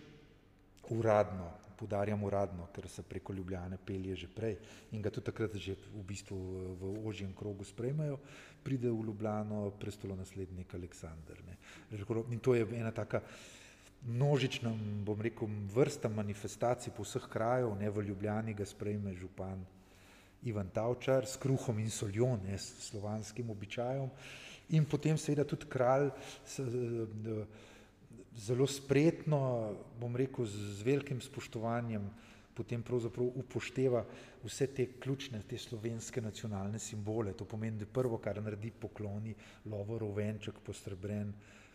uradno, 0.91 1.51
podarjam 1.77 2.23
uradno, 2.25 2.69
ker 2.75 2.89
se 2.89 3.03
preko 3.03 3.33
Ljubljane 3.33 3.79
pelje 3.87 4.17
že 4.17 4.29
prej 4.29 4.57
in 4.93 5.03
ga 5.03 5.11
tudi 5.11 5.27
takrat 5.27 5.57
že 5.57 5.75
v 5.75 6.05
bistvu 6.07 6.37
v 6.81 7.07
ožjem 7.09 7.33
krogu 7.35 7.65
sprejmajo, 7.65 8.19
pride 8.63 8.91
v 8.91 9.05
Ljubljano 9.07 9.71
prestolonaslednik 9.81 10.75
Aleksandr. 10.75 11.43
Ne? 11.47 11.57
In 12.31 12.41
to 12.41 12.55
je 12.55 12.67
ena 12.73 12.93
taka 12.93 13.21
množična, 14.07 14.73
bom 15.05 15.21
rekel, 15.21 15.49
vrsta 15.75 16.09
manifestacij 16.09 16.93
po 16.97 17.03
vseh 17.03 17.29
krajev, 17.29 17.73
ne 17.81 17.91
v 17.91 18.05
Ljubljani 18.09 18.55
ga 18.55 18.65
sprejme 18.65 19.15
župan 19.15 19.65
Ivan 20.45 20.69
Tavčar 20.69 21.27
s 21.27 21.37
kruhom 21.41 21.79
in 21.79 21.91
soljo, 21.91 22.37
ne 22.45 22.59
s 22.59 22.89
slovanskim 22.91 23.51
običajem. 23.51 24.11
In 24.77 24.85
potem 24.85 25.17
seveda 25.19 25.45
tudi 25.45 25.69
kralj 25.69 26.11
s, 26.45 26.61
zelo 28.37 28.67
spretno, 28.67 29.75
bom 30.01 30.17
rekel, 30.17 30.47
z 30.47 30.83
velikim 30.83 31.21
spoštovanjem 31.21 32.11
potem 32.55 32.83
pravzaprav 32.83 33.27
upošteva 33.35 34.05
vse 34.45 34.67
te 34.67 34.87
ključne, 35.01 35.43
te 35.49 35.59
slovenske 35.59 36.23
nacionalne 36.23 36.79
simbole. 36.79 37.33
To 37.35 37.45
pomeni, 37.45 37.83
da 37.83 37.87
prvo, 37.87 38.19
kar 38.23 38.41
naredi 38.43 38.71
pokloni, 38.71 39.35
lovo 39.71 39.99
rovenček 39.99 40.63
postrebren, 40.65 41.35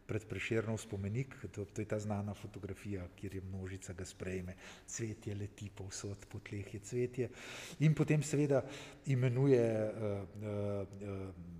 pred 0.09 0.25
Prešernov 0.25 0.79
spomenik, 0.81 1.35
to, 1.53 1.67
to 1.69 1.83
je 1.83 1.85
ta 1.85 1.99
znana 2.01 2.33
fotografija, 2.33 3.03
kjer 3.15 3.35
je 3.35 3.41
množica 3.45 3.93
ga 3.93 4.05
sprejme, 4.05 4.55
cvetje 4.89 5.35
leti 5.37 5.69
povsod, 5.69 6.25
po 6.31 6.39
tleh 6.41 6.73
je 6.73 6.79
cvetje. 6.79 7.27
In 7.85 7.93
potem 7.93 8.23
seveda 8.25 8.63
imenuje 9.05 9.61
uh, 9.61 10.23
uh, 10.41 11.58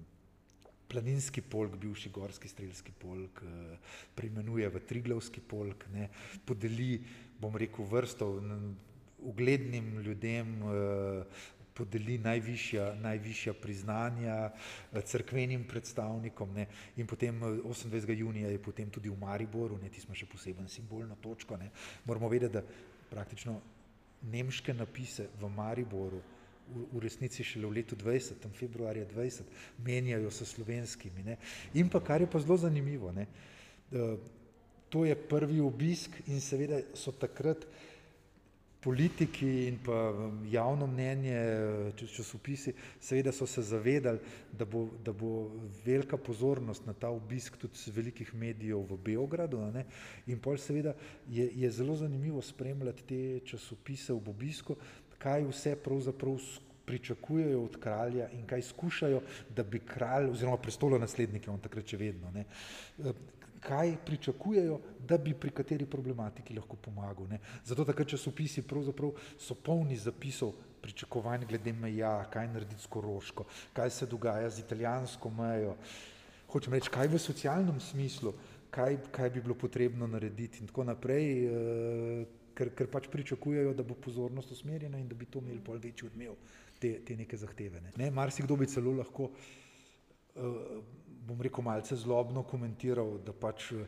planinski 0.89 1.41
polk, 1.41 1.77
bivši 1.77 2.09
gorski 2.09 2.49
strelski 2.49 2.91
polk, 2.91 3.43
uh, 3.45 3.93
preimenuje 4.15 4.69
v 4.69 4.81
Triglavski 4.89 5.41
polk, 5.41 5.85
ne, 5.93 6.09
podeli, 6.45 6.97
bom 7.39 7.55
rekel, 7.55 7.85
vrsto 7.85 8.33
uglednim 9.29 9.99
ljudem, 10.01 10.53
uh, 10.63 11.47
podeli 11.79 12.17
najvišja, 12.17 12.93
najvišja 12.99 13.53
priznanja 13.53 14.37
eh, 14.49 15.01
crkvenim 15.01 15.63
predstavnikom 15.67 16.53
ne, 16.53 16.67
in 16.99 17.07
potem 17.07 17.39
28. 17.39 17.95
Eh, 17.95 18.17
junija 18.19 18.51
je 18.51 18.61
potem 18.61 18.89
tudi 18.89 19.09
v 19.09 19.17
Mariboru, 19.19 19.79
ne, 19.79 19.89
ti 19.89 20.03
smo 20.03 20.15
še 20.15 20.27
poseben 20.27 20.67
simbolno 20.67 21.15
točko, 21.23 21.57
ne, 21.57 21.71
moramo 22.05 22.31
vedeti, 22.31 22.59
da 22.59 22.63
praktično 23.09 23.55
nemške 24.31 24.75
napise 24.75 25.29
v 25.39 25.49
Mariboru 25.55 26.19
v, 26.69 26.99
resnici 27.03 27.43
šele 27.43 27.67
v 27.67 27.79
letu 27.79 27.95
20, 27.95 28.39
tam 28.41 28.51
februarja 28.51 29.05
20, 29.05 29.47
menjajo 29.85 30.31
s 30.31 30.45
slovenskimi. 30.53 31.23
Ne. 31.23 31.37
In 31.73 31.89
pa 31.89 31.99
kar 31.99 32.21
je 32.21 32.29
pa 32.29 32.39
zelo 32.39 32.57
zanimivo, 32.57 33.11
ne, 33.11 33.27
to 34.89 35.05
je 35.05 35.15
prvi 35.15 35.59
obisk 35.61 36.17
in 36.27 36.41
seveda 36.41 36.81
so 36.93 37.11
takrat 37.11 37.65
politiki 38.79 39.67
in 39.67 39.77
pa 39.83 40.09
um, 40.09 40.39
javno 40.47 40.87
mnenje, 40.87 41.39
časopisi, 41.99 42.73
seveda 42.99 43.31
so 43.31 43.47
se 43.47 43.61
zavedali, 43.61 44.19
da 44.51 44.65
bo, 44.65 44.87
da 45.03 45.11
bo 45.13 45.51
velika 45.85 46.17
pozornost 46.17 46.85
na 46.85 46.93
ta 46.93 47.09
obisk 47.09 47.57
tudi 47.57 47.77
z 47.77 47.91
velikih 47.95 48.33
medijev 48.33 48.85
v 48.89 48.97
Beogradu. 49.03 49.59
Ne? 49.73 49.85
In 50.27 50.39
pol 50.39 50.57
seveda 50.57 50.95
je, 51.27 51.49
je 51.55 51.71
zelo 51.71 51.95
zanimivo 51.95 52.41
spremljati 52.41 53.03
te 53.03 53.45
časopise 53.45 54.13
v 54.13 54.29
obisku, 54.29 54.77
kaj 55.19 55.45
vse 55.51 55.75
pravzaprav 55.83 56.39
pričakujejo 56.89 57.63
od 57.63 57.75
kralja 57.79 58.29
in 58.33 58.47
kaj 58.49 58.61
skušajo, 58.71 59.21
da 59.55 59.63
bi 59.63 59.79
kralj 59.79 60.31
oziroma 60.31 60.57
prestolo 60.57 60.97
naslednike, 60.97 61.51
on 61.51 61.59
takrat 61.61 61.85
še 61.85 61.99
vedno, 62.01 62.31
ne, 62.33 62.45
kaj 63.61 63.93
pričakujejo, 64.05 64.79
da 65.07 65.17
bi 65.17 65.33
pri 65.33 65.51
kateri 65.51 65.85
problematiki 65.85 66.55
lahko 66.55 66.77
pomagal. 66.81 67.27
Ne. 67.29 67.39
Zato 67.65 67.85
takrat 67.85 68.15
časopisi 68.15 68.63
pravzaprav 68.65 69.11
so 69.37 69.55
polni 69.55 69.97
zapisov, 69.97 70.53
pričakovanj 70.81 71.45
glede 71.45 71.73
meja, 71.73 72.23
kaj 72.31 72.47
narediti 72.47 72.81
s 72.81 72.87
Koroško, 72.87 73.45
kaj 73.73 73.89
se 73.89 74.07
dogaja 74.07 74.49
z 74.49 74.63
italijansko 74.63 75.29
mejo. 75.29 75.75
Hočem 76.49 76.73
reči, 76.73 76.89
kaj 76.89 77.11
v 77.11 77.19
socialnem 77.19 77.79
smislu, 77.83 78.33
kaj, 78.71 78.97
kaj 79.11 79.29
bi 79.29 79.41
bilo 79.41 79.55
potrebno 79.55 80.07
narediti 80.07 80.63
in 80.63 80.71
tako 80.71 80.87
naprej, 80.89 81.27
eh, 81.45 82.38
ker, 82.55 82.71
ker 82.75 82.89
pač 82.91 83.09
pričakujejo, 83.11 83.73
da 83.73 83.83
bo 83.83 83.95
pozornost 83.95 84.51
usmerjena 84.51 84.99
in 84.99 85.07
da 85.07 85.15
bi 85.15 85.25
to 85.25 85.41
imeli 85.43 85.61
pol 85.63 85.79
večji 85.81 86.09
odmev 86.09 86.37
te, 86.79 86.93
te 87.05 87.17
neke 87.17 87.37
zahteve. 87.37 87.81
Ne. 87.81 87.93
Ne, 87.97 88.11
Mar 88.11 88.31
si 88.31 88.43
kdo 88.45 88.57
bi 88.59 88.67
celo 88.69 88.93
lahko, 88.97 89.29
uh, 89.29 90.79
bom 91.29 91.41
rekel, 91.45 91.63
malce 91.63 91.97
zlobno 91.99 92.43
komentiral, 92.47 93.17
da 93.25 93.35
pač 93.35 93.71
uh, 93.75 93.83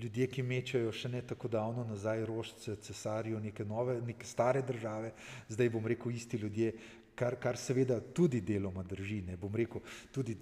ljudje, 0.00 0.28
ki 0.30 0.44
mečejo 0.46 0.92
še 0.94 1.10
ne 1.12 1.22
tako 1.26 1.50
davno 1.50 1.84
nazaj 1.88 2.24
rožce, 2.28 2.76
cesarijo, 2.86 3.40
neke 3.42 3.64
nove, 3.64 3.98
neke 4.06 4.26
stare 4.26 4.62
države, 4.66 5.12
zdaj 5.48 5.72
bom 5.72 5.86
rekel 5.86 6.14
isti 6.14 6.40
ljudje. 6.42 6.74
Kar, 7.12 7.36
kar 7.36 7.58
seveda 7.60 7.98
tudi 8.16 8.40
deloma 8.40 8.80
drži, 8.88 9.18
ne 9.26 9.34
bom 9.36 9.52
rekel, 9.52 9.82
tudi 10.14 10.32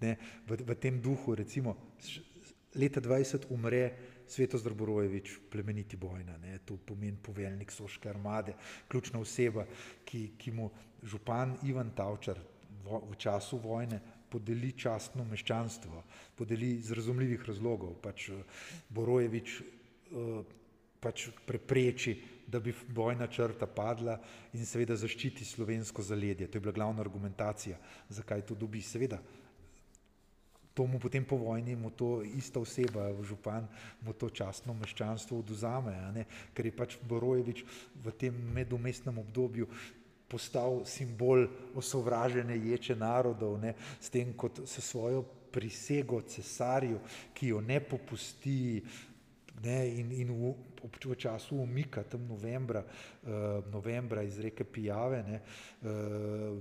ne, 0.00 0.14
v, 0.48 0.56
v 0.64 0.76
tem 0.80 0.96
duhu. 1.04 1.34
Recimo, 1.36 1.74
leta 2.80 3.02
20 3.04 3.44
umre 3.52 3.82
Sveto 4.26 4.58
Zdrborojevič, 4.58 5.38
plemeniti 5.50 5.96
bojna, 5.96 6.38
ne, 6.40 6.58
to 6.64 6.76
pomeni 6.76 7.16
poveljnik 7.22 7.72
Soške 7.72 8.08
armade, 8.08 8.54
ključna 8.88 9.20
oseba, 9.20 9.66
ki, 10.04 10.30
ki 10.38 10.52
mu 10.52 10.70
župan 11.02 11.56
Ivan 11.68 11.92
Tavčar 11.96 12.40
v, 12.84 13.00
v 13.10 13.16
času 13.18 13.60
vojne 13.60 14.00
podeli 14.30 14.72
častno 14.72 15.24
meščanstvo, 15.28 16.02
podeli 16.34 16.74
iz 16.80 16.90
razumljivih 16.96 17.44
razlogov, 17.46 17.94
pač 18.02 18.30
Borojevič 18.90 19.60
eh, 19.60 20.60
pač 21.04 21.28
prepreči, 21.44 22.16
da 22.48 22.60
bi 22.60 22.72
bojna 22.72 23.26
črta 23.28 23.66
padla 23.68 24.16
in 24.56 24.66
seveda 24.66 24.96
zaščiti 24.96 25.44
slovensko 25.44 26.02
zaledje. 26.04 26.48
To 26.48 26.58
je 26.58 26.64
bila 26.64 26.76
glavna 26.76 27.04
argumentacija, 27.04 27.78
zakaj 28.08 28.44
to 28.48 28.56
dobi. 28.56 28.82
Seveda, 28.84 29.20
to 30.74 30.86
mu 30.86 30.98
potem 30.98 31.24
po 31.24 31.38
vojni, 31.38 31.76
mu 31.76 31.90
to 31.90 32.22
ista 32.26 32.60
oseba, 32.60 33.06
župan, 33.22 33.68
mu 34.02 34.12
to 34.12 34.30
častno 34.30 34.74
meščanstvo 34.74 35.38
oduzame, 35.38 36.26
ker 36.50 36.66
je 36.66 36.74
pač 36.74 36.98
Borojevič 36.98 37.62
v 38.02 38.14
tem 38.18 38.34
medumestnem 38.34 39.22
obdobju 39.22 39.70
postal 40.28 40.82
simbol 40.82 41.46
osovražene 41.78 42.56
ječe 42.58 42.96
narodov, 42.98 43.54
ne, 43.62 43.74
s 44.00 44.10
tem, 44.10 44.34
kot 44.34 44.64
se 44.66 44.82
svojo 44.82 45.22
prisego 45.54 46.18
cesarju, 46.26 46.98
ki 47.30 47.54
jo 47.54 47.60
ne 47.62 47.78
popusti 47.78 48.82
ne, 49.62 49.78
in, 49.94 50.10
in 50.10 50.32
v, 50.34 50.54
v 50.84 51.16
času 51.16 51.56
umika 51.56 52.02
tam 52.02 52.26
novembra, 52.26 52.84
uh, 52.84 53.64
novembra 53.72 54.22
iz 54.22 54.38
reke 54.38 54.64
Pijave, 54.64 55.22
ne, 55.22 55.40
uh, 55.82 56.58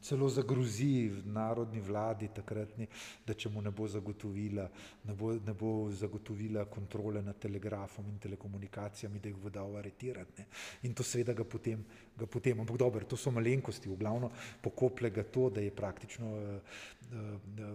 celo 0.00 0.28
zagrozi 0.28 1.10
narodni 1.24 1.80
vladi 1.80 2.28
takratni, 2.34 2.88
da 3.26 3.34
če 3.34 3.48
mu 3.48 3.62
ne 3.62 3.70
bo 3.70 3.88
zagotovila, 3.88 4.68
ne 5.04 5.14
bo, 5.14 5.32
ne 5.32 5.54
bo 5.54 5.90
zagotovila 5.92 6.64
kontrole 6.64 7.22
nad 7.22 7.38
telegrafom 7.38 8.08
in 8.08 8.18
telekomunikacijami, 8.18 9.20
da 9.20 9.28
jih 9.28 9.36
bo 9.36 9.50
dal 9.50 9.76
aretirati. 9.76 10.42
Ne. 10.42 10.46
In 10.82 10.94
to 10.94 11.02
seveda 11.02 11.32
ga 11.32 11.44
potem, 11.44 11.84
ga 12.16 12.26
potem, 12.26 12.60
ampak 12.60 12.76
dobro, 12.76 13.04
to 13.04 13.16
so 13.16 13.30
malenkosti, 13.30 13.88
v 13.88 13.96
glavno 13.96 14.30
pokople 14.60 15.10
ga 15.10 15.24
to, 15.24 15.48
da 15.50 15.60
je 15.60 15.70
praktično, 15.70 16.32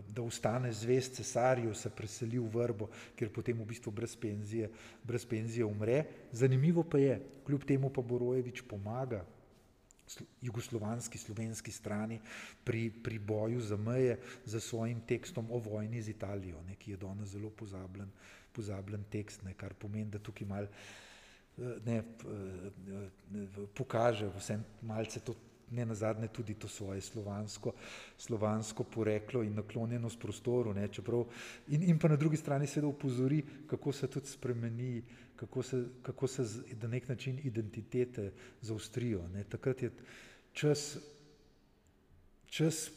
da, 0.08 0.22
ustane 0.22 0.74
zvest 0.74 1.16
cesarju, 1.16 1.74
se 1.76 1.90
preseli 1.90 2.40
v 2.40 2.50
vrbo, 2.52 2.90
ker 3.16 3.32
potem 3.34 3.58
v 3.60 3.68
bistvu 3.68 3.92
brez 3.92 4.16
penzije, 4.20 4.70
brez 5.04 5.15
brez 5.16 5.26
penzije 5.26 5.66
umre. 5.66 6.04
Zanimivo 6.32 6.84
pa 6.84 6.98
je, 6.98 7.20
kljub 7.46 7.64
temu 7.64 7.90
pa 7.90 8.02
Borojevič 8.02 8.62
pomaga 8.68 9.24
jugoslovanski, 10.42 11.18
slovenski 11.18 11.72
strani 11.72 12.20
pri, 12.64 12.92
pri 13.04 13.20
boju 13.20 13.62
za 13.62 13.78
meje 13.78 14.20
za 14.46 14.60
svojim 14.60 15.00
tekstom 15.02 15.48
o 15.52 15.58
vojni 15.58 16.02
z 16.02 16.10
Italijo, 16.10 16.62
ne, 16.68 16.76
ki 16.76 16.92
je 16.92 16.98
danes 16.98 17.30
zelo 17.30 17.50
pozabljen, 17.50 18.12
pozabljen 18.54 19.04
tekst, 19.10 19.44
ne, 19.44 19.54
kar 19.54 19.74
pomeni, 19.74 20.12
da 20.12 20.20
tukaj 20.20 20.48
mal 20.48 20.68
ne, 21.86 22.04
pokaže 23.74 24.28
vsem 24.38 24.64
malce 24.82 25.20
to 25.20 25.34
ne 25.72 25.86
nazadnje 25.86 26.28
tudi 26.28 26.54
to 26.54 26.68
svoje 26.68 27.02
slovansko, 27.02 27.74
slovansko 28.18 28.84
poreklo 28.84 29.44
in 29.44 29.56
naklonjenost 29.56 30.20
prostoru. 30.20 30.74
Ne, 30.74 30.88
čeprav, 30.88 31.26
in, 31.68 31.84
in 31.84 32.00
pa 32.00 32.08
na 32.08 32.16
drugi 32.16 32.38
strani 32.38 32.68
seveda 32.68 32.88
upozori, 32.88 33.44
kako 33.68 33.92
se 33.92 34.08
tudi 34.08 34.28
spremeni, 34.28 35.04
kako 35.36 35.64
se, 35.64 35.84
kako 36.02 36.28
se 36.28 36.46
na 36.82 36.88
nek 36.88 37.10
način 37.10 37.40
identitete 37.44 38.32
zaustrijo. 38.62 39.28
Ne. 39.34 39.44
Takrat 39.44 39.84
je 39.84 39.92
čas, 40.54 40.98
čas, 42.48 42.92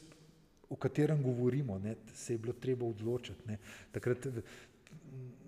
o 0.68 0.76
katerem 0.76 1.22
govorimo, 1.22 1.78
ne, 1.78 1.96
se 2.14 2.34
je 2.34 2.38
bilo 2.38 2.52
treba 2.52 2.86
odločiti. 2.86 3.48
Ne. 3.48 3.58
Takrat 3.92 4.26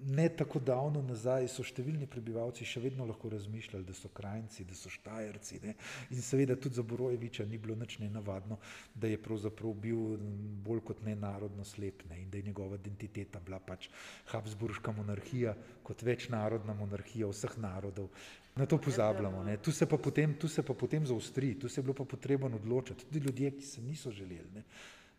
ne 0.07 0.29
tako 0.29 0.61
davno 0.61 1.03
nazaj 1.03 1.47
so 1.53 1.65
številni 1.67 2.07
prebivalci 2.11 2.65
še 2.67 2.81
vedno 2.81 3.05
lahko 3.07 3.29
razmišljali, 3.31 3.85
da 3.85 3.95
so 3.95 4.09
krajci, 4.15 4.65
da 4.65 4.75
so 4.75 4.91
štajerci. 4.91 5.61
Ne? 5.65 5.75
In 6.11 6.23
seveda 6.25 6.57
tudi 6.57 6.79
za 6.79 6.85
Borojeviča 6.87 7.45
ni 7.47 7.59
bilo 7.61 7.77
nič 7.79 7.99
nenavadno, 8.01 8.59
da 8.95 9.11
je 9.11 9.21
pravzaprav 9.21 9.75
bil 9.85 10.17
bolj 10.65 10.83
kot 10.91 11.03
ne 11.07 11.15
narodno 11.21 11.65
slep 11.65 12.05
ne? 12.11 12.23
in 12.23 12.31
da 12.31 12.41
je 12.41 12.49
njegova 12.49 12.79
identiteta 12.81 13.43
bila 13.45 13.61
pač 13.61 13.91
Habsburška 14.33 14.95
monarhija 14.97 15.55
kot 15.87 16.03
večnarodna 16.03 16.75
monarhija 16.75 17.29
vseh 17.31 17.59
narodov. 17.61 18.09
Na 18.57 18.67
to 18.67 18.81
pozabljamo. 18.83 19.45
Ne? 19.47 19.59
Tu 19.63 19.73
se 19.73 19.87
pa 19.87 19.99
potem, 19.99 20.35
tu 20.41 20.49
se 20.49 20.65
pa 20.67 20.75
potem 20.75 21.07
zaustri, 21.07 21.55
tu 21.59 21.69
se 21.69 21.79
je 21.81 21.85
bilo 21.85 21.95
pa 21.95 22.05
potrebno 22.05 22.57
odločiti. 22.57 23.07
Tudi 23.07 23.23
ljudje, 23.27 23.53
ki 23.59 23.67
se 23.67 23.85
niso 23.85 24.11
želeli. 24.11 24.49
Ne? 24.55 24.65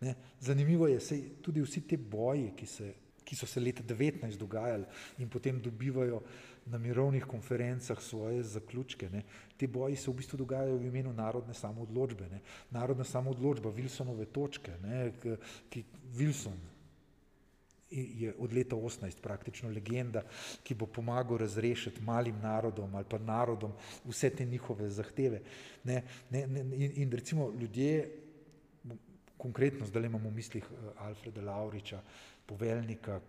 Ne? 0.01 0.15
Zanimivo 0.39 0.89
je, 0.89 0.97
da 0.97 1.41
tudi 1.45 1.61
vsi 1.61 1.85
ti 1.87 1.97
boji, 1.97 2.51
ki 2.57 2.65
se 2.65 2.93
ki 3.23 3.35
so 3.35 3.47
se 3.47 3.59
leta 3.59 3.83
19 3.83 4.37
dogajali 4.37 4.85
in 5.17 5.29
potem 5.29 5.61
dobivajo 5.61 6.21
na 6.65 6.77
mirovnih 6.77 7.25
konferencah 7.25 8.01
svoje 8.01 8.43
zaključke. 8.43 9.09
Ne. 9.09 9.23
Te 9.57 9.67
boji 9.67 9.95
se 9.95 10.11
v 10.11 10.15
bistvu 10.15 10.37
dogajajo 10.37 10.77
v 10.77 10.89
imenu 10.89 11.13
narodne 11.13 11.53
samoodločbe. 11.53 12.29
Ne. 12.29 12.41
Narodna 12.69 13.03
samoodločba, 13.03 13.69
Wilsonove 13.69 14.25
točke, 14.25 14.77
ne, 14.83 15.11
ki 15.69 15.83
Wilson 16.17 16.59
je 17.91 18.33
od 18.39 18.53
leta 18.53 18.75
18 18.75 19.21
praktično 19.21 19.69
legenda, 19.69 20.23
ki 20.63 20.75
bo 20.75 20.85
pomagal 20.85 21.37
razrešiti 21.37 22.01
malim 22.01 22.39
narodom 22.39 22.95
ali 22.95 23.05
pa 23.09 23.17
narodom 23.17 23.73
vse 24.05 24.29
te 24.29 24.45
njihove 24.45 24.89
zahteve. 24.89 25.41
Ne, 25.83 26.03
ne, 26.29 26.47
ne, 26.47 26.61
in, 26.61 26.91
in 26.95 27.11
recimo 27.11 27.51
ljudje, 27.59 28.11
konkretno 29.37 29.85
zdaj 29.85 30.05
imamo 30.05 30.29
v 30.29 30.33
mislih 30.33 30.63
eh, 30.63 30.91
Alfreda 30.97 31.41
Lauriča, 31.41 32.01
poveljnika, 32.51 33.19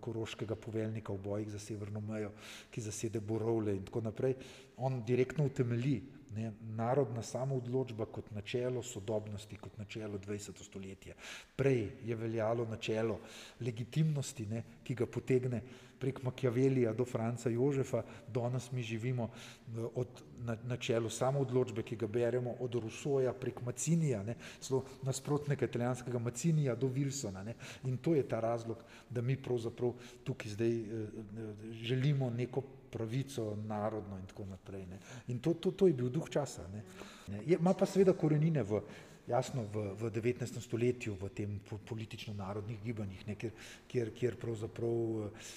koroškega 0.00 0.56
poveljnika 0.58 1.14
v 1.14 1.22
bojih 1.22 1.50
za 1.50 1.58
severno 1.62 2.00
mejo, 2.02 2.32
ki 2.74 2.82
zasede 2.82 3.20
Borovle 3.20 3.76
in 3.76 3.84
tako 3.86 4.02
naprej, 4.08 4.34
on 4.76 5.02
direktno 5.06 5.46
utemelji 5.46 6.00
ne, 6.34 6.50
narodna 6.74 7.22
samoodločba 7.22 8.06
kot 8.12 8.30
načelo 8.34 8.82
sodobnosti, 8.82 9.56
kot 9.56 9.78
načelo 9.78 10.18
20. 10.18 10.58
stoletja. 10.64 11.14
Prej 11.56 11.86
je 12.04 12.16
veljalo 12.16 12.66
načelo 12.66 13.20
legitimnosti, 13.60 14.46
ne, 14.46 14.64
ki 14.84 14.94
ga 14.94 15.06
potegne 15.06 15.62
prek 15.98 16.22
Machiavellija 16.22 16.92
do 16.92 17.04
Franca 17.04 17.50
Jožefa, 17.50 18.02
danes 18.34 18.72
mi 18.72 18.82
živimo 18.82 19.28
eh, 19.28 19.80
od 19.94 20.22
načelu 20.64 21.10
samoodločbe, 21.10 21.82
ki 21.82 21.96
ga 21.96 22.06
beremo 22.06 22.54
od 22.60 22.74
Rusoja 22.74 23.32
prek 23.32 23.60
Macinija, 23.66 24.22
ne, 24.22 24.36
nasprotnega 25.02 25.66
italijanskega 25.66 26.18
Macinija 26.18 26.74
do 26.74 26.86
Wilsona. 26.86 27.44
Ne, 27.44 27.54
in 27.84 27.96
to 27.96 28.14
je 28.14 28.22
ta 28.28 28.40
razlog, 28.40 28.84
da 29.10 29.20
mi 29.20 29.36
pravzaprav 29.36 29.94
tukaj 30.24 30.50
zdaj 30.50 30.70
eh, 30.70 30.84
eh, 30.84 31.72
želimo 31.72 32.30
neko 32.30 32.62
pravico 32.90 33.56
narodno 33.66 34.18
in 34.18 34.26
tako 34.26 34.44
naprej. 34.44 34.86
Ne. 34.86 34.98
In 35.28 35.38
to, 35.38 35.54
to, 35.54 35.70
to 35.70 35.86
je 35.86 35.92
bil 35.92 36.08
duh 36.08 36.30
časa. 36.30 36.68
Ne. 36.68 36.82
Je, 37.46 37.56
ima 37.60 37.74
pa 37.74 37.86
seveda 37.86 38.12
korenine 38.12 38.62
v 38.62 38.80
jasno 39.28 39.66
v, 39.72 39.92
v 40.00 40.10
19. 40.10 40.60
stoletju, 40.60 41.14
v 41.20 41.28
tem 41.28 41.60
politično-narodnih 41.88 42.80
gibanjih, 42.84 43.26
ne, 43.28 43.36
kjer, 43.36 43.52
kjer, 43.88 44.12
kjer 44.16 44.36
pravzaprav 44.40 45.28
eh, 45.28 45.48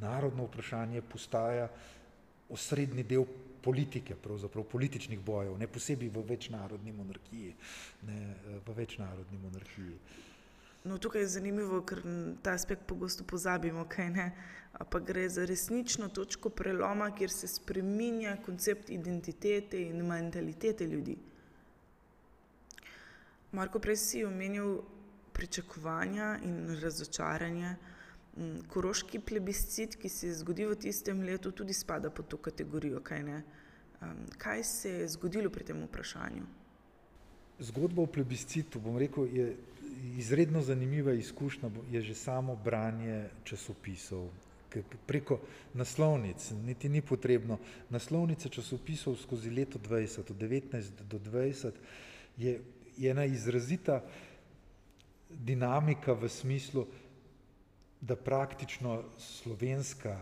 narodno 0.00 0.48
vprašanje 0.50 1.02
postaja 1.02 1.68
osrednji 2.50 3.06
del 3.06 3.24
politike, 3.64 4.16
pravzaprav 4.20 4.66
političnih 4.68 5.20
bojev, 5.24 5.56
ne 5.58 5.66
posebej 5.66 6.10
v 6.12 6.24
večnarodni 6.28 6.92
monarhiji. 6.92 7.54
Ne, 8.02 8.20
eh, 8.34 8.60
v 8.66 8.76
večnarodni 8.76 9.38
monarhiji. 9.38 9.98
No, 10.84 10.98
tukaj 10.98 11.22
je 11.22 11.28
zanimivo, 11.38 11.78
ker 11.80 12.02
ta 12.44 12.52
aspekt 12.52 12.82
pogosto 12.84 13.24
pozabimo, 13.24 13.86
kaj 13.88 14.10
ne. 14.10 14.26
Pa 14.90 14.98
gre 14.98 15.28
za 15.30 15.46
resnično 15.46 16.10
točko 16.12 16.50
preloma, 16.50 17.08
kjer 17.14 17.30
se 17.30 17.48
spreminja 17.48 18.36
koncept 18.44 18.90
identitete 18.90 19.80
in 19.80 20.02
mentalitete 20.04 20.86
ljudi. 20.86 21.16
Marko, 23.54 23.78
prej 23.78 23.96
si 23.96 24.24
omenil 24.24 24.80
pričakovanja 25.32 26.38
in 26.42 26.78
razočaranje. 26.82 27.76
Mm, 28.36 28.64
koroški 28.68 29.20
plebiscit, 29.22 29.94
ki 29.94 30.08
se 30.08 30.26
je 30.26 30.34
zgodil 30.40 30.72
v 30.72 30.78
tistem 30.82 31.20
letu, 31.22 31.52
tudi 31.54 31.72
spada 31.72 32.10
pod 32.10 32.26
to 32.28 32.36
kategorijo, 32.36 32.98
kaj 33.00 33.22
ne? 33.22 33.42
Kaj 34.38 34.64
se 34.64 34.90
je 34.90 35.08
zgodilo 35.08 35.50
pri 35.50 35.64
tem 35.64 35.84
vprašanju? 35.86 36.46
Zgodba 37.58 38.02
o 38.02 38.10
plebiscitu, 38.10 38.80
bom 38.82 38.98
rekel, 38.98 39.30
je 39.30 39.54
izredno 40.18 40.62
zanimiva 40.62 41.14
izkušnja, 41.14 41.70
je 41.90 42.02
že 42.02 42.14
samo 42.14 42.56
branje 42.56 43.28
časopisov. 43.44 44.28
Preko 45.06 45.38
naslovnic, 45.74 46.50
niti 46.66 46.88
ni 46.88 47.02
potrebno. 47.02 47.58
Naslovnice 47.90 48.48
časopisov 48.48 49.14
skozi 49.22 49.50
leto 49.50 49.78
20, 49.78 50.30
od 50.30 50.36
19 50.42 51.06
do 51.06 51.18
20, 51.18 51.70
je, 52.38 52.58
je 52.58 52.60
ena 53.00 53.24
izrazita 53.24 54.02
dinamika 55.30 56.12
v 56.12 56.28
smislu, 56.28 56.86
da 58.00 58.16
praktično 58.16 59.02
slovenska 59.18 60.18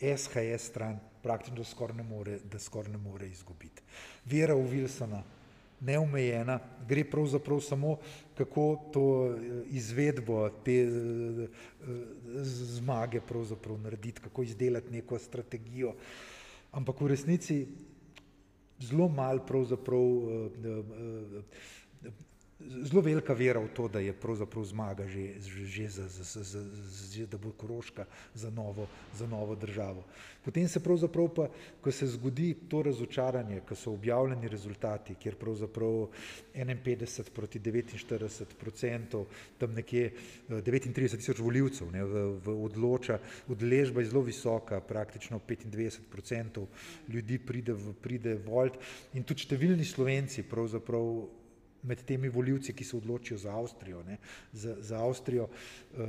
SHS 0.00 0.70
stran 0.70 0.98
praktično 1.22 1.64
skoraj 1.64 1.96
ne 1.96 2.02
more, 2.02 2.38
da 2.52 2.58
skoraj 2.58 2.92
ne 2.92 2.98
more 2.98 3.28
izgubiti. 3.28 3.82
Vera 4.24 4.54
v 4.54 4.64
Wilsona, 4.68 5.22
neomejena, 5.80 6.58
gre 6.88 7.04
pravzaprav 7.04 7.60
samo 7.60 7.96
kako 8.36 8.90
to 8.92 9.04
eh, 9.30 9.62
izvedbo 9.70 10.48
te 10.64 10.76
eh, 10.82 11.48
zmage 12.44 13.20
pravzaprav 13.20 13.78
narediti, 13.78 14.20
kako 14.20 14.42
izdelati 14.42 14.92
neko 14.92 15.18
strategijo. 15.18 15.94
Ampak 16.72 17.00
v 17.00 17.08
resnici 17.12 17.66
zelo 18.84 19.08
malo 19.08 19.40
pravzaprav 19.46 20.00
eh, 20.00 21.42
zelo 22.60 23.00
velika 23.00 23.34
vera 23.34 23.60
v 23.60 23.68
to, 23.74 23.88
da 23.88 23.98
je 23.98 24.12
pravzaprav 24.12 24.64
zmaga 24.64 25.06
že, 25.08 25.40
že 25.42 25.88
za, 25.88 26.08
za, 26.08 26.24
za, 26.24 26.42
za, 26.42 26.60
za, 26.62 27.26
da 27.26 27.38
bo 27.38 27.50
Koroška 27.50 28.06
za 28.34 28.50
novo, 28.50 28.86
za 29.14 29.26
novo 29.26 29.54
državo. 29.54 30.04
Potem 30.44 30.68
se 30.68 30.80
pravzaprav 30.80 31.28
pa, 31.34 31.48
ko 31.80 31.90
se 31.92 32.06
zgodi 32.06 32.54
to 32.68 32.82
razočaranje, 32.82 33.60
ko 33.68 33.74
so 33.74 33.92
objavljeni 33.92 34.48
rezultati, 34.48 35.14
kjer 35.14 35.34
pravzaprav 35.34 36.08
51 36.54 37.30
proti 37.34 37.60
49 37.60 38.44
odstotkov, 38.66 39.26
tam 39.58 39.74
nekje 39.74 40.12
39 40.48 41.14
eh, 41.14 41.16
tisoč 41.16 41.38
voljivcev 41.38 41.90
ne, 41.92 42.04
v, 42.04 42.24
v 42.44 42.56
odloča, 42.64 43.18
odležba 43.48 44.00
je 44.00 44.10
zelo 44.12 44.22
visoka, 44.22 44.80
praktično 44.80 45.40
25 45.48 46.00
odstotkov 46.18 46.66
ljudi 47.08 47.38
pride, 47.38 47.72
v, 47.72 47.94
pride 48.00 48.36
volt 48.46 48.78
in 49.14 49.24
tudi 49.24 49.46
številni 49.48 49.84
Slovenci 49.84 50.44
pravzaprav 50.46 51.43
med 51.84 52.04
temi 52.04 52.28
voljivci, 52.28 52.72
ki 52.72 52.84
se 52.84 52.96
odločijo 52.96 53.38
za 53.38 53.56
Avstrijo. 53.58 54.02
Ne, 54.02 54.16
za, 54.52 54.76
za 54.80 55.02
Avstrijo 55.04 55.48
uh, 55.48 56.00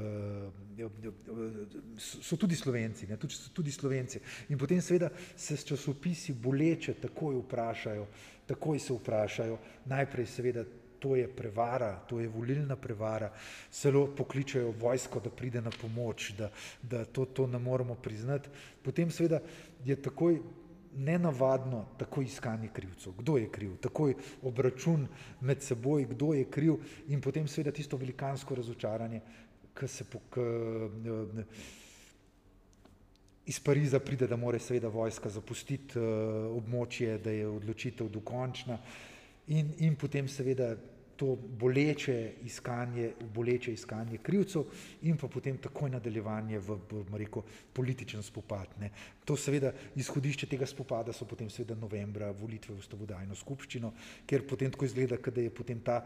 so 1.97 2.37
tudi 2.37 2.55
Slovenci, 2.55 3.07
ne, 3.07 3.17
tudi, 3.17 3.35
tudi 3.53 3.71
Slovenci. 3.71 4.19
In 4.49 4.57
potem 4.57 4.81
seveda 4.81 5.09
se 5.35 5.57
s 5.57 5.65
časopisi 5.65 6.33
boleče 6.33 6.93
takoj 7.01 7.35
vprašajo, 7.43 8.07
takoj 8.47 8.79
se 8.79 8.93
vprašajo, 8.93 9.59
najprej 9.85 10.25
seveda 10.25 10.65
to 10.99 11.15
je 11.15 11.27
prevara, 11.27 11.99
to 12.09 12.19
je 12.19 12.27
volilna 12.27 12.75
prevara, 12.75 13.29
celo 13.69 14.07
pokličajo 14.15 14.73
vojsko, 14.79 15.19
da 15.19 15.29
pride 15.29 15.61
na 15.61 15.69
pomoč, 15.81 16.31
da, 16.37 16.49
da 16.81 17.05
to, 17.05 17.25
to 17.25 17.47
ne 17.47 17.59
moremo 17.59 17.95
priznati. 17.95 18.49
Potem 18.81 19.11
seveda 19.11 19.39
je 19.85 19.95
takoj 20.01 20.39
nenavadno 20.95 21.85
tako 21.97 22.21
iskanje 22.21 22.69
krivcev, 22.73 23.13
kdo 23.17 23.37
je 23.37 23.49
kriv, 23.51 23.77
takoj 23.77 24.15
obračun 24.41 25.07
med 25.41 25.63
seboj, 25.63 26.05
kdo 26.05 26.33
je 26.33 26.45
kriv? 26.45 26.77
In 27.07 27.21
potem 27.21 27.47
seveda 27.47 27.71
tisto 27.71 27.97
velikansko 27.97 28.55
razočaranje, 28.55 29.21
ki 29.75 29.87
se 29.87 30.05
po, 30.07 30.19
k, 30.29 30.45
iz 33.45 33.59
Pariza 33.59 33.99
pride, 33.99 34.27
da 34.27 34.35
mora 34.35 34.59
seveda 34.59 34.87
vojska 34.87 35.29
zapustiti 35.29 35.99
uh, 35.99 36.05
območje, 36.57 37.17
da 37.17 37.31
je 37.31 37.47
odločitev 37.47 38.09
dokončna. 38.09 38.79
In, 39.47 39.73
in 39.85 39.95
potem 39.95 40.27
seveda 40.27 40.73
to 41.15 41.35
boleče 41.35 42.33
iskanje, 42.43 43.11
boleče 43.33 43.73
iskanje 43.73 44.17
krivcev 44.17 44.63
in 45.01 45.17
pa 45.17 45.27
potem 45.27 45.57
takoj 45.57 45.89
nadaljevanje 45.89 46.59
v, 46.59 46.77
bomo 46.89 47.17
rekel, 47.17 47.43
političen 47.73 48.23
spopad. 48.23 48.75
Ne. 48.79 48.89
To 49.25 49.37
seveda 49.37 49.71
izhodišče 49.95 50.47
tega 50.51 50.67
spopada 50.67 51.13
so 51.13 51.25
potem 51.25 51.49
seveda 51.49 51.77
novembra 51.79 52.31
volitve 52.31 52.75
v 52.75 52.83
stavodajno 52.83 53.35
skupščino, 53.35 53.93
ker 54.27 54.45
potem 54.47 54.71
tako 54.71 54.85
izgleda, 54.85 55.17
da 55.17 55.41
je 55.41 55.53
potem 55.53 55.79
ta 55.79 56.01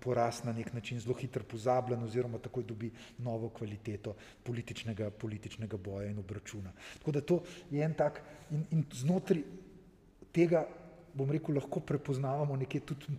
poraz 0.00 0.44
na 0.44 0.52
nek 0.52 0.72
način 0.74 1.00
zelo 1.00 1.14
hitro 1.18 1.44
pozabljen 1.44 2.02
oziroma 2.02 2.38
takoj 2.38 2.64
dobi 2.64 2.92
novo 3.18 3.50
kvaliteto 3.50 4.14
političnega, 4.44 5.10
političnega 5.10 5.76
boja 5.76 6.10
in 6.10 6.18
obračuna. 6.18 6.72
Tako 6.98 7.12
da 7.12 7.20
to 7.20 7.42
je 7.70 7.84
en 7.84 7.94
tak 7.94 8.22
in, 8.50 8.64
in 8.70 8.84
znotraj 8.92 9.42
tega 10.32 10.66
bom 11.14 11.30
rekel, 11.30 11.54
lahko 11.58 11.80
prepoznavamo 11.80 12.56
nekje 12.56 12.80
tudi 12.80 13.18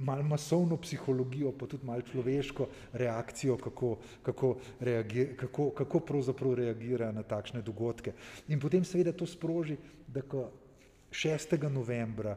malo 0.00 0.22
masovno 0.22 0.76
psihologijo, 0.76 1.52
pa 1.52 1.66
tudi 1.66 1.86
malo 1.86 2.02
človeško 2.02 2.66
reakcijo, 2.92 3.56
kako, 3.56 3.96
kako, 4.22 4.56
reagir, 4.80 5.36
kako, 5.36 5.70
kako 5.70 6.00
pravzaprav 6.00 6.54
reagira 6.54 7.12
na 7.12 7.22
takšne 7.22 7.62
dogodke. 7.62 8.12
In 8.48 8.60
potem 8.60 8.84
seveda 8.84 9.12
to 9.12 9.26
sproži, 9.26 9.76
da 10.08 10.22
ko 10.22 10.48
6. 11.12 11.68
novembra 11.68 12.36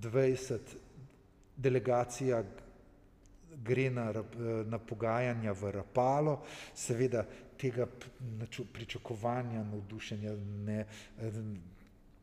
20 0.00 0.58
delegacija 1.56 2.42
gre 3.64 3.90
na, 3.90 4.12
na 4.66 4.78
pogajanja 4.78 5.52
v 5.52 5.70
Rapalo, 5.70 6.40
seveda 6.74 7.24
tega 7.56 7.86
pričakovanja, 8.72 9.62
navdušenja 9.64 10.32
ne, 10.66 10.84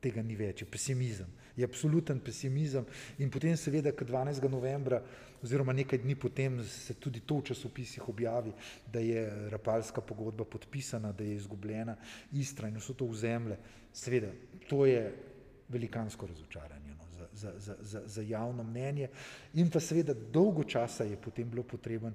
tega 0.02 0.22
ni 0.22 0.36
več, 0.36 0.62
je 0.62 0.68
pesimizem 0.70 1.41
je 1.56 1.66
absoluten 1.66 2.20
pesimizem. 2.20 2.86
In 3.20 3.30
potem, 3.30 3.58
seveda, 3.58 3.92
k 3.92 4.06
12. 4.08 4.50
novembra, 4.50 5.02
oziroma 5.44 5.74
nekaj 5.74 6.02
dni 6.04 6.16
potem, 6.16 6.60
se 6.64 6.94
tudi 6.94 7.24
to 7.26 7.40
v 7.40 7.52
časopisih 7.52 8.10
objavi, 8.10 8.54
da 8.92 9.00
je 9.00 9.26
rapalska 9.50 10.02
pogodba 10.02 10.46
podpisana, 10.46 11.12
da 11.12 11.24
je 11.24 11.36
izgubljena 11.36 11.98
Istra 12.34 12.70
in 12.70 12.78
vso 12.78 12.94
to 12.94 13.06
vzemlje. 13.06 13.58
Seveda, 13.94 14.32
to 14.70 14.86
je 14.86 15.02
velikansko 15.70 16.28
razočaranje 16.28 16.81
za, 17.42 17.54
za, 17.58 17.76
za, 17.82 18.04
za, 18.06 18.22
javno 18.22 18.64
mnenje. 18.64 19.10
In 19.58 19.74
pa 19.74 19.82
seveda, 19.82 20.14
dolgo 20.14 20.64
časa 20.64 21.10
je 21.10 21.18
potem 21.18 21.50
bilo 21.50 21.64
potreben 21.64 22.14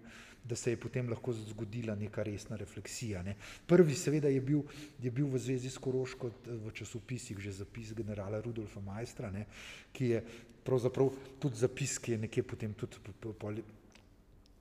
da 0.48 0.56
se 0.56 0.70
je 0.70 0.76
potem 0.76 1.08
lahko 1.10 1.32
zgodila 1.32 1.94
neka 1.94 2.22
resna 2.22 2.56
refleksija. 2.56 3.22
Ne. 3.22 3.34
Prvi 3.66 3.94
seveda 3.94 4.28
je 4.28 4.40
bil, 4.40 4.62
je 5.02 5.10
bil 5.10 5.26
v 5.26 5.38
zvezi 5.38 5.70
s 5.70 5.78
Koroško 5.78 6.30
v 6.46 6.72
časopisih 6.72 7.38
že 7.38 7.52
zapis 7.52 7.92
generala 7.94 8.40
Rudolfa 8.40 8.80
Majstra, 8.80 9.30
ne, 9.30 9.46
ki 9.92 10.12
je 10.14 10.22
pravzaprav 10.64 11.10
tudi 11.42 11.58
zapis, 11.58 11.98
ki 11.98 12.12
je 12.12 12.18
nekje 12.26 12.42
potem 12.42 12.74
tudi 12.74 13.02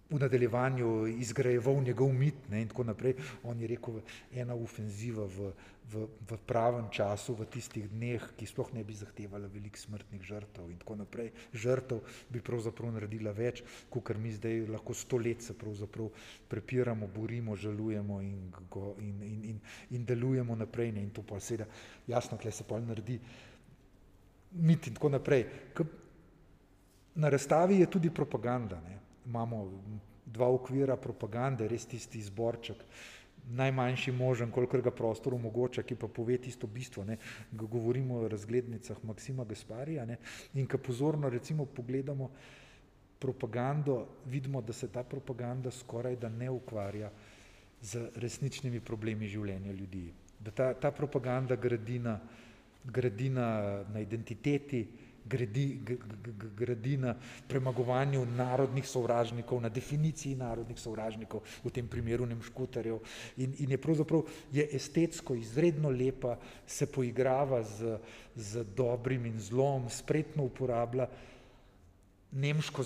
v 0.09 0.19
nadaljevanju 0.19 1.07
izgrajeval 1.07 1.81
njegov 1.83 2.13
mit 2.13 2.49
ne, 2.49 2.61
in 2.61 2.67
tako 2.67 2.83
naprej. 2.83 3.15
On 3.43 3.59
je 3.59 3.67
rekel, 3.67 4.01
ena 4.33 4.53
ofenziva 4.53 5.25
v, 5.25 5.49
v, 5.91 6.05
v 6.29 6.37
pravem 6.45 6.85
času, 6.93 7.33
v 7.33 7.47
tistih 7.49 7.87
dneh, 7.89 8.21
ki 8.37 8.45
sploh 8.45 8.69
ne 8.77 8.83
bi 8.85 8.93
zahtevala 8.93 9.49
velik 9.49 9.77
smrtnih 9.77 10.21
žrtev 10.21 10.69
in 10.69 10.77
tako 10.77 10.99
naprej. 11.01 11.31
Žrtev 11.53 12.03
bi 12.29 12.41
pravzaprav 12.45 12.93
naredila 12.93 13.33
več, 13.33 13.63
kot 13.89 14.13
mi 14.21 14.33
zdaj 14.35 14.67
lahko 14.69 14.93
sto 14.93 15.17
let 15.17 15.41
se 15.41 15.57
pravzaprav 15.57 16.11
prepiramo, 16.47 17.09
borimo, 17.09 17.55
žalujemo 17.57 18.21
in, 18.21 18.53
go, 18.69 18.93
in, 19.01 19.23
in, 19.25 19.43
in, 19.55 19.61
in 19.89 20.05
delujemo 20.05 20.55
naprej. 20.55 20.93
Ne, 20.93 21.01
in 21.01 21.09
to 21.09 21.25
pa 21.25 21.41
seveda 21.41 21.65
jasno, 22.07 22.37
kle 22.37 22.53
se 22.53 22.63
pa 22.63 22.77
naredi 22.79 23.17
mit 24.61 24.85
in 24.85 24.93
tako 24.93 25.09
naprej. 25.17 25.47
K, 25.73 25.87
na 27.15 27.29
razstavi 27.33 27.79
je 27.81 27.89
tudi 27.89 28.13
propaganda. 28.13 28.77
Ne 28.85 29.04
imamo 29.25 29.71
dva 30.25 30.47
okvira 30.49 30.97
propagande, 30.97 31.67
res 31.67 31.85
tisti 31.85 32.19
izborček, 32.19 32.81
najmanjši 33.51 34.11
možen, 34.11 34.51
kolikor 34.51 34.81
ga 34.81 34.91
prostor 34.91 35.35
omogoča, 35.37 35.83
ki 35.83 35.95
pa 35.95 36.07
pove 36.07 36.37
tisto 36.41 36.67
bistvo. 36.67 37.03
Ne. 37.05 37.17
Govorimo 37.51 38.17
o 38.17 38.27
razglednicah 38.27 39.03
Maksima 39.03 39.45
Gasparija 39.45 40.05
ne. 40.05 40.17
in 40.53 40.67
ko 40.67 40.77
pozorno 40.77 41.29
recimo 41.29 41.65
pogledamo 41.65 42.31
propagando, 43.19 44.07
vidimo, 44.25 44.61
da 44.61 44.73
se 44.73 44.87
ta 44.91 45.03
propaganda 45.03 45.71
skoraj 45.71 46.15
da 46.15 46.29
ne 46.29 46.49
ukvarja 46.49 47.11
z 47.81 48.09
resničnimi 48.15 48.79
problemi 48.79 49.27
življenja 49.27 49.71
ljudi. 49.71 50.11
Da 50.39 50.51
ta, 50.51 50.73
ta 50.73 50.91
propaganda 50.91 51.55
gradi 51.55 51.99
na, 51.99 52.19
gradi 52.83 53.29
na, 53.29 53.83
na 53.93 53.99
identiteti, 53.99 54.87
gradi, 55.25 55.79
gradi 56.57 56.97
na 56.97 57.15
premagovanju 57.47 58.25
narodnih 58.25 58.87
sovražnikov, 58.87 59.61
na 59.61 59.69
definiciji 59.69 60.35
narodnih 60.35 60.79
sovražnikov, 60.79 61.41
v 61.63 61.73
tem 61.73 61.87
primeru 61.87 62.25
nemškutarjev. 62.25 62.99
In, 63.37 63.55
in 63.59 63.71
je 63.71 63.81
pravzaprav 63.81 64.25
je 64.53 64.67
estetsko 64.75 65.35
izredno 65.35 65.89
lepa, 65.89 66.37
se 66.67 66.85
poigrava 66.85 67.63
z, 67.63 67.97
z 68.35 68.65
dobrim 68.75 69.25
in 69.25 69.39
zlom, 69.39 69.89
spretno 69.89 70.43
uporablja 70.43 71.09
nemško 72.35 72.83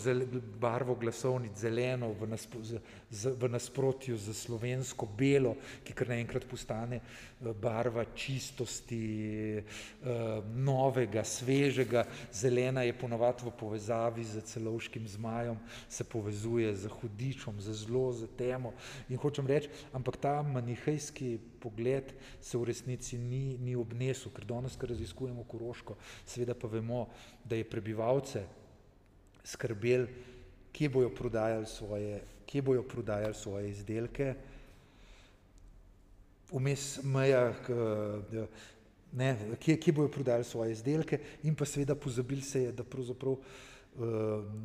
barvo 0.59 0.95
glasovnic, 0.95 1.57
zeleno 1.57 2.11
v, 2.13 2.27
naspo, 2.29 2.61
z, 2.63 2.79
z, 3.09 3.33
v 3.33 3.49
nasprotju 3.49 4.17
z 4.17 4.33
slovensko 4.33 5.07
belo, 5.17 5.55
ki 5.83 5.93
kar 5.97 6.11
naenkrat 6.13 6.45
postane 6.45 6.99
eh, 7.01 7.49
barva 7.53 8.05
čistosti, 8.13 9.01
eh, 9.57 9.63
novega, 10.53 11.23
svežega. 11.25 12.05
Zelena 12.31 12.85
je 12.85 12.93
ponovadi 12.93 13.47
v 13.47 13.55
povezavi 13.57 14.23
z 14.23 14.45
celovškim 14.45 15.07
zmajem, 15.07 15.57
se 15.89 16.03
povezuje 16.03 16.75
z 16.75 16.93
hudičem, 16.99 17.57
z 17.57 17.73
zlo, 17.73 18.13
z 18.13 18.29
temo. 18.37 18.73
In 19.09 19.17
hočem 19.17 19.49
reči, 19.49 19.73
ampak 19.93 20.21
ta 20.21 20.43
manihejski 20.45 21.39
pogled 21.59 22.13
se 22.39 22.57
v 22.57 22.69
resnici 22.69 23.17
ni, 23.17 23.57
ni 23.57 23.75
obnesel, 23.75 24.29
ker 24.29 24.45
danes, 24.45 24.77
ko 24.77 24.93
raziskujemo 24.93 25.43
Koroško, 25.49 25.97
seveda 26.25 26.53
pa 26.53 26.69
vemo, 26.69 27.07
da 27.43 27.57
je 27.57 27.65
prebivalce 27.65 28.45
skrbeli, 29.43 30.07
kje 30.71 30.89
bojo 30.89 31.09
prodajali 31.15 31.65
svoje, 31.65 32.21
kje 32.45 32.61
bojo 32.61 32.83
prodajali 32.83 33.33
svoje 33.33 33.69
izdelke. 33.69 34.33
Vmes 36.51 37.03
meja, 37.03 37.53
ne, 39.11 39.37
kje, 39.59 39.77
kje 39.79 39.93
bojo 39.93 40.11
prodajali 40.11 40.43
svoje 40.43 40.71
izdelke 40.71 41.19
in 41.43 41.55
pa 41.55 41.65
seveda 41.65 41.95
pozabili 41.95 42.41
se 42.41 42.63
je, 42.63 42.71
da 42.71 42.83
pravzaprav 42.83 43.33
eh, 43.33 43.99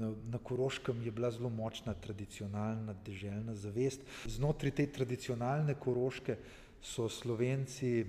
na, 0.00 0.12
na 0.32 0.38
Koroškem 0.38 1.02
je 1.04 1.10
bila 1.10 1.30
zelo 1.30 1.48
močna 1.50 1.94
tradicionalna 1.94 2.94
deželna 3.04 3.54
zavest. 3.54 4.00
Znotraj 4.26 4.70
te 4.70 4.86
tradicionalne 4.86 5.74
Koroške 5.74 6.38
so 6.82 7.08
Slovenci 7.08 8.04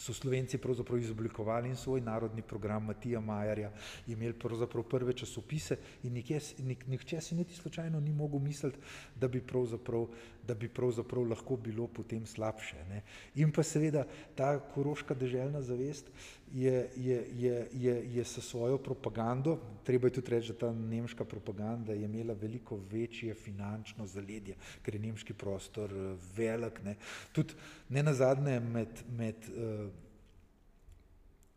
so 0.00 0.14
Slovenci 0.14 0.58
pravzaprav 0.58 0.98
izoblikovali 0.98 1.68
in 1.68 1.76
svoj 1.76 2.00
narodni 2.00 2.42
program 2.42 2.84
Matija 2.84 3.20
Majarja, 3.20 3.72
imeli 4.06 4.32
pravzaprav 4.32 4.84
prve 4.84 5.12
časopise 5.12 5.76
in 6.02 6.12
nikje, 6.12 6.40
nik, 6.58 6.86
nihče 6.86 7.20
si 7.20 7.34
niti 7.34 7.54
slučajno 7.54 8.00
ni 8.00 8.12
mogel 8.12 8.40
misliti, 8.40 8.78
da 9.16 9.28
bi 9.28 9.40
pravzaprav, 9.40 10.06
da 10.46 10.54
bi 10.54 10.68
pravzaprav 10.68 11.24
lahko 11.28 11.56
bilo 11.56 11.86
potem 11.86 12.26
slabše. 12.26 12.76
Ne. 12.88 13.02
In 13.34 13.52
pa 13.52 13.62
seveda 13.62 14.04
ta 14.34 14.52
koroška 14.74 15.14
deželna 15.14 15.62
zavest 15.62 16.10
je, 16.52 16.88
je, 16.96 17.18
je, 17.36 17.68
je, 17.72 17.94
je 18.14 18.24
s 18.24 18.42
svojo 18.42 18.78
propagando, 18.78 19.58
treba 19.84 20.08
je 20.08 20.18
tudi 20.18 20.30
reči, 20.30 20.52
da 20.52 20.58
ta 20.58 20.72
nemška 20.72 21.24
propaganda 21.24 21.92
je 21.92 22.04
imela 22.04 22.34
veliko 22.34 22.80
večje 22.90 23.34
finančno 23.34 24.06
zaledje, 24.06 24.56
ker 24.82 24.94
je 24.94 25.00
nemški 25.00 25.34
prostor 25.34 25.92
eh, 25.92 26.14
velik. 26.36 26.82
Ne. 26.84 26.96
Tudi 27.32 27.54
ne 27.88 28.02
nazadnje 28.02 28.60
med, 28.60 29.02
med 29.16 29.50
uh, 29.50 29.90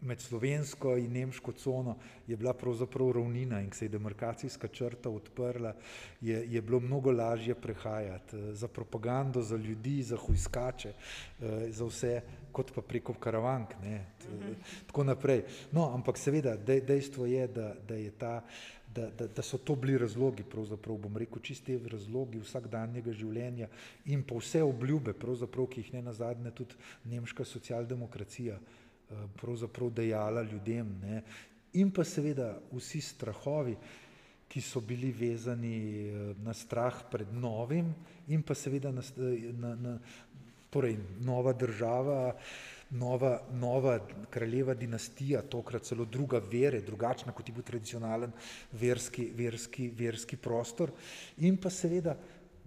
med 0.03 0.21
slovensko 0.21 0.97
in 0.97 1.11
nemško 1.11 1.51
cono 1.51 1.95
je 2.27 2.37
bila 2.37 2.53
pravzaprav 2.53 3.11
ravnina 3.11 3.61
in 3.61 3.69
ko 3.69 3.75
se 3.75 3.85
je 3.85 3.89
demarkacijska 3.89 4.67
črta 4.67 5.09
odprla, 5.09 5.73
je, 6.21 6.43
je 6.53 6.61
bilo 6.61 6.79
mnogo 6.79 7.11
lažje 7.11 7.55
prehajati 7.55 8.37
eh, 8.37 8.53
za 8.53 8.67
propagando, 8.67 9.41
za 9.41 9.55
ljudi, 9.55 10.03
za 10.03 10.17
hujskače, 10.17 10.89
eh, 10.89 11.71
za 11.71 11.85
vse, 11.85 12.21
kot 12.51 12.71
pa 12.75 12.81
preko 12.81 13.13
karavank. 13.13 13.69
Ne, 13.83 14.05
tako 14.87 15.03
naprej. 15.03 15.43
No, 15.71 15.89
ampak 15.93 16.17
seveda 16.17 16.55
dejstvo 16.57 17.25
je, 17.25 17.47
da, 17.47 17.73
da 17.87 17.95
je 17.95 18.11
ta. 18.11 18.41
Da, 18.93 19.07
da, 19.09 19.25
da 19.27 19.41
so 19.41 19.57
to 19.57 19.73
bili 19.75 19.97
razlogi, 19.97 20.43
pravzaprav 20.45 20.99
bom 21.01 21.15
rekel, 21.17 21.39
čiste 21.41 21.79
razlogi 21.89 22.37
vsakdanjega 22.37 23.09
življenja 23.09 23.65
in 24.05 24.21
pa 24.21 24.37
vse 24.37 24.61
obljube, 24.61 25.15
ki 25.17 25.81
jih 25.81 25.89
ne 25.95 26.01
nazadnje 26.05 26.51
tudi 26.53 26.77
nemška 27.09 27.41
socialdemokracija 27.41 28.59
uh, 28.59 28.82
Eh, 28.82 28.82
pravzaprav 29.41 29.91
dejala 29.91 30.43
ljudem. 30.43 30.95
Ne. 31.01 31.21
In 31.73 31.91
pa 31.91 32.03
seveda 32.05 32.53
vsi 32.71 33.01
strahovi, 33.01 33.75
ki 34.53 34.61
so 34.61 34.81
bili 34.85 35.09
vezani 35.11 35.77
eh, 36.05 36.35
na 36.45 36.53
strah 36.53 37.01
pred 37.09 37.31
novim 37.33 37.89
in 38.29 38.43
pa 38.45 38.53
seveda 38.53 38.91
na, 38.93 39.01
eh, 39.01 39.49
na, 39.57 39.73
na 39.75 39.97
torej 40.69 40.97
nova 41.25 41.53
država, 41.53 42.35
nova, 42.93 43.39
nova 43.53 43.97
kraljeva 44.29 44.73
dinastija, 44.73 45.41
tokrat 45.41 45.83
celo 45.89 46.05
druga 46.05 46.41
vere, 46.51 46.81
drugačna 46.81 47.33
kot 47.33 47.49
je 47.49 47.53
bil 47.53 47.65
tradicionalen 47.65 48.31
verski, 48.71 49.31
verski, 49.35 49.89
verski 49.97 50.37
prostor 50.37 50.93
in 51.37 51.57
pa 51.57 51.69
seveda 51.73 52.17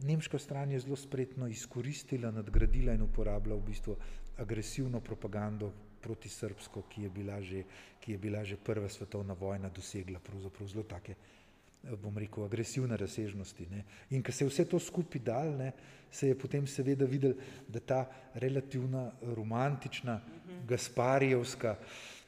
nemška 0.02 0.38
stran 0.38 0.70
je 0.70 0.80
zelo 0.80 0.96
spretno 0.96 1.48
izkoristila, 1.48 2.30
nadgradila 2.30 2.94
in 2.94 3.02
uporabila 3.02 3.56
v 3.56 3.66
bistvu 3.70 3.96
agresivno 4.42 5.00
propagando 5.00 5.72
proti 6.06 6.30
Srbsko, 6.30 6.86
ki 6.86 7.02
je 7.02 7.10
bila 7.10 7.40
že, 7.42 7.64
ki 8.00 8.14
je 8.14 8.18
bila 8.18 8.44
že 8.46 8.56
prva 8.56 8.88
svetovna 8.88 9.34
vojna 9.34 9.68
dosegla 9.74 10.22
pravzaprav 10.22 10.70
zelo 10.70 10.86
take, 10.86 11.16
bom 12.02 12.14
rekel, 12.18 12.46
agresivne 12.46 12.96
razsežnosti. 12.96 13.66
Ne. 13.70 13.84
In 14.14 14.22
ko 14.22 14.32
se 14.32 14.44
je 14.44 14.50
vse 14.50 14.64
to 14.70 14.78
skupaj 14.78 15.22
dal, 15.22 15.52
ne, 15.58 15.72
se 16.10 16.30
je 16.30 16.38
potem 16.38 16.66
seveda 16.66 17.06
videl, 17.06 17.34
da 17.68 17.80
ta 17.80 18.00
relativna 18.34 19.10
romantična 19.34 20.20
Gasparijevska, 20.66 21.76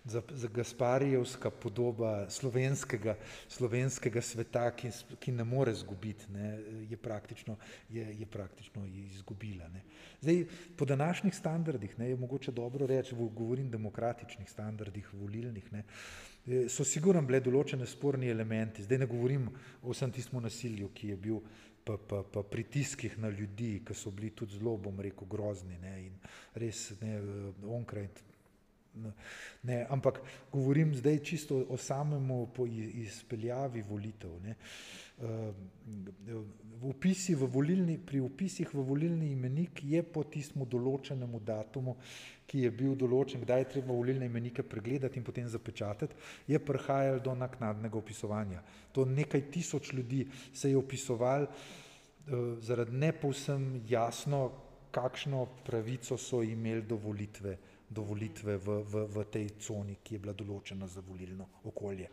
za, 0.08 0.22
za 0.30 0.48
Gasparijevska 0.48 1.50
podoba 1.50 2.30
slovenskega, 2.30 3.16
slovenskega 3.48 4.22
sveta, 4.22 4.70
ki, 4.76 4.90
ki 5.20 5.32
ne 5.32 5.44
more 5.44 5.74
zgubiti, 5.74 6.32
ne, 6.32 6.48
je, 6.90 6.98
je, 7.90 8.06
je 8.20 8.26
praktično 8.26 8.86
izgubila. 8.86 9.68
Ne. 9.68 9.82
Zdaj, 10.20 10.44
po 10.76 10.84
današnjih 10.84 11.34
standardih 11.34 11.98
ne, 11.98 12.10
je 12.10 12.16
mogoče 12.16 12.52
dobro 12.52 12.86
reči, 12.86 13.14
govorim 13.14 13.70
demokratičnih 13.70 14.50
standardih, 14.50 15.14
volilnih, 15.14 15.72
ne, 15.72 15.84
so 16.68 16.84
sigurno 16.84 17.22
bile 17.26 17.40
določene 17.44 17.86
sporni 17.86 18.30
elementi. 18.30 18.84
Zdaj 18.86 19.02
ne 19.04 19.08
govorim 19.10 19.48
o 19.82 19.92
vsem 19.92 20.12
tistem 20.12 20.42
nasilju, 20.42 20.92
ki 20.94 21.14
je 21.14 21.16
bil. 21.16 21.42
Pa, 21.88 21.94
pa, 21.96 22.18
pa 22.20 22.42
pritiskih 22.44 23.14
na 23.16 23.30
ljudi, 23.32 23.78
ki 23.80 23.94
so 23.96 24.10
bili 24.12 24.28
tudi 24.36 24.58
zelo, 24.58 24.74
bom 24.76 24.98
rekel, 25.00 25.24
grozni 25.24 25.78
ne, 25.80 25.92
in 26.02 26.18
res 26.60 26.82
ne, 27.00 27.14
onkraj 27.64 28.10
Ne, 29.62 29.86
ampak 29.90 30.20
govorim 30.52 30.94
zdaj 30.94 31.18
čisto 31.18 31.64
o 31.68 31.76
samemu 31.76 32.48
izpeljavi 33.02 33.82
volitev. 33.82 34.30
Ne. 34.42 34.54
Upisi 36.82 37.34
v 37.34 37.48
volilni, 37.50 37.98
pri 37.98 38.20
upisih 38.20 38.74
v 38.74 38.84
volilni 38.86 39.32
imenik 39.32 39.82
je 39.82 40.02
po 40.02 40.22
tistemu 40.24 40.66
določenemu 40.66 41.40
datumu, 41.40 41.96
ki 42.48 42.62
je 42.64 42.70
bil 42.70 42.94
določen, 42.96 43.42
kdaj 43.42 43.60
je 43.60 43.70
treba 43.74 43.92
volilne 43.92 44.26
imenike 44.26 44.62
pregledati 44.62 45.18
in 45.18 45.26
potem 45.26 45.48
zapečatati, 45.48 46.14
je 46.46 46.58
prihajalo 46.58 47.20
do 47.20 47.34
naknadnega 47.34 47.98
opisovanja. 47.98 48.62
To 48.92 49.04
nekaj 49.04 49.50
tisoč 49.50 49.92
ljudi 49.92 50.24
se 50.52 50.70
je 50.70 50.78
opisovalo 50.78 51.50
zaradi 52.60 52.96
ne 52.96 53.12
povsem 53.12 53.82
jasno, 53.88 54.50
kakšno 54.90 55.46
pravico 55.64 56.16
so 56.16 56.42
imeli 56.42 56.82
do 56.82 56.96
volitve 56.96 57.56
do 57.88 58.02
volitve 58.04 58.56
v, 58.56 58.82
v, 58.84 59.04
v 59.08 59.24
tej 59.32 59.46
coni, 59.64 59.96
ki 60.04 60.16
je 60.16 60.22
bila 60.22 60.34
določena 60.36 60.86
za 60.86 61.00
volilno 61.00 61.48
okolje. 61.64 62.10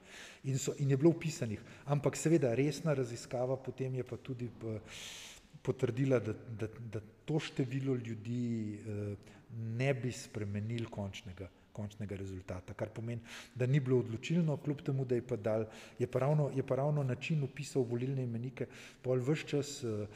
In, 0.47 0.59
so, 0.59 0.75
in 0.79 0.89
je 0.93 0.97
bilo 0.97 1.11
upisanih. 1.11 1.59
Ampak 1.91 2.15
seveda 2.15 2.53
resna 2.55 2.95
raziskava 2.95 3.57
potem 3.59 3.99
je 3.99 4.05
pa 4.07 4.17
tudi 4.17 4.47
eh, 4.47 4.79
potrdila, 5.61 6.19
da, 6.23 6.33
da, 6.33 6.69
da 6.69 7.01
to 7.25 7.41
število 7.43 7.97
ljudi 7.99 8.45
eh, 8.79 9.33
ne 9.75 9.91
bi 9.93 10.11
spremenil 10.11 10.87
končnega, 10.89 11.49
končnega 11.75 12.15
rezultata, 12.15 12.73
kar 12.73 12.89
pomeni, 12.95 13.21
da 13.55 13.67
ni 13.67 13.81
bilo 13.83 13.99
odločilno, 13.99 14.57
kljub 14.63 14.81
temu, 14.85 15.05
da 15.05 15.19
je 15.19 15.27
pa, 15.27 15.35
dal, 15.35 15.67
je 15.99 16.07
pa, 16.07 16.23
ravno, 16.23 16.49
je 16.55 16.63
pa 16.63 16.79
ravno 16.79 17.03
način 17.03 17.43
upisal 17.43 17.83
volilne 17.83 18.23
imenike, 18.23 18.67
pol 19.03 19.19
vse 19.19 19.47
čas 19.51 19.75
uh, 19.83 20.07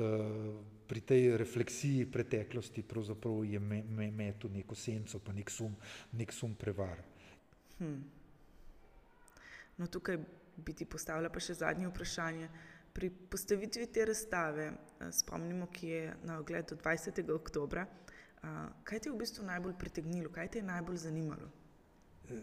uh, 0.00 0.77
pri 0.88 1.00
tej 1.00 1.36
refleksiji 1.36 2.06
preteklosti 2.10 2.82
pravzaprav 2.82 3.44
je 3.44 3.60
metu 3.60 3.92
me, 3.92 4.10
me 4.10 4.32
neko 4.58 4.74
senco, 4.74 5.20
pa 5.20 5.32
nek 5.32 5.50
sum, 5.50 5.76
nek 6.12 6.32
sum 6.32 6.54
prevar. 6.54 7.02
Hmm. 7.78 8.02
No, 9.76 9.86
tukaj 9.86 10.18
bi 10.56 10.74
ti 10.74 10.84
postavila 10.84 11.30
pa 11.30 11.40
še 11.40 11.54
zadnje 11.54 11.90
vprašanje. 11.92 12.48
Pri 12.92 13.10
postavitvi 13.10 13.86
te 13.92 14.04
razstave, 14.08 14.70
eh, 14.72 15.12
spomnimo, 15.12 15.68
ki 15.72 15.88
je 15.88 16.14
na 16.24 16.38
ogled 16.40 16.72
do 16.72 16.76
20. 16.76 17.30
oktobra, 17.34 17.86
kaj 18.84 19.00
te 19.00 19.08
je 19.08 19.12
v 19.12 19.18
bistvu 19.18 19.44
najbolj 19.46 19.74
pritegnilo, 19.78 20.30
kaj 20.30 20.48
te 20.48 20.58
je 20.58 20.66
najbolj 20.66 20.96
zanimalo? 21.04 21.50
Eh, 22.30 22.42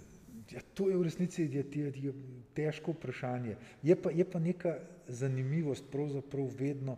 ja, 0.52 0.62
to 0.74 0.90
je 0.90 0.98
v 0.98 1.04
resnici 1.04 1.42
je, 1.42 1.66
je, 1.72 1.92
je 2.04 2.14
težko 2.54 2.96
vprašanje. 2.96 3.58
Je 3.84 3.96
pa, 3.96 4.12
je 4.12 4.26
pa 4.30 4.40
neka 4.40 4.78
zanimivost, 5.08 5.92
pravzaprav 5.92 6.50
vedno 6.60 6.98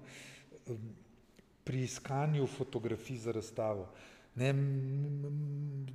pri 1.67 1.83
iskanju 1.83 2.47
fotografij 2.47 3.17
za 3.17 3.31
razstavo. 3.35 3.89
Ne, 4.35 4.53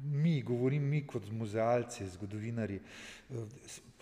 mi, 0.05 0.43
govorim 0.43 0.83
mi 0.83 1.01
kot 1.07 1.31
muzealci, 1.31 2.09
zgodovinari, 2.13 2.81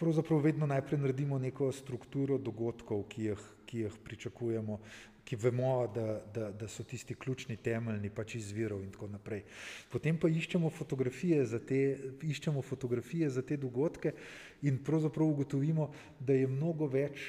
pravzaprav 0.01 0.41
vedno 0.41 0.67
najprej 0.67 0.99
naredimo 0.99 1.39
neko 1.39 1.69
strukturo 1.73 2.39
dogodkov, 2.39 3.05
ki 3.13 3.29
jih, 3.29 3.45
ki 3.69 3.85
jih 3.85 3.99
pričakujemo, 4.05 4.79
ki 5.25 5.37
vemo, 5.37 5.75
da, 5.95 6.07
da, 6.35 6.49
da 6.51 6.69
so 6.69 6.83
tisti 6.83 7.15
ključni 7.15 7.57
temeljni 7.63 8.11
pač 8.11 8.35
izvirov 8.41 8.81
in 8.83 8.91
tako 8.91 9.11
naprej. 9.13 9.45
Potem 9.93 10.19
pa 10.19 10.29
iščemo 10.29 10.71
fotografije 10.75 11.45
za 11.47 11.61
te, 11.63 11.83
iščemo 12.23 12.65
fotografije 12.67 13.31
za 13.31 13.45
te 13.47 13.61
dogodke 13.61 14.15
in 14.63 14.81
pravzaprav 14.83 15.29
ugotovimo, 15.29 15.93
da 16.19 16.35
je 16.35 16.51
mnogo 16.51 16.91
več 16.91 17.29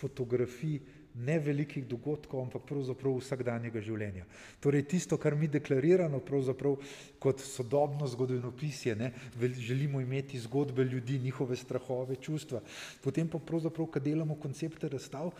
fotografij 0.00 0.80
ne 1.14 1.38
velikih 1.38 1.84
dogodkov, 1.86 2.40
ampak 2.40 2.64
pravzaprav 2.68 3.18
vsakdanjega 3.18 3.80
življenja. 3.84 4.24
Torej, 4.60 4.86
tisto, 4.88 5.18
kar 5.20 5.36
mi 5.36 5.48
deklariramo 5.48 6.22
kot 7.18 7.40
sodobno 7.40 8.06
zgodovinopisje, 8.08 8.96
ne, 8.96 9.12
želimo 9.40 10.00
imeti 10.00 10.40
zgodbe 10.40 10.84
ljudi, 10.84 11.18
njihove 11.18 11.56
strahove, 11.56 12.16
čustva. 12.16 12.62
Potem 13.02 13.28
pa 13.28 13.38
pravzaprav, 13.38 13.86
kad 13.86 14.02
delamo 14.02 14.34
koncepte 14.34 14.88
razstav, 14.88 15.32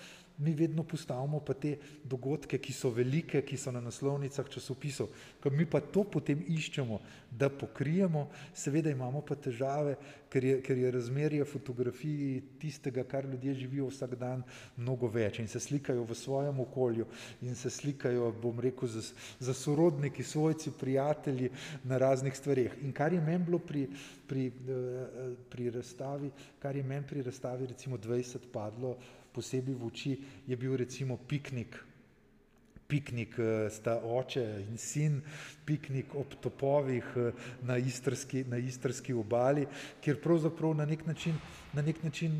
mi 0.42 0.54
vedno 0.54 0.82
postavimo 0.82 1.40
pa 1.40 1.54
te 1.54 1.76
dogodke, 2.04 2.58
ki 2.58 2.72
so 2.72 2.90
velike, 2.90 3.42
ki 3.46 3.56
so 3.56 3.72
na 3.72 3.80
naslovnicah 3.80 4.48
časopisov, 4.50 5.08
ko 5.40 5.50
mi 5.50 5.66
pa 5.66 5.80
to 5.80 6.04
potem 6.04 6.42
iščemo, 6.48 7.00
da 7.30 7.48
pokrijemo, 7.48 8.26
seveda 8.54 8.90
imamo 8.90 9.22
pa 9.24 9.36
težave, 9.38 9.96
ker 10.32 10.44
je, 10.44 10.58
ker 10.64 10.78
je 10.78 10.90
razmerje 10.90 11.44
fotografij 11.44 12.42
tistega, 12.60 13.04
kar 13.04 13.26
ljudje 13.28 13.54
živijo 13.54 13.88
vsak 13.90 14.16
dan, 14.20 14.42
mnogo 14.76 15.08
več 15.12 15.38
in 15.42 15.48
se 15.48 15.60
slikajo 15.60 16.04
v 16.08 16.16
svojem 16.16 16.60
okolju 16.60 17.06
in 17.42 17.56
se 17.56 17.70
slikajo, 17.70 18.32
bom 18.42 18.60
rekel, 18.60 18.88
za, 18.88 19.02
za 19.40 19.54
sorodniki, 19.54 20.24
svojci, 20.24 20.72
prijatelji 20.80 21.50
na 21.84 21.98
raznih 21.98 22.36
stvareh. 22.36 22.78
In 22.82 22.92
kar 22.92 23.12
je 23.12 23.20
meni 23.20 23.44
bilo 23.44 23.58
pri, 23.58 23.86
pri, 24.28 24.46
eh, 24.48 25.34
pri 25.50 25.70
razstavi, 25.70 26.30
kar 26.62 26.76
je 26.76 26.82
meni 26.82 27.06
pri 27.08 27.22
razstavi 27.22 27.66
recimo 27.66 27.96
20 27.96 28.48
padlo, 28.52 28.96
posebej 29.32 29.74
v 29.74 29.82
oči, 29.84 30.12
je 30.46 30.54
bil 30.56 30.76
recimo 30.76 31.16
piknik. 31.16 31.91
Piknik 32.92 33.38
eh, 33.40 33.70
sta 33.72 33.96
oče 34.04 34.44
in 34.68 34.76
sin, 34.76 35.22
piknik 35.64 36.12
ob 36.18 36.34
topovih 36.44 37.06
eh, 37.16 37.44
na 37.64 37.78
istrski, 37.80 38.44
na 38.44 38.58
istrski 38.60 39.14
obali, 39.16 39.64
kjer 40.04 40.18
pravzaprav 40.20 40.74
na 40.76 40.84
nek 40.86 41.06
način, 41.06 41.38
na 41.72 41.82
nek 41.82 42.02
način 42.04 42.34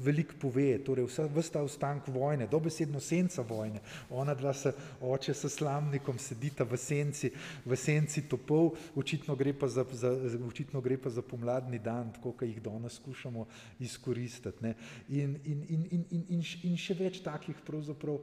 veliko 0.00 0.38
pove, 0.40 0.78
torej 0.84 1.04
vsa, 1.10 1.26
vsta 1.36 1.62
ostank 1.62 2.08
vojne, 2.08 2.46
dobesedno 2.48 3.00
senca 3.00 3.42
vojne. 3.42 3.82
Ona 4.10 4.34
dva 4.34 4.54
se, 4.54 4.72
oče 5.00 5.34
s 5.34 5.50
slamnikom 5.52 6.18
sedita 6.18 6.64
v 6.64 6.80
senci, 6.80 7.32
v 7.64 7.76
senci 7.76 8.24
topov, 8.28 8.72
očitno 8.96 9.36
gre 9.36 9.52
pa 9.52 9.68
za, 9.68 9.84
za, 9.92 10.14
očitno 10.48 10.80
gre 10.80 10.96
pa 10.96 11.10
za 11.10 11.22
pomladni 11.22 11.78
dan, 11.78 12.14
tako 12.16 12.32
kot 12.32 12.48
jih 12.48 12.62
danes 12.62 12.96
skušamo 12.96 13.46
izkoristiti. 13.80 14.72
In, 15.08 15.36
in, 15.44 15.66
in, 15.68 15.86
in, 15.90 16.04
in, 16.10 16.24
in, 16.38 16.42
in 16.70 16.80
še 16.80 16.96
več 16.96 17.20
takih 17.24 17.60
pravzaprav 17.66 18.22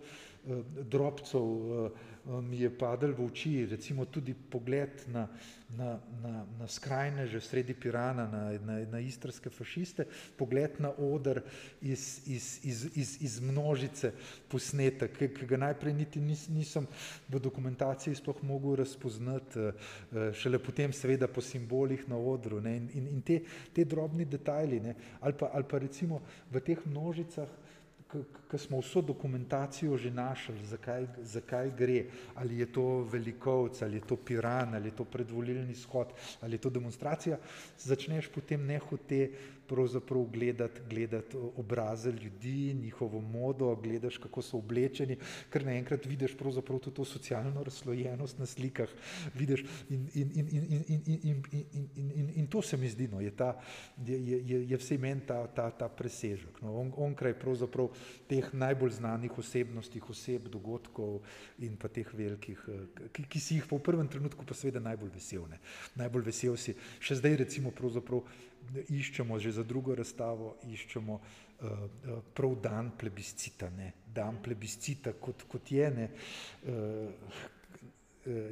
drobcev 0.90 1.42
eh, 1.42 1.92
mi 2.42 2.60
je 2.60 2.70
padel 2.78 3.14
v 3.14 3.26
oči, 3.26 3.66
recimo 3.66 4.06
tudi 4.06 4.34
pogled 4.34 4.92
na, 5.08 5.28
na, 5.78 5.98
na, 6.22 6.46
na 6.60 6.68
skrajneže 6.68 7.42
sredi 7.42 7.74
Pirana, 7.74 8.28
na, 8.28 8.44
na, 8.60 8.76
na 8.86 9.00
istrske 9.00 9.50
fašiste, 9.50 10.06
pogled 10.38 10.78
na 10.80 10.92
oder 10.98 11.42
iz, 11.82 12.22
iz, 12.28 12.60
iz, 12.64 12.86
iz, 12.96 13.16
iz 13.22 13.40
množice 13.42 14.14
posnetek, 14.52 15.18
ki 15.18 15.48
ga 15.50 15.58
najprej 15.58 15.94
niti 15.96 16.22
nis, 16.22 16.48
nisem 16.54 16.88
v 17.30 17.42
dokumentaciji 17.42 18.16
sploh 18.20 18.44
mogel 18.44 18.78
razpoznati, 18.84 19.60
eh, 19.60 20.30
šele 20.34 20.60
potem 20.60 20.94
seveda 20.94 21.28
po 21.28 21.42
simbolih 21.42 22.06
na 22.10 22.18
odru 22.18 22.62
ne, 22.62 22.78
in, 22.94 23.10
in 23.10 23.22
te, 23.26 23.42
te 23.74 23.86
drobni 23.86 24.26
detajli, 24.26 24.80
ne, 24.80 24.96
ali, 25.20 25.34
pa, 25.34 25.50
ali 25.54 25.66
pa 25.66 25.82
recimo 25.82 26.22
v 26.52 26.62
teh 26.62 26.86
množicah, 26.86 27.50
ki 28.10 28.58
smo 28.58 28.80
vso 28.82 29.02
dokumentacijo 29.06 29.98
že 29.98 30.10
našli, 30.12 30.66
zakaj, 30.66 31.06
zakaj 31.22 31.72
gre, 31.78 32.06
ali 32.36 32.60
je 32.60 32.66
to 32.74 32.86
velikovc, 33.06 33.82
ali 33.82 34.02
je 34.02 34.08
to 34.10 34.16
piran, 34.18 34.74
ali 34.76 34.90
je 34.90 34.96
to 34.96 35.06
predvolilni 35.06 35.76
shod, 35.76 36.14
ali 36.42 36.58
je 36.58 36.64
to 36.66 36.70
demonstracija, 36.70 37.38
začneš 37.78 38.32
potem 38.34 38.66
nehote 38.66 39.30
pravzaprav 39.70 40.24
gledati, 40.34 40.82
gledati 40.90 41.38
obraze 41.58 42.12
ljudi, 42.12 42.74
njihovo 42.74 43.22
modo, 43.22 43.76
gledaš, 43.76 44.18
kako 44.18 44.42
so 44.42 44.58
oblečeni, 44.58 45.18
ker 45.50 45.66
naenkrat 45.66 46.06
vidiš 46.06 46.38
tudi 46.38 46.96
to 46.96 47.06
socialno 47.06 47.64
razslojenost 47.64 48.40
na 48.40 48.46
slikah, 48.46 48.90
in, 52.36 52.48
to 52.50 52.62
se 52.62 52.78
mi 52.78 52.90
zdi, 52.90 53.08
no, 53.08 53.22
je, 53.22 53.32
ta, 53.32 53.60
je, 54.06 54.18
je, 54.48 54.70
je 54.70 54.78
vse 54.78 54.98
meni 54.98 55.22
ta, 55.28 55.48
ta, 55.48 55.70
ta 55.72 55.90
presežek. 55.90 56.62
No, 56.62 56.74
on, 56.80 56.92
onkraj 56.98 57.34
pravzaprav 57.40 57.90
teh 58.28 58.54
najbolj 58.54 58.98
znanih 58.98 59.38
osebnosti, 59.38 60.02
oseb, 60.10 60.50
dogodkov 60.50 61.22
in 61.60 61.78
pa 61.78 61.88
teh 61.88 62.08
velikih, 62.14 62.62
ki, 63.14 63.26
ki 63.30 63.40
si 63.40 63.60
jih 63.60 63.68
v 63.70 63.80
prvem 63.84 64.08
trenutku 64.08 64.46
pa 64.46 64.58
seveda 64.58 64.82
najbolj 64.84 65.14
vesel. 65.14 65.46
Ne. 65.52 65.60
Najbolj 66.00 66.26
vesel 66.32 66.58
si, 66.58 66.76
še 67.00 67.20
zdaj 67.22 67.40
recimo 67.46 67.72
pravzaprav 67.76 68.26
iščemo 68.90 69.40
že 69.40 69.52
za 69.52 69.64
drugo 69.64 69.96
razstavo, 69.96 70.56
iščemo 70.70 71.20
uh, 71.20 71.24
prav 72.34 72.56
dan 72.62 72.92
plebiscita, 72.98 73.70
ne? 73.70 73.94
dan 74.06 74.42
plebiscita 74.44 75.14
kot, 75.20 75.46
kot 75.50 75.72
je. 75.72 75.90
Ne? 75.92 76.10
Uh, 76.68 77.48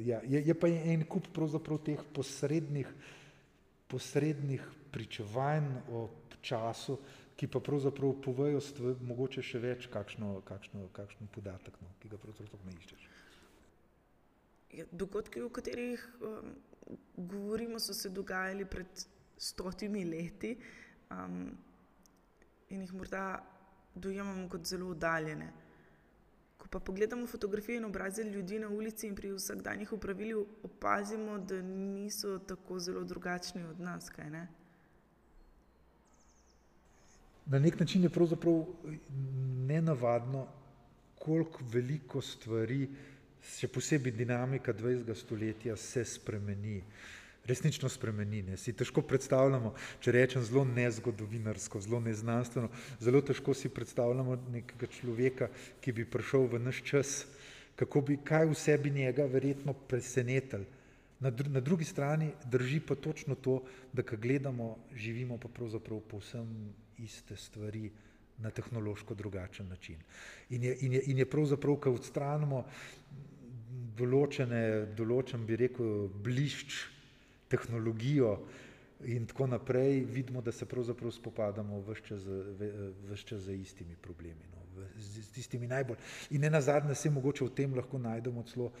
ja, 0.04 0.20
je, 0.24 0.42
je 0.46 0.54
pa 0.54 0.68
en 0.68 1.04
kup 1.06 1.30
pravzaprav 1.34 1.82
teh 1.84 2.02
posrednih, 2.14 2.88
posrednih 3.88 4.64
pričevanj 4.92 5.70
o 5.92 6.08
času, 6.42 6.98
ki 7.38 7.46
pa 7.46 7.60
pravzaprav 7.62 8.16
povejo 8.24 8.60
stvar, 8.64 8.96
mogoče 9.06 9.44
še 9.46 9.60
več, 9.62 9.86
kakšno, 9.92 10.40
kakšno, 10.48 10.88
kakšno 10.96 11.28
podatek, 11.34 11.76
no, 11.82 11.92
ki 12.02 12.10
ga 12.10 12.18
pravzaprav 12.18 12.64
ne 12.66 12.74
iščeš. 12.80 13.04
Ja, 14.78 14.84
dogodki, 14.92 15.40
o 15.46 15.50
katerih 15.54 16.02
um, 16.20 16.50
govorimo, 17.16 17.78
so 17.80 17.94
se 17.94 18.10
dogajali 18.10 18.66
pred 18.68 19.06
stotimi 19.38 20.04
leti 20.04 20.56
um, 21.10 21.56
in 22.68 22.80
jih 22.80 22.92
morda 22.94 23.44
dojemamo 23.94 24.48
kot 24.48 24.66
zelo 24.66 24.90
oddaljene. 24.90 25.52
Ko 26.58 26.66
pa 26.70 26.80
pogledamo 26.80 27.26
fotografije 27.26 27.78
in 27.78 27.84
obraze 27.84 28.24
ljudi 28.24 28.58
na 28.58 28.68
ulici 28.68 29.06
in 29.06 29.14
pri 29.14 29.32
vsakdanjih 29.32 29.92
upravilih, 29.92 30.36
opazimo, 30.62 31.38
da 31.38 31.62
niso 31.62 32.38
tako 32.38 32.78
zelo 32.78 33.04
drugačni 33.04 33.62
od 33.64 33.80
nas. 33.80 34.10
Na 37.46 37.58
nek 37.58 37.80
način 37.80 38.02
je 38.02 38.10
pravzaprav 38.10 38.64
nenavadno, 39.68 40.46
koliko 41.18 41.64
veliko 41.72 42.20
stvari, 42.20 42.88
še 43.42 43.68
posebej 43.68 44.12
dinamika 44.12 44.72
20. 44.72 45.14
stoletja, 45.14 45.76
se 45.76 46.04
spremeni. 46.04 46.78
Uh, 46.78 47.17
resnično 47.48 47.88
spremeni. 47.88 48.42
Ne. 48.42 48.56
Si 48.60 48.72
težko 48.76 49.02
predstavljamo, 49.02 49.74
če 50.04 50.14
rečem 50.14 50.44
zelo 50.44 50.64
nezgodovinarsko, 50.68 51.80
zelo 51.84 52.00
neznanstveno, 52.04 52.70
zelo 53.00 53.22
težko 53.24 53.54
si 53.56 53.72
predstavljamo 53.72 54.36
nekega 54.54 54.90
človeka, 54.98 55.50
ki 55.80 55.96
bi 55.96 56.06
prišel 56.08 56.48
v 56.52 56.62
naš 56.62 56.82
čas, 56.86 57.14
kako 57.78 58.02
bi 58.04 58.18
kaj 58.24 58.50
v 58.50 58.58
sebi 58.58 58.90
njega 58.90 59.26
verjetno 59.30 59.74
presenetil. 59.88 60.66
Na, 61.18 61.32
dru 61.34 61.50
na 61.50 61.60
drugi 61.60 61.84
strani 61.84 62.30
drži 62.46 62.78
pa 62.80 62.94
točno 62.94 63.34
to, 63.34 63.62
da 63.92 64.04
ko 64.06 64.16
gledamo, 64.16 64.76
živimo 64.94 65.38
pa 65.38 65.48
pravzaprav 65.48 65.98
povsem 66.10 66.46
iste 66.98 67.36
stvari 67.36 67.90
na 68.38 68.50
tehnološko 68.50 69.14
drugačen 69.14 69.68
način. 69.68 69.98
In 70.50 70.64
je, 70.64 70.76
in 70.80 70.92
je, 70.92 71.02
in 71.06 71.18
je 71.18 71.26
pravzaprav, 71.26 71.76
ko 71.82 71.94
odstranimo 71.98 72.62
določene, 73.98 74.60
določen 74.94 75.42
bi 75.46 75.58
rekel, 75.58 76.06
blišč, 76.22 76.78
tehnologijo 77.48 78.38
in 79.04 79.26
tako 79.26 79.46
naprej, 79.46 80.04
vidimo, 80.10 80.40
da 80.42 80.52
se 80.52 80.66
pravzaprav 80.66 81.10
spopadamo 81.10 81.80
vse 81.86 82.02
čas 83.26 83.42
z 83.42 83.54
istimi 83.54 83.96
problemi, 84.02 84.48
no, 84.52 84.82
z, 84.98 85.22
z 85.22 85.30
tistimi 85.32 85.66
najbolj. 85.66 85.96
In 86.30 86.40
ne 86.40 86.50
nazadnje 86.50 86.94
se 86.94 87.10
mogoče 87.10 87.44
v 87.44 87.54
tem 87.54 87.74
lahko 87.74 87.98
najdemo 87.98 88.42
celo 88.42 88.72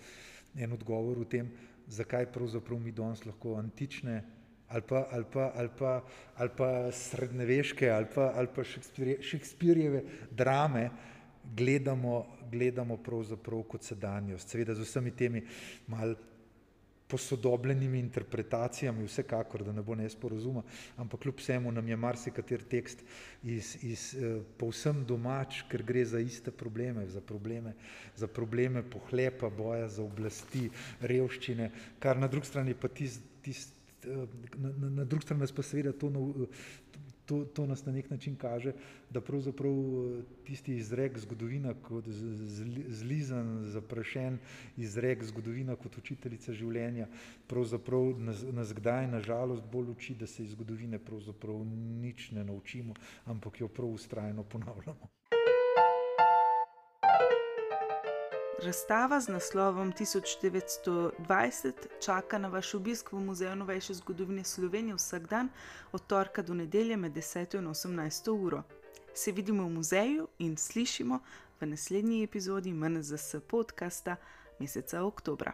en 0.56 0.72
odgovor 0.72 1.18
v 1.18 1.28
tem, 1.28 1.52
zakaj 1.86 2.32
pravzaprav 2.32 2.80
mi 2.80 2.92
danes 2.92 3.24
lahko 3.26 3.54
antične 3.56 4.22
ali 4.68 4.82
pa, 4.82 5.06
ali 5.10 5.24
pa, 5.32 5.52
ali 5.54 5.70
pa, 5.78 6.04
ali 6.36 6.50
pa 6.56 6.92
srednjeveške 6.92 7.90
ali 7.90 8.06
pa, 8.14 8.32
ali 8.36 8.48
pa 8.54 8.64
Šekspirjeve 9.20 10.02
drame 10.30 10.90
gledamo, 11.56 12.26
gledamo 12.50 12.96
pravzaprav 12.96 13.62
kot 13.62 13.82
sedanjost, 13.82 14.48
seveda 14.48 14.74
z 14.74 14.84
vsemi 14.84 15.10
temi 15.10 15.42
mal 15.86 16.14
posodobljenimi 17.08 17.98
interpretacijami, 17.98 19.06
vsekakor, 19.06 19.64
da 19.64 19.72
ne 19.72 19.82
bo 19.82 19.94
nesporazuma, 19.96 20.62
ampak 20.96 21.20
kljub 21.20 21.40
vsemu 21.40 21.72
nam 21.72 21.88
je 21.88 21.96
marsikater 21.96 22.62
tekst 22.62 23.04
iz, 23.42 23.76
iz 23.82 24.04
eh, 24.14 24.40
povsem 24.60 25.04
domač, 25.08 25.62
ker 25.70 25.82
gre 25.82 26.04
za 26.04 26.20
iste 26.20 26.52
probleme, 26.52 27.06
za 27.08 27.20
probleme, 27.20 27.72
za 28.16 28.28
probleme 28.28 28.82
pohlepa, 28.82 29.48
boja 29.48 29.88
za 29.88 30.04
oblasti, 30.04 30.68
revščine, 31.00 31.70
kar 31.98 32.20
na 32.20 32.28
drugi 32.28 32.46
strani 32.46 32.74
pa 32.74 32.88
tist, 32.92 33.24
tist, 33.42 33.72
eh, 34.04 34.26
na, 34.56 34.72
na, 34.76 34.90
na 35.00 35.04
drugi 35.08 35.24
strani 35.24 35.48
pa 35.54 35.64
seveda 35.64 35.96
to, 35.96 36.12
to, 37.28 37.44
to 37.44 37.66
nas 37.66 37.84
na 37.86 37.92
nek 37.92 38.10
način 38.10 38.36
kaže, 38.36 38.72
da 39.10 39.20
pravzaprav 39.20 39.72
eh, 39.72 40.22
tisti 40.44 40.76
izrek 40.76 41.18
zgodovina 41.18 41.74
kot 41.82 42.04
zlizan, 42.88 43.64
zaprašen 43.64 44.38
izrek 44.76 45.24
zgodovina 45.24 45.76
kot 45.76 45.98
učiteljica 45.98 46.52
življenja, 46.52 47.08
pravzaprav 47.46 48.14
nas, 48.18 48.44
nas 48.52 48.72
kdaj 48.72 49.10
nažalost 49.12 49.68
bolj 49.72 49.92
uči, 49.92 50.14
da 50.14 50.26
se 50.26 50.42
iz 50.42 50.56
zgodovine 50.56 50.98
pravzaprav 50.98 51.60
nič 52.00 52.30
ne 52.32 52.44
naučimo, 52.44 52.96
ampak 53.24 53.60
jo 53.60 53.68
prav 53.68 53.92
ustrajno 53.92 54.42
ponavljamo. 54.42 55.12
Razstava 58.62 59.20
z 59.20 59.28
naslovom 59.28 59.92
1920 59.92 61.72
čaka 62.04 62.38
na 62.38 62.48
vaš 62.48 62.74
obisk 62.74 63.12
v 63.12 63.20
Muzeju 63.20 63.56
novejše 63.56 63.94
zgodovine 63.94 64.44
Slovenije 64.44 64.94
vsak 64.94 65.26
dan, 65.26 65.48
od 65.92 66.06
torka 66.06 66.42
do 66.42 66.54
nedelje 66.54 66.96
med 66.96 67.12
10 67.12 67.58
in 67.58 67.66
18 67.66 68.30
uro. 68.30 68.62
Se 69.14 69.32
vidimo 69.32 69.62
v 69.62 69.70
muzeju 69.70 70.28
in 70.38 70.56
slišimo 70.56 71.20
v 71.60 71.66
naslednji 71.66 72.22
epizodi 72.22 72.72
MNZS 72.72 73.34
podcasta 73.48 74.16
meseca 74.58 75.02
oktobra. 75.02 75.52